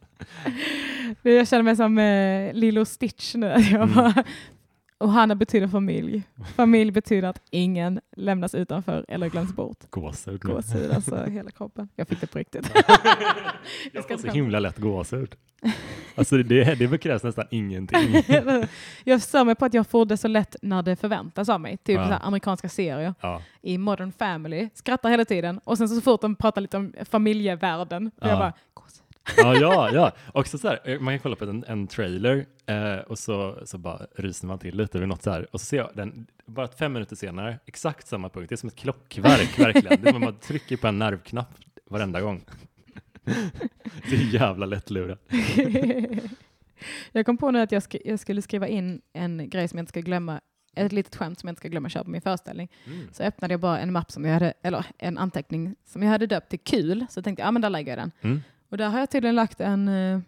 [1.22, 3.48] Jag känner mig som eh, Lilo Stitch nu.
[3.48, 3.94] Jag mm.
[3.94, 4.23] bara,
[5.03, 6.23] Och Hanna betyder familj.
[6.55, 9.77] Familj betyder att ingen lämnas utanför eller glöms bort.
[9.89, 10.41] Gåshud.
[10.41, 11.89] Gåshud, alltså hela kroppen.
[11.95, 12.71] Jag fick det på riktigt.
[13.91, 15.35] jag får så himla lätt gåshud.
[16.15, 18.23] Alltså det, det krävs nästan ingenting.
[19.03, 21.77] jag stör mig på att jag får det så lätt när det förväntas av mig.
[21.77, 22.17] Typ ja.
[22.17, 23.13] amerikanska serier.
[23.21, 23.41] Ja.
[23.61, 24.69] I Modern Family.
[24.73, 25.59] Skrattar hela tiden.
[25.63, 28.11] Och sen så fort de pratar lite om familjevärlden.
[28.21, 28.30] Ja.
[28.30, 28.53] Jag bara,
[29.37, 30.11] ja, ja, ja.
[30.33, 33.77] Också så här, eh, man kan kolla på en, en trailer eh, och så, så
[33.77, 36.67] bara ryser man till lite vid något så här och så ser jag den bara
[36.67, 38.49] fem minuter senare, exakt samma punkt.
[38.49, 40.01] Det är som ett klockverk verkligen.
[40.01, 41.55] Det är som att man trycker på en nervknapp
[41.89, 42.45] varenda gång.
[44.09, 45.19] Det är jävla lättlurat.
[47.11, 49.81] jag kom på nu att jag, sk jag, skulle skriva in en grej som jag
[49.81, 50.41] inte ska glömma,
[50.75, 52.71] ett litet skämt som jag inte ska glömma köra på min föreställning.
[52.85, 53.07] Mm.
[53.11, 56.27] Så öppnade jag bara en mapp som jag hade, eller en anteckning som jag hade
[56.27, 57.05] döpt till kul.
[57.09, 58.11] Så tänkte jag, ja men där lägger jag den.
[58.21, 58.41] Mm.
[58.73, 60.19] Och där har jag tydligen lagt en, eh,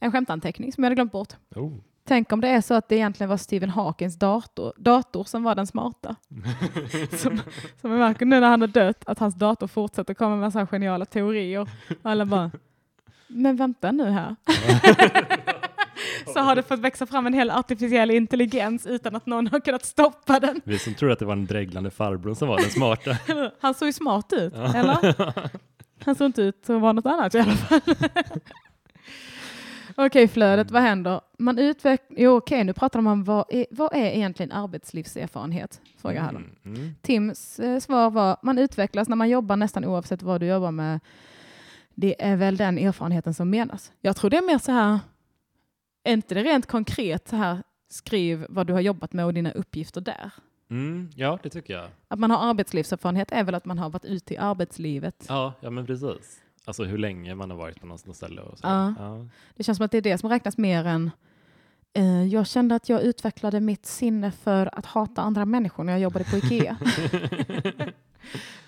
[0.00, 1.32] en skämtanteckning som jag hade glömt bort.
[1.54, 1.72] Oh.
[2.06, 5.54] Tänk om det är så att det egentligen var Stephen Hawkins dator, dator som var
[5.54, 6.16] den smarta.
[7.18, 7.40] som,
[7.80, 10.66] som jag märker nu när han har dött, att hans dator fortsätter komma med massa
[10.66, 11.60] geniala teorier.
[11.60, 11.68] Och
[12.02, 12.50] alla bara,
[13.26, 14.36] men vänta nu här.
[16.32, 19.84] så har det fått växa fram en hel artificiell intelligens utan att någon har kunnat
[19.84, 20.60] stoppa den.
[20.64, 23.18] Vi som tror att det var en dreglande farbror som var den smarta.
[23.60, 25.14] Han såg ju smart ut, eller?
[25.98, 27.80] Han såg inte ut att vara något annat i alla fall.
[29.96, 31.20] Okej, okay, flödet, vad händer?
[31.38, 32.18] Man utvecklar...
[32.18, 35.80] Jo, okej, okay, nu pratar de om vad är, vad är egentligen arbetslivserfarenhet?
[35.98, 36.94] Frågar mm, mm.
[37.02, 41.00] Tims eh, svar var, man utvecklas när man jobbar nästan oavsett vad du jobbar med.
[41.94, 43.92] Det är väl den erfarenheten som menas.
[44.00, 44.98] Jag tror det är mer så här,
[46.04, 49.52] är inte det rent konkret så här, skriv vad du har jobbat med och dina
[49.52, 50.30] uppgifter där?
[50.70, 51.88] Mm, ja, det tycker jag.
[52.08, 55.26] Att man har arbetslivserfarenhet är väl att man har varit ute i arbetslivet.
[55.28, 56.40] Ja, ja men precis.
[56.64, 58.42] Alltså hur länge man har varit på något ställe.
[58.42, 58.66] Och så.
[58.66, 58.94] Ja.
[58.98, 59.26] ja.
[59.56, 61.10] Det känns som att det är det som räknas mer än
[61.92, 66.00] eh, jag kände att jag utvecklade mitt sinne för att hata andra människor när jag
[66.00, 66.76] jobbade på Ikea.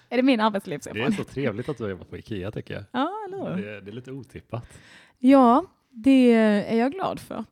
[0.09, 1.16] är det min arbetslivserfarenhet?
[1.16, 2.85] Det är så trevligt att du har jobbat på Ikea tycker jag.
[2.90, 4.78] Ja, eller det, det är lite otippat.
[5.18, 5.64] Ja,
[5.98, 7.44] det är jag glad för.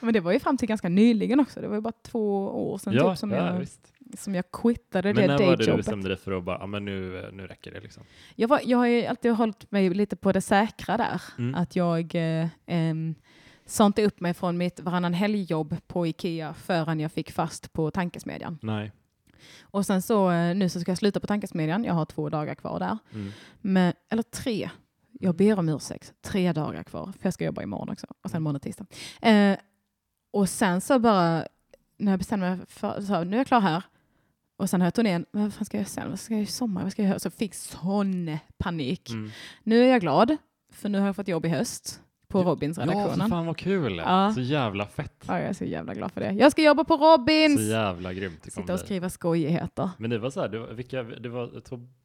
[0.04, 1.60] Men det var ju fram till ganska nyligen också.
[1.60, 3.92] Det var ju bara två år sedan ja, typ, som, ja, jag, visst.
[4.18, 6.66] som jag quittade Men det när var det du bestämde dig för att bara, ja,
[6.66, 7.80] men nu, nu räcker det?
[7.80, 8.02] Liksom?
[8.34, 11.22] Jag, var, jag har ju alltid hållit mig lite på det säkra där.
[11.38, 11.54] Mm.
[11.54, 12.94] Att jag eh, eh,
[13.66, 17.90] sa inte upp mig från mitt varannan helgjobb på Ikea förrän jag fick fast på
[17.90, 18.58] tankesmedjan.
[18.62, 18.92] Nej.
[19.60, 21.84] Och sen så, eh, nu så ska jag sluta på tankesmedjan.
[21.84, 22.98] Jag har två dagar kvar där.
[23.14, 23.32] Mm.
[23.60, 24.70] Men, eller tre
[25.20, 28.42] jag ber om ursäkt, tre dagar kvar, för jag ska jobba imorgon också, och sen
[28.42, 28.86] måndag, tisdag.
[29.22, 29.58] Eh,
[30.32, 31.46] och sen så bara,
[31.96, 33.82] när jag bestämde mig för, så nu är jag klar här,
[34.56, 36.10] och sen har jag turnén, vad fan ska jag göra sen?
[36.10, 36.82] Vad ska jag göra i sommar?
[36.82, 37.18] Vad ska jag göra?
[37.18, 39.10] Så fick sån panik.
[39.10, 39.30] Mm.
[39.62, 40.36] Nu är jag glad,
[40.72, 42.00] för nu har jag fått jobb i höst
[42.44, 43.18] på Robins-redaktionen.
[43.20, 43.96] Ja, fan vad kul!
[43.96, 44.32] Ja.
[44.34, 45.24] Så jävla fett.
[45.26, 46.32] Ja, jag är så jävla glad för det.
[46.32, 47.60] Jag ska jobba på Robins!
[47.60, 48.52] Så jävla grymt.
[48.52, 49.90] Sitta och skriva skojigheter.
[49.98, 51.50] Men det var så här, det var, vilka, det var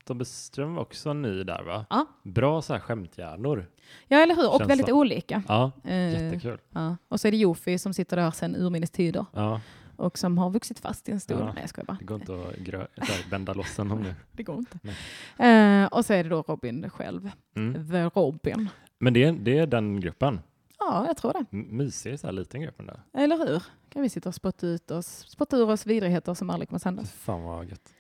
[0.06, 1.86] Tobbe Ström var också ny där va?
[1.90, 2.06] Ja.
[2.24, 3.66] Bra så här skämtjärnor.
[4.08, 4.49] Ja, eller hur?
[4.49, 4.94] Och Känns väldigt så.
[4.94, 5.44] olika.
[5.48, 6.58] Ja, uh, jättekul.
[6.72, 6.98] Ja.
[7.08, 9.26] Och så är det Jofi som sitter där sedan urminnes tider.
[9.34, 9.62] Ja
[10.02, 11.40] och som har vuxit fast i en stol.
[11.40, 11.98] Ja, Nej, jag skojar bara.
[11.99, 12.88] Det går inte att grö,
[13.30, 14.16] bända loss honom nu.
[14.32, 14.78] det går inte.
[15.44, 17.32] Uh, och så är det då Robin själv.
[17.56, 17.90] Mm.
[17.91, 18.70] The Robin.
[19.02, 20.40] Men det är, det är den gruppen?
[20.80, 21.57] Ja, jag tror det.
[21.57, 22.94] Mysig så här liten grupp ändå.
[23.14, 23.64] Eller hur?
[23.90, 27.11] Kan vi sitta och spotta ut oss, spotta ur oss vidrigheter som aldrig kommer sändas.
[27.11, 27.94] Fan vad gött.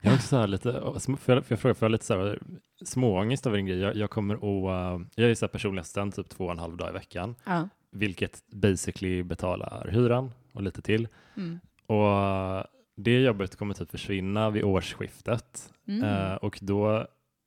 [0.00, 0.72] Jag har också så här lite,
[1.20, 2.42] för jag, för jag frågar, för jag lite så här,
[2.84, 3.78] småångest över en grej.
[3.78, 6.58] Jag, jag kommer att, uh, jag är så här personlig assistent typ två och en
[6.58, 7.68] halv dag i veckan, ja.
[7.90, 11.08] vilket basically betalar hyran och lite till.
[11.36, 11.60] Mm.
[11.86, 12.66] Och
[12.96, 16.04] det jobbet kommer typ försvinna vid årsskiftet mm.
[16.04, 17.06] uh, och då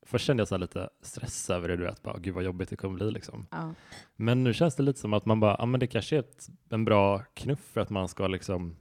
[0.09, 2.75] Först kände jag så lite stress över det, du vet, bara, gud vad jobbigt det
[2.75, 3.11] kommer bli.
[3.11, 3.47] Liksom.
[3.51, 3.73] Ja.
[4.15, 6.47] Men nu känns det lite som att man bara, ja men det kanske är ett,
[6.69, 8.75] en bra knuff för att man ska liksom,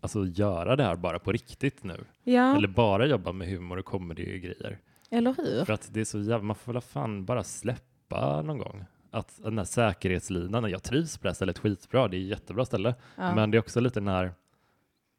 [0.00, 2.04] alltså göra det här bara på riktigt nu.
[2.24, 2.56] Ja.
[2.56, 4.78] Eller bara jobba med humor och comedy-grejer.
[5.10, 5.64] Eller hur?
[5.64, 8.84] För att det är så jävla, man får väl fan bara släppa någon gång.
[9.10, 12.64] Att den här säkerhetslinan, jag trivs på det här stället skitbra, det är ett jättebra
[12.64, 12.94] ställe.
[13.16, 13.34] Ja.
[13.34, 14.34] Men det är också lite den här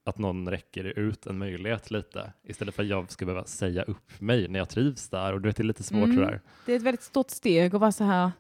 [0.08, 4.22] att någon räcker ut en möjlighet lite istället för att jag ska behöva säga upp
[4.22, 6.18] mig när jag trivs där och det är lite svårt mm.
[6.18, 8.32] det Det är ett väldigt stort steg att vara så här.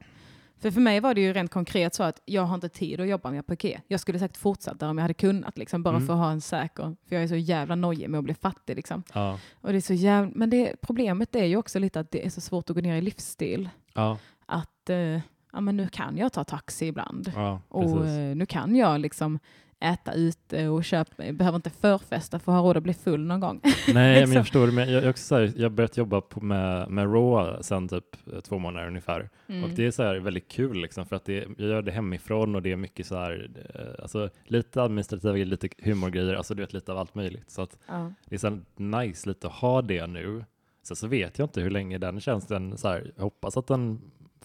[0.59, 3.07] För för mig var det ju rent konkret så att jag har inte tid att
[3.07, 3.81] jobba med på Ikea.
[3.87, 6.07] Jag skulle säkert fortsatt där om jag hade kunnat, liksom, bara mm.
[6.07, 8.75] för att ha en säker, för jag är så jävla nojig med att bli fattig.
[8.75, 9.03] Liksom.
[9.13, 9.39] Ja.
[9.53, 12.29] Och det är så jävla, men det, problemet är ju också lite att det är
[12.29, 13.69] så svårt att gå ner i livsstil.
[13.93, 14.17] Ja.
[14.45, 15.19] Att eh,
[15.51, 17.31] ja, men nu kan jag ta taxi ibland.
[17.35, 19.39] Ja, och eh, nu kan jag liksom
[19.79, 23.39] äta ute och köpa, behöver inte förfesta för att ha råd att bli full någon
[23.39, 23.59] gång.
[23.63, 24.43] Nej, men jag liksom.
[24.43, 24.67] förstår.
[24.67, 28.33] Men jag, jag, också här, jag har börjat jobba på med, med Raw sedan typ
[28.33, 29.29] eh, två månader ungefär.
[29.47, 29.63] Mm.
[29.63, 32.55] Och det är så här väldigt kul liksom, för att det, jag gör det hemifrån
[32.55, 36.63] och det är mycket så här, eh, alltså lite administrativa grejer, lite humorgrejer, alltså du
[36.63, 37.51] vet lite av allt möjligt.
[37.51, 38.13] Så att ja.
[38.25, 40.45] det är så nice lite att ha det nu.
[40.83, 44.01] Sen så vet jag inte hur länge den tjänsten, så här, jag hoppas att den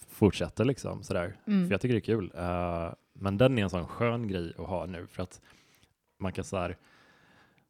[0.09, 1.67] fortsätter liksom sådär, mm.
[1.67, 2.31] för jag tycker det är kul.
[2.35, 5.41] Uh, men den är en sån skön grej att ha nu för att
[6.19, 6.77] man kan så här,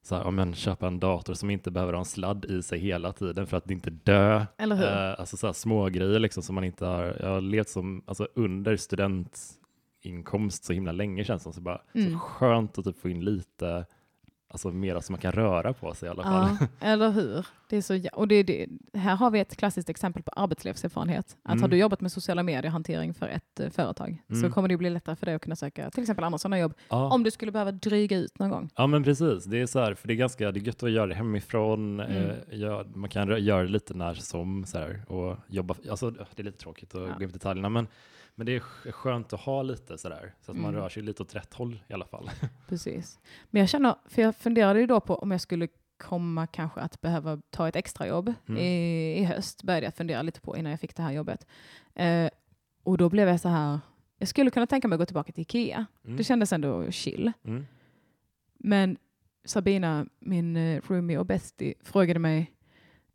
[0.01, 3.13] så här, om köpa en dator som inte behöver ha en sladd i sig hela
[3.13, 4.45] tiden för att inte dö.
[4.57, 4.85] Eller hur?
[4.85, 8.03] Uh, alltså så här små grejer liksom som man inte har, jag har levt som,
[8.05, 12.11] alltså under studentinkomst så himla länge känns det som, så bara mm.
[12.11, 13.85] så skönt att typ få in lite
[14.51, 16.57] Alltså mera som man kan röra på sig i alla fall.
[16.59, 17.45] Ja, eller hur?
[17.69, 21.37] Det är så, och det, det, här har vi ett klassiskt exempel på arbetslivserfarenhet.
[21.43, 21.61] Att mm.
[21.61, 24.41] har du jobbat med sociala mediehantering för ett uh, företag mm.
[24.41, 26.73] så kommer det bli lättare för dig att kunna söka till exempel andra sådana jobb
[26.89, 27.09] ja.
[27.13, 28.69] om du skulle behöva dryga ut någon gång.
[28.75, 30.91] Ja men precis, det är så här, för det är ganska det är gött att
[30.91, 31.99] göra det hemifrån.
[31.99, 32.29] Mm.
[32.29, 35.75] Eh, gör, man kan göra det lite när som så här, och jobba.
[35.89, 37.15] Alltså, det är lite tråkigt att ja.
[37.17, 37.87] gå in på detaljerna men
[38.35, 40.61] men det är skönt att ha lite sådär, så att mm.
[40.61, 42.29] man rör sig lite åt rätt håll i alla fall.
[42.67, 43.19] Precis.
[43.49, 45.67] Men jag känner, för jag funderade ju då på om jag skulle
[45.97, 48.61] komma kanske att behöva ta ett extrajobb mm.
[48.61, 51.47] i, i höst, började jag fundera lite på innan jag fick det här jobbet.
[51.95, 52.29] Eh,
[52.83, 53.79] och då blev jag så här,
[54.17, 55.85] jag skulle kunna tänka mig att gå tillbaka till Ikea.
[56.05, 56.17] Mm.
[56.17, 57.31] Det kändes ändå chill.
[57.43, 57.65] Mm.
[58.57, 58.97] Men
[59.45, 62.51] Sabina, min uh, roomie och bestie, frågade mig,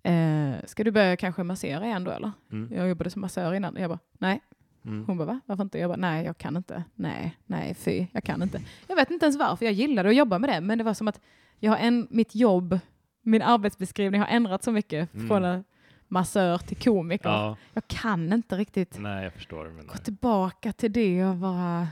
[0.02, 2.32] eh, ska du börja kanske massera igen då eller?
[2.52, 2.76] Mm.
[2.76, 3.76] Jag jobbade som massör innan.
[3.76, 4.40] Jag bara, nej,
[4.86, 5.04] Mm.
[5.06, 5.40] Hon bara, va?
[5.46, 5.78] Varför inte?
[5.78, 6.84] Jag bara, nej, jag kan inte.
[6.94, 8.60] Nej, nej, fy, jag kan inte.
[8.86, 9.64] Jag vet inte ens varför.
[9.64, 11.20] Jag gillade att jobba med det, men det var som att
[11.58, 12.78] jag har en, mitt jobb,
[13.22, 15.28] min arbetsbeskrivning har ändrat så mycket mm.
[15.28, 15.64] från
[16.08, 17.28] massör till komiker.
[17.28, 17.56] Ja.
[17.72, 21.88] Jag kan inte riktigt nej, jag förstår, gå tillbaka till det och vara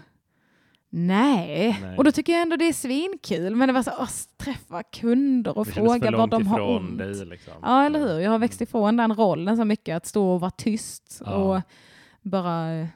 [0.97, 1.79] Nej.
[1.83, 1.97] Nej.
[1.97, 3.57] och då tycker jag ändå det är svinkul.
[3.57, 6.99] Men det var så att träffa kunder och fråga vad de har ont.
[6.99, 7.53] Dig, liksom.
[7.63, 8.21] Ja, eller hur.
[8.21, 11.35] Jag har växt ifrån den rollen så mycket, att stå och vara tyst ja.
[11.35, 11.61] och
[12.25, 12.89] bara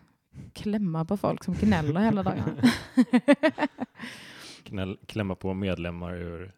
[0.53, 2.61] klämma på folk som gnäller hela dagen.
[4.63, 6.53] Knäll, klämma på medlemmar ur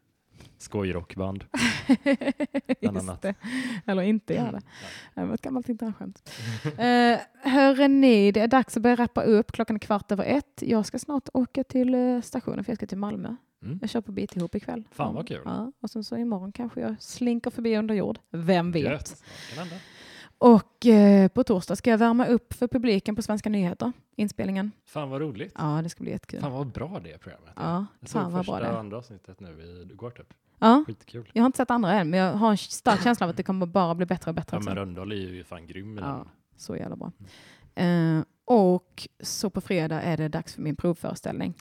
[0.58, 1.44] skojrockband.
[2.80, 3.34] Just det.
[3.86, 4.62] Eller inte göra det.
[5.14, 6.32] Det var ett gammalt internskämt.
[6.64, 9.52] uh, hörre ni, det är dags att börja rappa upp.
[9.52, 10.62] Klockan är kvart över ett.
[10.66, 13.36] Jag ska snart åka till uh, stationen för jag ska till Malmö.
[13.62, 13.78] Mm.
[13.80, 14.88] Jag kör på Bit ihop ikväll.
[14.90, 15.42] Fan vad kul.
[15.44, 18.18] Ja, och sen så imorgon kanske jag slinker förbi under jord.
[18.30, 19.22] Vem vet?
[20.40, 24.72] Och eh, på torsdag ska jag värma upp för publiken på Svenska nyheter, inspelningen.
[24.86, 25.54] Fan vad roligt.
[25.58, 26.40] Ja, det ska bli jättekul.
[26.40, 27.52] Fan vad bra det är programmet.
[27.56, 28.72] Ja, jag fan vad bra det är.
[28.72, 30.34] andra avsnittet nu igår typ.
[30.58, 31.30] Ja, Skitkul.
[31.32, 33.42] jag har inte sett andra än, men jag har en stark känsla av att det
[33.42, 34.56] kommer bara bli bättre och bättre.
[34.56, 36.28] Ja, men Rönndahl är ju fan grym Ja, den.
[36.56, 37.12] så jävla bra.
[37.74, 38.18] Mm.
[38.18, 41.54] Uh, och så på fredag är det dags för min provföreställning.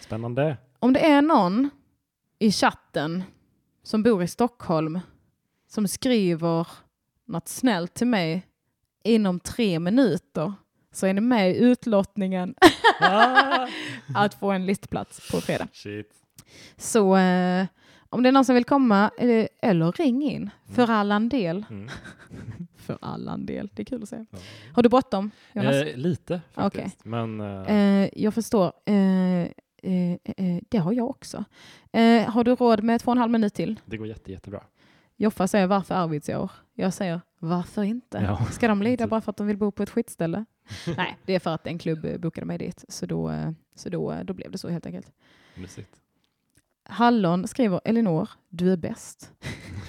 [0.00, 0.56] Spännande.
[0.78, 1.70] Om det är någon
[2.38, 3.22] i chatten
[3.82, 5.00] som bor i Stockholm
[5.68, 6.66] som skriver
[7.26, 8.46] något snällt till mig
[9.04, 10.52] inom tre minuter
[10.92, 12.54] så är ni med i utlottningen
[13.00, 13.66] ah.
[14.14, 15.68] att få en listplats på fredag.
[15.72, 16.12] Shit.
[16.76, 17.66] Så eh,
[18.10, 20.50] om det är någon som vill komma, eh, eller ring in mm.
[20.74, 21.64] för allan del.
[21.70, 21.88] Mm.
[22.76, 24.26] för allan del, det är kul att säga.
[24.30, 24.38] Ja.
[24.72, 25.74] Har du bråttom, Jonas?
[25.74, 27.00] Eh, lite faktiskt.
[27.00, 27.26] Okay.
[27.26, 28.08] Men, uh...
[28.12, 28.72] jag förstår.
[28.84, 29.46] Eh,
[30.68, 31.44] det har jag också.
[32.26, 33.80] har du råd med två och en halv minut till?
[33.84, 34.62] Det går jätte, jättebra.
[35.16, 36.50] Joffa säger varför Arvidsjaur?
[36.74, 38.18] Jag säger varför inte?
[38.18, 38.44] Ja.
[38.44, 40.44] Ska de lida bara för att de vill bo på ett skitställe?
[40.96, 42.84] Nej, det är för att en klubb bokade mig dit.
[42.88, 45.12] Så då, så då, då blev det så helt enkelt.
[45.54, 46.00] Mysigt.
[46.88, 49.32] Hallon skriver Elinor, du är bäst.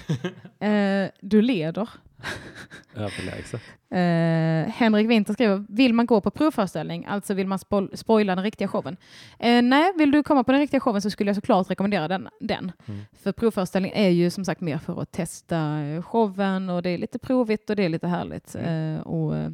[0.58, 1.88] eh, du leder.
[2.94, 3.60] Överlägset.
[3.90, 8.44] Eh, Henrik Winter skriver, vill man gå på provföreställning, alltså vill man spo spoila den
[8.44, 8.96] riktiga showen?
[9.38, 12.28] Eh, nej, vill du komma på den riktiga showen så skulle jag såklart rekommendera den.
[12.40, 12.72] den.
[12.86, 13.00] Mm.
[13.22, 17.18] För provföreställning är ju som sagt mer för att testa showen och det är lite
[17.18, 18.54] provigt och det är lite härligt.
[18.54, 18.96] Mm.
[18.96, 19.50] Eh, och, eh,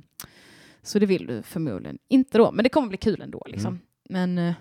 [0.83, 3.43] så det vill du förmodligen inte då, men det kommer bli kul ändå.
[3.47, 3.81] Liksom.
[4.11, 4.35] Mm.
[4.35, 4.55] Men eh,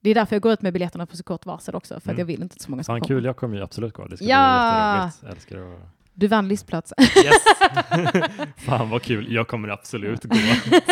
[0.00, 2.14] det är därför jag går ut med biljetterna på så kort varsel också, för mm.
[2.14, 3.06] att jag vill inte att så många ska komma.
[3.06, 4.06] Kul, jag kommer ju absolut gå.
[4.06, 5.00] Det ska ja!
[5.00, 5.36] bli jätteroligt.
[5.36, 6.92] Älskar att du vann listplats.
[7.24, 7.36] Yes.
[8.56, 10.36] Fan vad kul, jag kommer absolut gå.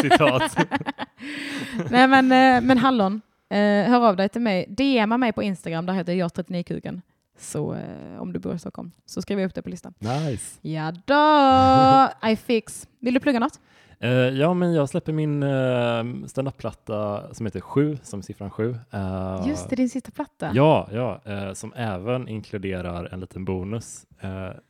[0.02, 0.56] Citat.
[1.90, 3.20] Nej men, eh, men Hallon,
[3.50, 4.66] eh, hör av dig till mig.
[4.68, 7.00] DMa mig på Instagram, där heter jag 39kuken.
[7.38, 9.94] Så eh, om du bor i Stockholm så skriver jag upp det på listan.
[9.98, 10.58] Nice.
[10.60, 12.88] Ja då, I fix.
[13.00, 13.60] Vill du plugga något?
[14.04, 18.76] Uh, ja, men jag släpper min uh, standup-platta som heter Sju, som siffran sju.
[18.94, 20.50] Uh, Just det, din sista platta.
[20.54, 24.06] Ja, ja uh, som även inkluderar en liten bonus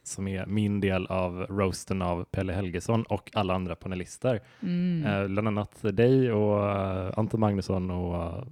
[0.02, 4.42] som är min del av roasten av Pelle Helgesson och alla andra panelister.
[4.62, 5.34] Mm.
[5.34, 8.44] bland annat dig och Anton Magnusson och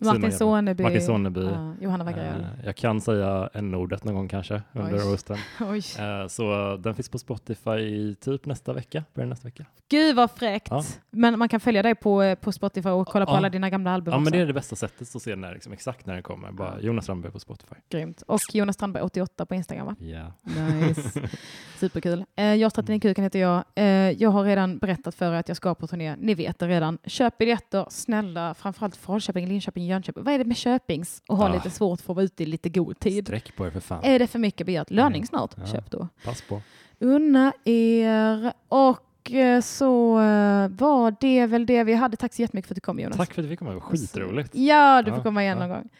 [0.00, 0.82] Martin Soneby.
[0.82, 1.44] Martin Soneby.
[1.44, 2.40] Ja, Johanna Wagrell.
[2.40, 5.36] Uh, jag kan säga n-ordet någon gång kanske under roasten.
[5.60, 9.64] Uh, så den finns på Spotify typ nästa vecka, början nästa vecka.
[9.88, 10.68] Gud vad fräckt!
[10.70, 10.84] Ja.
[11.10, 14.12] Men man kan följa dig på, på Spotify och kolla på alla dina gamla album
[14.12, 14.24] Ja, också.
[14.24, 16.52] men det är det bästa sättet att se när, liksom, exakt när den kommer.
[16.52, 17.74] Bara Jonas Strandberg på Spotify.
[17.90, 18.22] Grymt.
[18.22, 19.96] Och Jonas Strandberg 88 på Instagram va?
[19.98, 20.06] Ja.
[20.06, 20.88] Yeah.
[20.88, 21.20] Nice.
[21.78, 22.24] Superkul.
[22.36, 23.64] Eh, jag 39 kuken heter jag.
[23.74, 26.16] Eh, jag har redan berättat för er att jag ska på turné.
[26.16, 26.98] Ni vet det redan.
[27.04, 30.24] Köp biljetter, snälla, framförallt Falköping, Linköping, Jönköping.
[30.24, 31.54] Vad är det med Köpings och ha ah.
[31.54, 33.26] lite svårt för att vara ute i lite god tid?
[33.26, 34.04] Sträck på er för fan.
[34.04, 34.90] Är det för mycket begärt?
[34.90, 35.26] Löning mm.
[35.26, 35.50] snart.
[35.56, 35.66] Ja.
[35.66, 36.08] Köp då.
[36.24, 36.60] Pass på.
[36.98, 38.52] Unna er.
[38.68, 42.16] Och eh, så uh, var det väl det vi hade.
[42.16, 43.16] Tack så jättemycket för att du kom Jonas.
[43.16, 43.70] Tack för att du fick komma.
[43.70, 44.54] Det var skitroligt.
[44.54, 45.66] Ja, du får komma igen ja.
[45.66, 45.90] någon gång.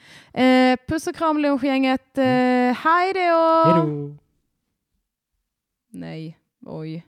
[0.44, 2.18] Uh, puss och kram lunchgänget.
[2.18, 2.74] Mm.
[2.74, 3.20] Hej då!
[3.20, 4.16] Hej då!
[5.90, 7.04] Nej, oj.